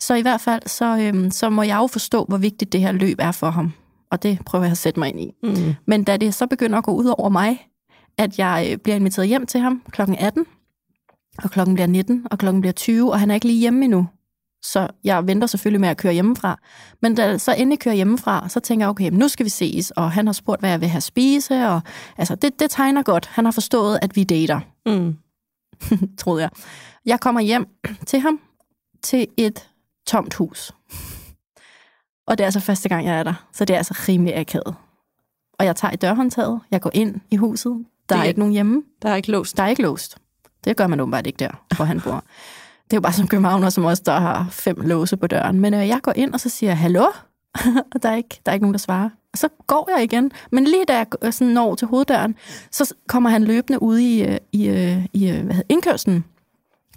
Så 0.00 0.14
i 0.14 0.22
hvert 0.22 0.40
fald, 0.40 0.62
så, 0.66 0.98
øh, 0.98 1.30
så 1.30 1.50
må 1.50 1.62
jeg 1.62 1.76
jo 1.76 1.86
forstå, 1.86 2.24
hvor 2.28 2.38
vigtigt 2.38 2.72
det 2.72 2.80
her 2.80 2.92
løb 2.92 3.16
er 3.18 3.32
for 3.32 3.50
ham. 3.50 3.72
Og 4.10 4.22
det 4.22 4.38
prøver 4.46 4.64
jeg 4.64 4.72
at 4.72 4.78
sætte 4.78 5.00
mig 5.00 5.08
ind 5.08 5.20
i. 5.20 5.32
Mm. 5.42 5.74
Men 5.86 6.04
da 6.04 6.16
det 6.16 6.34
så 6.34 6.46
begynder 6.46 6.78
at 6.78 6.84
gå 6.84 6.92
ud 6.92 7.14
over 7.18 7.28
mig, 7.28 7.68
at 8.18 8.38
jeg 8.38 8.68
øh, 8.70 8.78
bliver 8.78 8.96
inviteret 8.96 9.28
hjem 9.28 9.46
til 9.46 9.60
ham 9.60 9.82
kl. 9.90 10.02
18, 10.18 10.46
og 11.38 11.50
klokken 11.50 11.74
bliver 11.74 11.86
19, 11.86 12.26
og 12.30 12.38
klokken 12.38 12.60
bliver 12.60 12.72
20, 12.72 13.12
og 13.12 13.20
han 13.20 13.30
er 13.30 13.34
ikke 13.34 13.46
lige 13.46 13.60
hjemme 13.60 13.84
endnu. 13.84 14.08
Så 14.62 14.88
jeg 15.04 15.26
venter 15.26 15.46
selvfølgelig 15.46 15.80
med 15.80 15.88
at 15.88 15.96
køre 15.96 16.12
hjemmefra. 16.12 16.58
Men 17.02 17.14
da 17.14 17.26
jeg 17.26 17.40
så 17.40 17.54
endelig 17.54 17.78
kører 17.78 17.94
hjemmefra, 17.94 18.48
så 18.48 18.60
tænker 18.60 18.86
jeg, 18.86 18.90
okay, 18.90 19.10
nu 19.10 19.28
skal 19.28 19.44
vi 19.44 19.50
ses, 19.50 19.90
og 19.90 20.12
han 20.12 20.26
har 20.26 20.32
spurgt, 20.32 20.60
hvad 20.60 20.70
jeg 20.70 20.80
vil 20.80 20.88
have 20.88 21.00
spise, 21.00 21.68
og 21.68 21.80
altså, 22.18 22.34
det, 22.34 22.60
det 22.60 22.70
tegner 22.70 23.02
godt. 23.02 23.26
Han 23.26 23.44
har 23.44 23.52
forstået, 23.52 23.98
at 24.02 24.16
vi 24.16 24.24
dater. 24.24 24.60
Mm. 24.86 25.16
troede 26.18 26.42
jeg. 26.42 26.50
Jeg 27.06 27.20
kommer 27.20 27.40
hjem 27.40 27.66
til 28.06 28.20
ham, 28.20 28.40
til 29.02 29.26
et 29.36 29.68
tomt 30.06 30.34
hus. 30.34 30.72
Og 32.26 32.38
det 32.38 32.44
er 32.44 32.46
altså 32.46 32.60
første 32.60 32.88
gang, 32.88 33.06
jeg 33.06 33.18
er 33.18 33.22
der, 33.22 33.46
så 33.52 33.64
det 33.64 33.74
er 33.74 33.78
altså 33.78 33.94
rimelig 34.08 34.36
akavet. 34.36 34.74
Og 35.58 35.66
jeg 35.66 35.76
tager 35.76 35.92
i 35.92 35.96
dørhåndtaget, 35.96 36.60
jeg 36.70 36.80
går 36.80 36.90
ind 36.94 37.20
i 37.30 37.36
huset, 37.36 37.84
der 38.08 38.16
det, 38.16 38.22
er 38.22 38.28
ikke 38.28 38.40
nogen 38.40 38.52
hjemme. 38.52 38.82
Der 39.02 39.08
er 39.08 39.16
ikke 39.16 39.30
låst. 39.30 39.56
Der 39.56 39.62
er 39.62 39.68
ikke 39.68 39.82
låst. 39.82 40.18
Det 40.64 40.76
gør 40.76 40.86
man 40.86 41.00
åbenbart 41.00 41.26
ikke 41.26 41.36
der, 41.36 41.50
hvor 41.76 41.84
han 41.84 42.00
bor. 42.00 42.24
Det 42.84 42.92
er 42.92 42.96
jo 42.96 43.00
bare 43.00 43.12
som 43.12 43.28
københavner, 43.28 43.70
som 43.70 43.84
også 43.84 44.02
der 44.06 44.20
har 44.20 44.46
fem 44.50 44.76
låse 44.80 45.16
på 45.16 45.26
døren. 45.26 45.60
Men 45.60 45.74
øh, 45.74 45.88
jeg 45.88 46.00
går 46.02 46.12
ind, 46.16 46.34
og 46.34 46.40
så 46.40 46.48
siger 46.48 46.70
jeg, 46.70 46.78
hallo? 46.78 47.04
og 47.94 48.02
der 48.02 48.08
er, 48.08 48.16
ikke, 48.16 48.40
der 48.46 48.52
er 48.52 48.54
ikke 48.54 48.64
nogen, 48.64 48.74
der 48.74 48.78
svarer. 48.78 49.10
Og 49.32 49.38
så 49.38 49.48
går 49.66 49.90
jeg 49.96 50.04
igen. 50.04 50.32
Men 50.52 50.64
lige 50.64 50.84
da 50.88 50.96
jeg 50.96 51.06
øh, 51.22 51.32
sådan 51.32 51.52
når 51.52 51.74
til 51.74 51.88
hoveddøren, 51.88 52.34
så 52.70 52.94
kommer 53.08 53.30
han 53.30 53.44
løbende 53.44 53.82
ud 53.82 53.98
i, 53.98 54.22
øh, 54.22 54.38
i, 54.52 54.68
øh, 54.68 55.06
i 55.12 55.30
hvad 55.30 55.54
hedder, 55.54 55.62
indkørslen. 55.68 56.24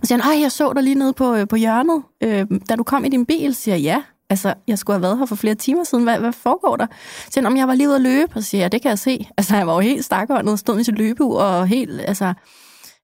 Og 0.01 0.07
siger 0.07 0.21
han, 0.21 0.33
ej, 0.33 0.41
jeg 0.41 0.51
så 0.51 0.73
dig 0.73 0.83
lige 0.83 0.95
nede 0.95 1.13
på, 1.13 1.45
på 1.45 1.55
hjørnet, 1.55 2.03
øh, 2.21 2.45
da 2.69 2.75
du 2.75 2.83
kom 2.83 3.05
i 3.05 3.09
din 3.09 3.25
bil. 3.25 3.55
Siger 3.55 3.75
jeg, 3.75 3.83
ja. 3.83 4.03
Altså, 4.29 4.53
jeg 4.67 4.77
skulle 4.77 4.95
have 4.95 5.01
været 5.01 5.17
her 5.17 5.25
for 5.25 5.35
flere 5.35 5.55
timer 5.55 5.83
siden. 5.83 6.03
Hvad, 6.03 6.19
hvad 6.19 6.31
foregår 6.31 6.75
der? 6.75 6.87
Så 7.25 7.31
siger 7.31 7.41
han, 7.41 7.51
om 7.51 7.57
jeg 7.57 7.67
var 7.67 7.75
lige 7.75 7.87
ude 7.87 7.95
at 7.95 8.01
løbe. 8.01 8.31
Og 8.35 8.43
så 8.43 8.49
siger 8.49 8.61
jeg, 8.61 8.71
det 8.71 8.81
kan 8.81 8.89
jeg 8.89 8.99
se. 8.99 9.27
Altså, 9.37 9.55
jeg 9.55 9.67
var 9.67 9.73
jo 9.73 9.79
helt 9.79 10.05
stakåndet, 10.05 10.59
stod 10.59 10.79
i 10.79 10.83
sit 10.83 10.97
løbeur 10.97 11.41
og 11.41 11.67
helt, 11.67 12.01
altså, 12.07 12.33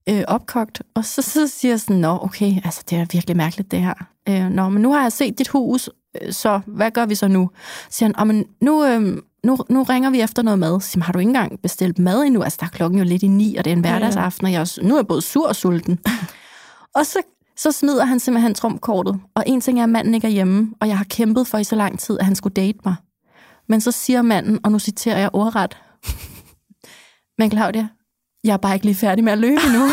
øh, 0.09 0.23
opkogt. 0.27 0.81
Og 0.93 1.05
så, 1.05 1.21
så 1.21 1.47
siger 1.47 1.71
jeg 1.71 1.79
sådan, 1.79 1.95
nå, 1.95 2.19
okay, 2.21 2.53
altså 2.63 2.83
det 2.89 2.97
er 2.97 3.05
virkelig 3.11 3.37
mærkeligt 3.37 3.71
det 3.71 3.81
her. 3.81 3.93
Øh, 4.29 4.49
nå, 4.49 4.69
men 4.69 4.81
nu 4.81 4.93
har 4.93 5.01
jeg 5.01 5.11
set 5.11 5.39
dit 5.39 5.47
hus, 5.47 5.89
øh, 6.21 6.33
så 6.33 6.59
hvad 6.67 6.91
gør 6.91 7.05
vi 7.05 7.15
så 7.15 7.27
nu? 7.27 7.49
Så 7.89 7.97
siger 7.97 8.11
han, 8.17 8.27
men 8.27 8.45
nu, 8.61 8.85
øh, 8.85 9.17
nu, 9.43 9.57
nu 9.69 9.83
ringer 9.83 10.09
vi 10.09 10.21
efter 10.21 10.41
noget 10.41 10.59
mad. 10.59 10.81
Så 10.81 10.99
har 10.99 11.13
du 11.13 11.19
ikke 11.19 11.29
engang 11.29 11.59
bestilt 11.61 11.99
mad 11.99 12.21
endnu? 12.23 12.41
Altså, 12.41 12.57
der 12.59 12.65
er 12.65 12.69
klokken 12.69 12.99
jo 12.99 13.05
lidt 13.05 13.23
i 13.23 13.27
ni, 13.27 13.55
og 13.55 13.65
det 13.65 13.71
er 13.71 13.75
en 13.75 13.81
hverdagsaften, 13.81 14.45
og 14.45 14.51
jeg 14.51 14.61
er, 14.61 14.79
nu 14.83 14.93
er 14.93 14.97
jeg 14.99 15.07
både 15.07 15.21
sur 15.21 15.47
og 15.47 15.55
sulten. 15.55 15.99
og 16.95 17.05
så 17.05 17.19
Så 17.57 17.71
smider 17.71 18.05
han 18.05 18.19
simpelthen 18.19 18.53
trumkortet, 18.53 19.19
og 19.35 19.43
en 19.47 19.61
ting 19.61 19.79
er, 19.79 19.83
at 19.83 19.89
manden 19.89 20.15
ikke 20.15 20.27
er 20.27 20.31
hjemme, 20.31 20.73
og 20.79 20.87
jeg 20.87 20.97
har 20.97 21.05
kæmpet 21.09 21.47
for 21.47 21.57
i 21.57 21.63
så 21.63 21.75
lang 21.75 21.99
tid, 21.99 22.19
at 22.19 22.25
han 22.25 22.35
skulle 22.35 22.53
date 22.53 22.79
mig. 22.85 22.95
Men 23.69 23.81
så 23.81 23.91
siger 23.91 24.21
manden, 24.21 24.59
og 24.63 24.71
nu 24.71 24.79
citerer 24.79 25.19
jeg 25.19 25.29
ordret, 25.33 25.77
men 27.39 27.51
Claudia, 27.51 27.87
jeg 28.43 28.53
er 28.53 28.57
bare 28.57 28.73
ikke 28.73 28.85
lige 28.85 28.95
færdig 28.95 29.23
med 29.23 29.31
at 29.31 29.37
løbe 29.39 29.61
endnu. 29.65 29.83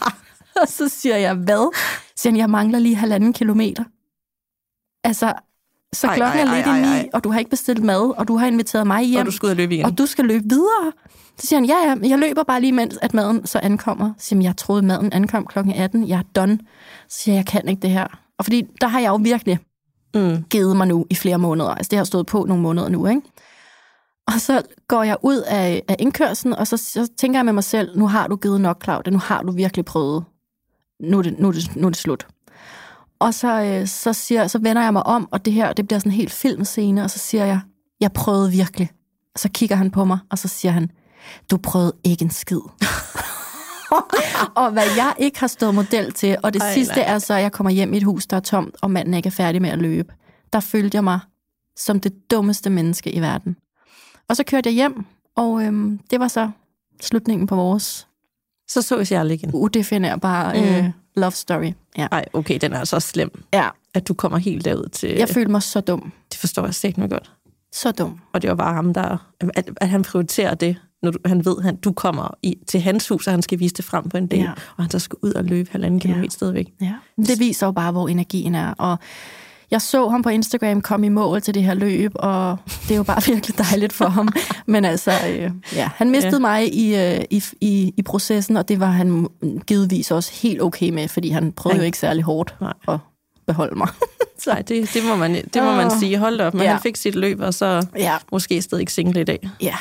og 0.62 0.68
så 0.68 0.88
siger 0.88 1.16
jeg, 1.16 1.34
hvad? 1.34 1.74
Så 2.08 2.12
siger 2.22 2.30
han, 2.32 2.38
jeg 2.38 2.50
mangler 2.50 2.78
lige 2.78 2.94
halvanden 2.96 3.32
kilometer. 3.32 3.84
Altså, 5.04 5.32
så 5.92 6.06
Ej, 6.06 6.16
klokken 6.16 6.40
ej, 6.40 6.44
er 6.52 6.56
lidt 6.56 6.66
ej, 6.66 6.78
i 6.78 6.82
ej, 6.82 7.02
ni, 7.02 7.08
og 7.14 7.24
du 7.24 7.30
har 7.30 7.38
ikke 7.38 7.50
bestilt 7.50 7.84
mad, 7.84 8.14
og 8.18 8.28
du 8.28 8.36
har 8.36 8.46
inviteret 8.46 8.86
mig 8.86 9.04
hjem, 9.04 9.20
Og 9.20 9.26
du 9.26 9.30
skal 9.30 9.46
ud 9.46 9.50
og 9.50 9.56
løbe 9.56 9.74
igen. 9.74 9.84
og 9.86 9.98
du 9.98 10.06
skal 10.06 10.24
løbe 10.24 10.44
videre. 10.48 10.92
Så 11.38 11.46
siger 11.46 11.60
han, 11.60 11.64
ja, 11.68 11.74
ja, 11.86 12.08
jeg 12.08 12.18
løber 12.18 12.42
bare 12.42 12.60
lige, 12.60 12.72
mens 12.72 12.98
at 13.02 13.14
maden 13.14 13.46
så 13.46 13.60
ankommer. 13.62 14.12
Så 14.18 14.26
siger 14.26 14.36
han, 14.36 14.42
jeg 14.42 14.56
troede, 14.56 14.82
maden 14.82 15.12
ankom 15.12 15.46
klokken 15.46 15.74
18. 15.74 16.08
Jeg 16.08 16.18
er 16.18 16.22
done. 16.40 16.58
Så 17.08 17.18
siger 17.22 17.34
jeg, 17.34 17.38
jeg 17.38 17.46
kan 17.46 17.68
ikke 17.68 17.82
det 17.82 17.90
her. 17.90 18.06
Og 18.38 18.44
fordi 18.44 18.62
der 18.80 18.86
har 18.88 19.00
jeg 19.00 19.08
jo 19.08 19.16
virkelig 19.22 19.58
Mm. 20.14 20.44
givet 20.50 20.76
mig 20.76 20.86
nu 20.86 21.06
i 21.10 21.14
flere 21.14 21.38
måneder. 21.38 21.70
Altså 21.70 21.90
det 21.90 21.96
har 21.96 22.04
stået 22.04 22.26
på 22.26 22.44
nogle 22.48 22.62
måneder 22.62 22.88
nu, 22.88 23.06
ikke? 23.06 23.20
Og 24.26 24.40
så 24.40 24.62
går 24.88 25.02
jeg 25.02 25.16
ud 25.22 25.36
af, 25.36 25.82
af 25.88 25.96
indkørslen, 25.98 26.54
og 26.54 26.66
så, 26.66 26.76
så 26.76 27.08
tænker 27.18 27.38
jeg 27.38 27.44
med 27.44 27.52
mig 27.52 27.64
selv, 27.64 27.98
nu 27.98 28.06
har 28.06 28.26
du 28.26 28.36
givet 28.36 28.60
nok, 28.60 28.84
Claudia, 28.84 29.12
nu 29.12 29.18
har 29.18 29.42
du 29.42 29.52
virkelig 29.52 29.84
prøvet. 29.84 30.24
Nu 31.00 31.18
er 31.18 31.22
det, 31.22 31.38
nu 31.38 31.48
er 31.48 31.52
det, 31.52 31.76
nu 31.76 31.86
er 31.86 31.90
det 31.90 31.98
slut. 31.98 32.26
Og 33.18 33.34
så, 33.34 33.62
øh, 33.62 33.86
så, 33.86 34.12
siger, 34.12 34.46
så 34.46 34.58
vender 34.58 34.82
jeg 34.82 34.92
mig 34.92 35.06
om, 35.06 35.28
og 35.30 35.44
det 35.44 35.52
her 35.52 35.72
det 35.72 35.88
bliver 35.88 35.98
sådan 35.98 36.12
en 36.12 36.16
helt 36.16 36.32
filmscene, 36.32 37.04
og 37.04 37.10
så 37.10 37.18
siger 37.18 37.44
jeg, 37.44 37.60
jeg 38.00 38.12
prøvede 38.12 38.50
virkelig. 38.50 38.90
Og 39.34 39.40
så 39.40 39.48
kigger 39.48 39.76
han 39.76 39.90
på 39.90 40.04
mig, 40.04 40.18
og 40.30 40.38
så 40.38 40.48
siger 40.48 40.72
han, 40.72 40.90
du 41.50 41.56
prøvede 41.56 41.92
ikke 42.04 42.24
en 42.24 42.30
skid. 42.30 42.56
og 44.62 44.70
hvad 44.70 44.86
jeg 44.96 45.14
ikke 45.18 45.40
har 45.40 45.46
stået 45.46 45.74
model 45.74 46.12
til, 46.12 46.36
og 46.42 46.54
det 46.54 46.62
Ej, 46.62 46.68
Ej, 46.68 46.74
sidste 46.74 46.96
nej. 46.96 47.14
er 47.14 47.18
så, 47.18 47.34
at 47.34 47.42
jeg 47.42 47.52
kommer 47.52 47.70
hjem 47.70 47.94
i 47.94 47.96
et 47.96 48.02
hus, 48.02 48.26
der 48.26 48.36
er 48.36 48.40
tomt, 48.40 48.76
og 48.82 48.90
manden 48.90 49.14
ikke 49.14 49.26
er 49.26 49.30
færdig 49.30 49.62
med 49.62 49.70
at 49.70 49.78
løbe. 49.78 50.14
Der 50.52 50.60
følte 50.60 50.96
jeg 50.96 51.04
mig 51.04 51.20
som 51.76 52.00
det 52.00 52.30
dummeste 52.30 52.70
menneske 52.70 53.12
i 53.12 53.20
verden. 53.20 53.56
Og 54.32 54.36
så 54.36 54.44
kørte 54.44 54.68
jeg 54.68 54.74
hjem, 54.74 55.04
og 55.36 55.62
øhm, 55.64 56.00
det 56.10 56.20
var 56.20 56.28
så 56.28 56.50
slutningen 57.02 57.46
på 57.46 57.56
vores 57.56 58.06
Så 58.68 58.82
så 58.82 59.06
jeg 59.10 59.20
aldrig 59.20 59.34
igen. 59.34 59.50
udefinerbare 59.54 60.54
Mm. 60.60 60.86
øh, 60.86 60.90
love 61.16 61.30
story. 61.32 61.72
Ja. 61.98 62.06
Okay, 62.32 62.58
den 62.60 62.72
er 62.72 62.78
altså 62.78 62.96
også 62.96 63.08
slem, 63.08 63.42
ja, 63.52 63.68
at 63.94 64.08
du 64.08 64.14
kommer 64.14 64.38
helt 64.38 64.64
derud 64.64 64.88
til... 64.88 65.10
jeg 65.10 65.28
følte 65.28 65.50
mig 65.50 65.62
så 65.62 65.80
dum. 65.80 66.12
Det 66.32 66.38
forstår 66.40 66.64
jeg 66.64 66.74
sikkert 66.74 67.10
godt. 67.10 67.32
Så 67.72 67.92
dum. 67.92 68.20
Og 68.32 68.42
det 68.42 68.50
var 68.50 68.56
bare 68.56 68.74
ham, 68.74 68.94
der... 68.94 69.32
At, 69.54 69.70
at 69.76 69.88
han 69.88 70.02
prioriterer 70.02 70.54
det, 70.54 70.76
når 71.02 71.10
du, 71.10 71.18
han 71.26 71.44
ved, 71.44 71.56
at 71.64 71.84
du 71.84 71.92
kommer 71.92 72.34
i, 72.42 72.58
til 72.68 72.80
hans 72.80 73.08
hus, 73.08 73.26
og 73.26 73.32
han 73.32 73.42
skal 73.42 73.58
vise 73.58 73.74
det 73.74 73.84
frem 73.84 74.08
på 74.08 74.16
en 74.16 74.26
dag, 74.26 74.38
Ja. 74.38 74.50
og 74.76 74.84
han 74.84 74.90
så 74.90 74.98
skal 74.98 75.16
ud 75.22 75.32
og 75.32 75.44
løbe 75.44 75.68
halvanden 75.72 76.00
Ja. 76.00 76.06
kilometer 76.06 76.30
stadigvæk. 76.32 76.72
Ja. 76.80 76.94
Det 77.16 77.38
viser 77.38 77.66
jo 77.66 77.72
bare, 77.72 77.92
hvor 77.92 78.08
energien 78.08 78.54
er. 78.54 78.72
Og 78.72 78.98
jeg 79.72 79.82
så 79.82 80.08
ham 80.08 80.22
på 80.22 80.28
Instagram 80.28 80.80
komme 80.80 81.06
i 81.06 81.08
mål 81.08 81.40
til 81.42 81.54
det 81.54 81.62
her 81.64 81.74
løb, 81.74 82.12
og 82.14 82.56
det 82.82 82.90
er 82.90 82.96
jo 82.96 83.02
bare 83.02 83.22
virkelig 83.32 83.58
dejligt 83.58 83.92
for 83.92 84.08
ham. 84.08 84.28
Men 84.66 84.84
altså, 84.84 85.10
øh, 85.28 85.50
ja, 85.74 85.90
han 85.96 86.10
mistede 86.10 86.34
Ja. 86.36 86.38
mig 86.40 86.74
i, 86.74 86.96
øh, 86.96 87.20
i, 87.30 87.42
i, 87.60 87.94
i 87.96 88.02
processen, 88.02 88.56
og 88.56 88.68
det 88.68 88.80
var 88.80 88.86
han 88.90 89.26
givetvis 89.66 90.10
også 90.10 90.32
helt 90.42 90.62
okay 90.62 90.90
med, 90.90 91.08
fordi 91.08 91.28
han 91.30 91.52
prøvede 91.52 91.74
Han- 91.76 91.82
jo 91.82 91.86
ikke 91.86 91.98
særlig 91.98 92.24
hårdt 92.24 92.54
Nej. 92.60 92.72
at 92.88 92.98
beholde 93.46 93.78
mig. 93.78 93.88
Nej, 94.46 94.62
det, 94.62 94.90
det, 94.94 95.04
må 95.08 95.16
man, 95.16 95.34
det 95.34 95.62
må 95.62 95.72
man 95.74 95.90
sige. 96.00 96.18
Hold 96.18 96.40
op, 96.40 96.54
men 96.54 96.62
Ja. 96.62 96.70
han 96.72 96.80
fik 96.82 96.96
sit 96.96 97.14
løb, 97.14 97.40
og 97.40 97.54
så 97.54 97.86
ja, 97.96 98.16
måske 98.32 98.62
stadig 98.62 98.80
ikke 98.82 98.92
single 98.92 99.20
i 99.20 99.24
dag. 99.24 99.50
ja. 99.60 99.74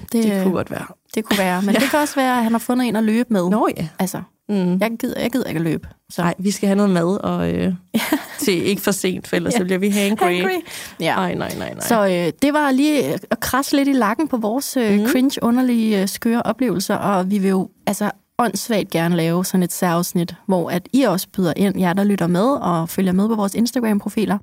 Det, 0.00 0.12
Det 0.12 0.24
det, 0.24 0.42
kunne 0.42 0.54
godt 0.54 0.70
være. 0.70 0.86
det 1.14 1.24
kunne 1.24 1.38
være. 1.38 1.62
Men 1.62 1.74
ja. 1.74 1.80
det 1.80 1.90
kan 1.90 1.98
også 2.00 2.14
være, 2.14 2.36
at 2.36 2.42
han 2.42 2.52
har 2.52 2.58
fundet 2.58 2.88
en 2.88 2.96
at 2.96 3.04
løbe 3.04 3.32
med. 3.32 3.50
Nå 3.50 3.68
ja. 3.76 3.88
Altså, 3.98 4.22
Mm. 4.48 4.78
jeg 4.80 4.90
gider, 5.00 5.20
jeg 5.20 5.30
gider 5.32 5.44
ikke 5.44 5.58
at 5.58 5.64
løbe. 5.64 5.88
Så. 6.10 6.22
Nej, 6.22 6.34
vi 6.38 6.50
skal 6.50 6.66
have 6.66 6.76
noget 6.76 6.90
mad, 6.90 7.24
og 7.24 7.52
øh, 7.54 7.74
til 8.44 8.66
ikke 8.66 8.82
for 8.82 8.90
sent, 8.90 9.28
for 9.28 9.36
ellers 9.36 9.52
Ja. 9.54 9.58
så 9.58 9.64
bliver 9.64 9.78
vi 9.78 9.88
hangry. 9.88 10.24
Hangry. 10.34 10.60
Ja. 11.00 11.14
Nej, 11.14 11.34
nej, 11.34 11.54
nej, 11.58 11.74
nej. 11.74 11.80
Så 11.80 12.06
øh, 12.06 12.32
det 12.42 12.52
var 12.52 12.70
lige 12.70 13.04
at 13.30 13.40
krasse 13.40 13.76
lidt 13.76 13.88
i 13.88 13.92
lakken 13.92 14.28
på 14.28 14.36
vores 14.36 14.76
øh, 14.76 15.00
mm. 15.00 15.06
cringe, 15.06 15.42
underlige, 15.42 16.02
øh, 16.02 16.08
skøre 16.08 16.42
oplevelser, 16.42 16.94
og 16.94 17.30
vi 17.30 17.38
vil 17.38 17.48
jo 17.48 17.68
altså 17.86 18.10
åndssvagt 18.38 18.90
gerne 18.90 19.16
lave 19.16 19.44
sådan 19.44 19.62
et 19.62 19.72
særafsnit, 19.72 20.34
hvor 20.46 20.70
at 20.70 20.88
I 20.92 21.02
også 21.02 21.26
byder 21.36 21.52
ind, 21.56 21.78
jer 21.80 21.92
der 21.92 22.04
lytter 22.04 22.26
med 22.26 22.44
og 22.46 22.88
følger 22.88 23.12
med 23.12 23.28
på 23.28 23.34
vores 23.34 23.54
Instagram-profiler. 23.54 24.38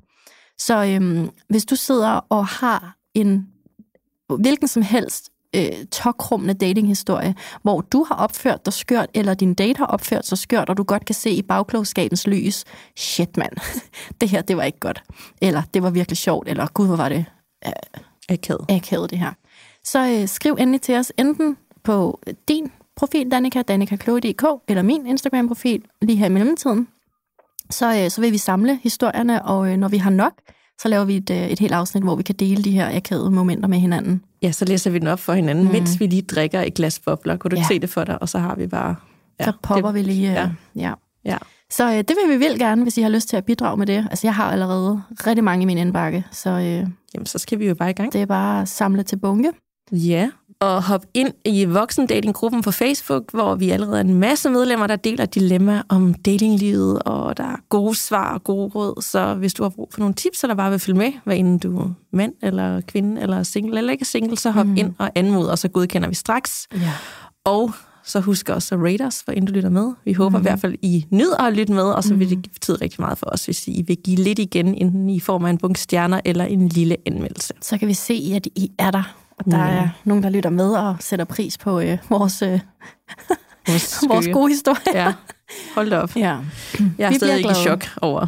Så 0.58 0.84
øhm, 0.84 1.30
hvis 1.48 1.64
du 1.64 1.76
sidder 1.76 2.20
og 2.28 2.46
har 2.46 2.96
en 3.14 3.46
hvilken 4.38 4.68
som 4.68 4.82
helst 4.82 5.30
øh, 5.56 5.86
tokrummende 5.86 6.54
datinghistorie, 6.54 7.34
hvor 7.62 7.80
du 7.80 8.04
har 8.08 8.14
opført 8.14 8.66
dig 8.66 8.72
skørt, 8.72 9.08
eller 9.14 9.34
din 9.34 9.54
date 9.54 9.78
har 9.78 9.86
opført 9.86 10.26
sig 10.26 10.38
skørt, 10.38 10.68
og 10.68 10.76
du 10.76 10.82
godt 10.82 11.04
kan 11.04 11.14
se 11.14 11.30
i 11.30 11.42
bagklogskabens 11.42 12.26
lys, 12.26 12.64
shit 12.96 13.36
mand, 13.36 13.52
det 14.20 14.28
her, 14.28 14.42
det 14.42 14.56
var 14.56 14.62
ikke 14.62 14.80
godt. 14.80 15.02
Eller 15.42 15.62
det 15.74 15.82
var 15.82 15.90
virkelig 15.90 16.16
sjovt, 16.16 16.48
eller 16.48 16.66
gud, 16.66 16.86
hvor 16.86 16.96
var 16.96 17.08
det 17.08 17.24
Akavet. 18.28 18.66
akavet 18.68 19.10
det 19.10 19.18
her. 19.18 19.32
Så 19.84 20.06
øh, 20.06 20.28
skriv 20.28 20.56
endelig 20.58 20.80
til 20.80 20.94
os, 20.94 21.12
enten 21.18 21.56
på 21.84 22.20
din 22.48 22.72
profil, 22.96 23.30
Danika, 23.30 23.62
danikakloge.dk, 23.62 24.44
eller 24.68 24.82
min 24.82 25.06
Instagram-profil, 25.06 25.82
lige 26.02 26.16
her 26.16 26.26
i 26.26 26.28
mellemtiden. 26.28 26.88
Så, 27.70 28.02
øh, 28.02 28.10
så 28.10 28.20
vil 28.20 28.32
vi 28.32 28.38
samle 28.38 28.80
historierne, 28.82 29.44
og 29.44 29.72
øh, 29.72 29.76
når 29.76 29.88
vi 29.88 29.96
har 29.96 30.10
nok, 30.10 30.32
så 30.78 30.88
laver 30.88 31.04
vi 31.04 31.16
et, 31.16 31.30
øh, 31.30 31.36
et 31.36 31.58
helt 31.58 31.72
afsnit, 31.72 32.02
hvor 32.02 32.14
vi 32.14 32.22
kan 32.22 32.34
dele 32.34 32.62
de 32.62 32.70
her 32.70 32.96
akavede 32.96 33.30
momenter 33.30 33.68
med 33.68 33.78
hinanden. 33.78 34.22
Ja, 34.46 34.52
så 34.52 34.64
læser 34.64 34.90
vi 34.90 34.98
den 34.98 35.06
op 35.06 35.18
for 35.20 35.32
hinanden, 35.32 35.64
mm. 35.64 35.70
mens 35.72 36.00
vi 36.00 36.06
lige 36.06 36.22
drikker 36.22 36.60
et 36.60 36.74
glas 36.74 36.98
bobler. 36.98 37.36
Kunne 37.36 37.50
du 37.50 37.56
Ja. 37.56 37.62
se 37.68 37.78
det 37.78 37.90
for 37.90 38.04
dig? 38.04 38.22
Og 38.22 38.28
så 38.28 38.38
har 38.38 38.54
vi 38.54 38.66
bare... 38.66 38.94
Ja, 39.40 39.44
så 39.44 39.52
popper 39.62 39.88
det, 39.88 39.94
vi 39.94 40.02
lige... 40.02 40.28
Øh, 40.28 40.34
ja. 40.34 40.50
ja. 40.76 40.82
ja. 40.88 40.92
Ja. 41.24 41.36
Så 41.70 41.88
øh, 41.90 41.96
det 41.98 42.08
vil 42.24 42.32
vi 42.32 42.36
vildt 42.44 42.58
gerne, 42.58 42.82
hvis 42.82 42.98
I 42.98 43.02
har 43.02 43.08
lyst 43.08 43.28
til 43.28 43.36
at 43.36 43.44
bidrage 43.44 43.76
med 43.76 43.86
det. 43.86 44.06
Altså, 44.10 44.26
jeg 44.26 44.34
har 44.34 44.50
allerede 44.50 45.02
rigtig 45.26 45.44
mange 45.44 45.62
i 45.62 45.66
min 45.66 45.78
indbakke, 45.78 46.24
så 46.32 46.50
øh, 46.50 46.86
Jamen, 47.14 47.26
så 47.26 47.38
skal 47.38 47.58
vi 47.58 47.66
jo 47.68 47.74
bare 47.74 47.90
i 47.90 47.92
gang. 47.92 48.12
det 48.12 48.22
er 48.22 48.26
bare 48.26 48.66
samle 48.66 49.02
til 49.02 49.16
bunke. 49.16 49.50
Ja, 49.92 50.30
og 50.60 50.82
hop 50.82 51.06
ind 51.14 51.32
i 51.44 51.64
voksendatinggruppen 51.64 52.62
på 52.62 52.70
Facebook, 52.70 53.32
hvor 53.32 53.54
vi 53.54 53.70
allerede 53.70 53.96
er 53.96 54.00
en 54.00 54.14
masse 54.14 54.50
medlemmer, 54.50 54.86
der 54.86 54.96
deler 54.96 55.26
dilemma 55.26 55.82
om 55.88 56.14
datinglivet, 56.14 57.02
og 57.02 57.36
der 57.36 57.44
er 57.44 57.56
gode 57.68 57.94
svar 57.94 58.34
og 58.34 58.44
gode 58.44 58.68
råd. 58.68 59.02
Så 59.02 59.34
hvis 59.34 59.54
du 59.54 59.62
har 59.62 59.70
brug 59.70 59.88
for 59.92 60.00
nogle 60.00 60.14
tips, 60.14 60.44
eller 60.44 60.54
bare 60.54 60.70
vil 60.70 60.78
følge 60.78 60.98
med, 60.98 61.12
hvad 61.24 61.36
enten 61.36 61.58
du 61.58 61.78
er 61.78 61.90
mand 62.12 62.32
eller 62.42 62.80
kvinde, 62.80 63.22
eller 63.22 63.42
single 63.42 63.78
eller 63.78 63.92
ikke 63.92 64.04
single, 64.04 64.38
så 64.38 64.50
hop 64.50 64.66
mm. 64.66 64.76
ind 64.76 64.94
og 64.98 65.10
anmod, 65.14 65.46
og 65.46 65.58
så 65.58 65.68
godkender 65.68 66.08
vi 66.08 66.14
straks. 66.14 66.66
Ja. 66.72 66.92
Og 67.44 67.72
så 68.04 68.20
husk 68.20 68.48
også 68.48 68.74
at 68.74 68.80
rate 68.80 69.02
os, 69.02 69.20
hvor 69.20 69.32
end 69.32 69.46
du 69.46 69.52
lytter 69.52 69.70
med. 69.70 69.92
Vi 70.04 70.12
håber 70.12 70.38
mm. 70.38 70.42
i 70.42 70.46
hvert 70.48 70.60
fald, 70.60 70.74
I 70.82 71.06
nyder 71.10 71.42
at 71.42 71.52
lytte 71.52 71.72
med, 71.72 71.82
og 71.82 72.04
så 72.04 72.14
vil 72.14 72.30
det 72.30 72.52
betyde 72.52 72.76
rigtig 72.76 73.00
meget 73.00 73.18
for 73.18 73.26
os, 73.26 73.44
hvis 73.44 73.68
I 73.68 73.84
vil 73.86 73.96
give 73.96 74.16
lidt 74.16 74.38
igen, 74.38 74.74
enten 74.74 75.10
i 75.10 75.20
form 75.20 75.44
af 75.44 75.50
en 75.50 75.58
bunke 75.58 75.80
stjerner 75.80 76.20
eller 76.24 76.44
en 76.44 76.68
lille 76.68 76.96
anmeldelse. 77.06 77.54
så 77.62 77.78
kan 77.78 77.88
vi 77.88 77.94
se, 77.94 78.32
at 78.34 78.46
I 78.46 78.70
er 78.78 78.90
der. 78.90 79.25
Og 79.38 79.44
der 79.44 79.56
Mm. 79.56 79.62
er 79.76 79.88
nogen, 80.04 80.22
der 80.22 80.30
lytter 80.30 80.50
med 80.50 80.70
og 80.72 80.96
sætter 81.00 81.24
pris 81.24 81.58
på 81.58 81.80
øh, 81.80 81.98
vores, 82.10 82.42
øh, 82.42 82.60
Vores, 84.08 84.28
gode 84.32 84.48
historie. 84.48 84.76
Ja, 85.04 85.12
hold 85.74 85.90
da 85.90 85.98
op. 85.98 86.16
Ja, 86.16 86.38
Jeg 86.98 87.06
er 87.06 87.08
Vi 87.10 87.14
stadig 87.16 87.36
ikke 87.38 87.50
i 87.50 87.54
chok 87.54 87.84
over 88.02 88.26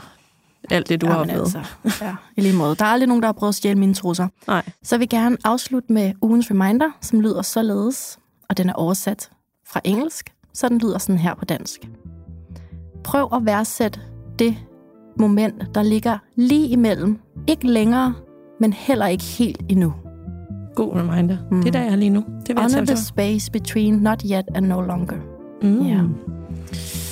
alt 0.70 0.88
det, 0.88 1.00
du 1.00 1.06
har 1.06 1.12
ja, 1.14 1.20
men 1.24 1.30
oplevet. 1.30 1.56
altså, 1.84 2.04
ja, 2.04 2.14
i 2.36 2.40
lige 2.40 2.56
måde. 2.56 2.74
Der 2.76 2.84
er 2.84 2.88
aldrig 2.88 3.08
nogen, 3.08 3.22
der 3.22 3.28
har 3.28 3.32
prøvet 3.32 3.48
at 3.50 3.54
stjæle 3.54 3.78
mine 3.78 3.94
trusser. 3.94 4.28
Nej. 4.46 4.62
Så 4.82 4.94
jeg 4.94 5.00
vil 5.00 5.08
gerne 5.08 5.36
afslutte 5.44 5.92
med 5.92 6.12
ugens 6.22 6.50
reminder, 6.50 6.90
som 7.00 7.20
lyder 7.20 7.42
således, 7.42 8.18
og 8.48 8.56
den 8.56 8.68
er 8.68 8.72
oversat 8.72 9.30
fra 9.66 9.80
engelsk, 9.84 10.32
så 10.54 10.68
den 10.68 10.78
lyder 10.78 10.98
sådan 10.98 11.18
her 11.18 11.34
på 11.34 11.44
dansk. 11.44 11.80
Prøv 13.04 13.28
at 13.34 13.46
værdsætte 13.46 14.00
det 14.38 14.56
moment, 15.18 15.74
der 15.74 15.82
ligger 15.82 16.18
lige 16.36 16.68
imellem. 16.68 17.18
Ikke 17.46 17.66
længere, 17.66 18.14
men 18.60 18.72
heller 18.72 19.06
ikke 19.06 19.24
helt 19.24 19.60
endnu. 19.68 19.94
God 20.78 20.96
reminder. 20.96 21.36
Mm. 21.50 21.56
Mm. 21.56 21.62
Det 21.62 21.68
er 21.68 21.78
der, 21.78 21.84
jeg 21.84 21.92
er 21.92 21.96
lige 21.96 22.10
nu. 22.10 22.24
Det 22.46 22.48
vil 22.48 22.58
Honor 22.58 22.84
the 22.84 22.96
space 22.96 23.50
between 23.50 23.94
not 23.94 24.22
yet 24.22 24.44
and 24.54 24.66
no 24.66 24.80
longer. 24.80 25.16
Mm. 25.62 25.86
Ja. 25.86 26.00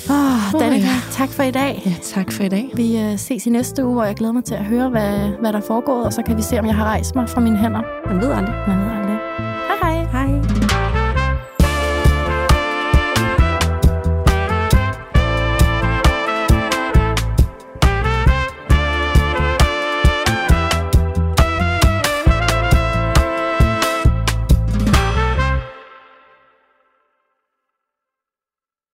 Oh, 0.09 0.59
Danika, 0.59 0.85
ja. 0.85 0.99
tak 1.11 1.29
for 1.29 1.43
i 1.43 1.51
dag. 1.51 1.81
ja, 1.85 1.93
tak 2.03 2.31
for 2.31 2.43
i 2.43 2.49
dag. 2.49 2.69
Vi 2.73 2.99
øh, 2.99 3.17
ses 3.17 3.47
i 3.47 3.49
næste 3.49 3.85
uge, 3.85 4.01
og 4.01 4.07
jeg 4.07 4.15
glæder 4.15 4.33
mig 4.33 4.43
til 4.43 4.55
at 4.55 4.65
høre, 4.65 4.89
hvad, 4.89 5.29
hvad 5.39 5.53
der 5.53 5.59
er 5.59 5.63
foregået, 5.63 6.05
og 6.05 6.13
så 6.13 6.21
kan 6.21 6.37
vi 6.37 6.41
se, 6.41 6.59
om 6.59 6.65
jeg 6.65 6.75
har 6.75 6.85
rejst 6.85 7.15
mig 7.15 7.29
fra 7.29 7.41
mine 7.41 7.57
hænder. 7.57 7.81
Man 8.07 8.21
ved 8.21 8.31
aldrig. 8.31 8.55
Man 8.67 8.77
ved 8.77 8.85
aldrig. 8.85 8.96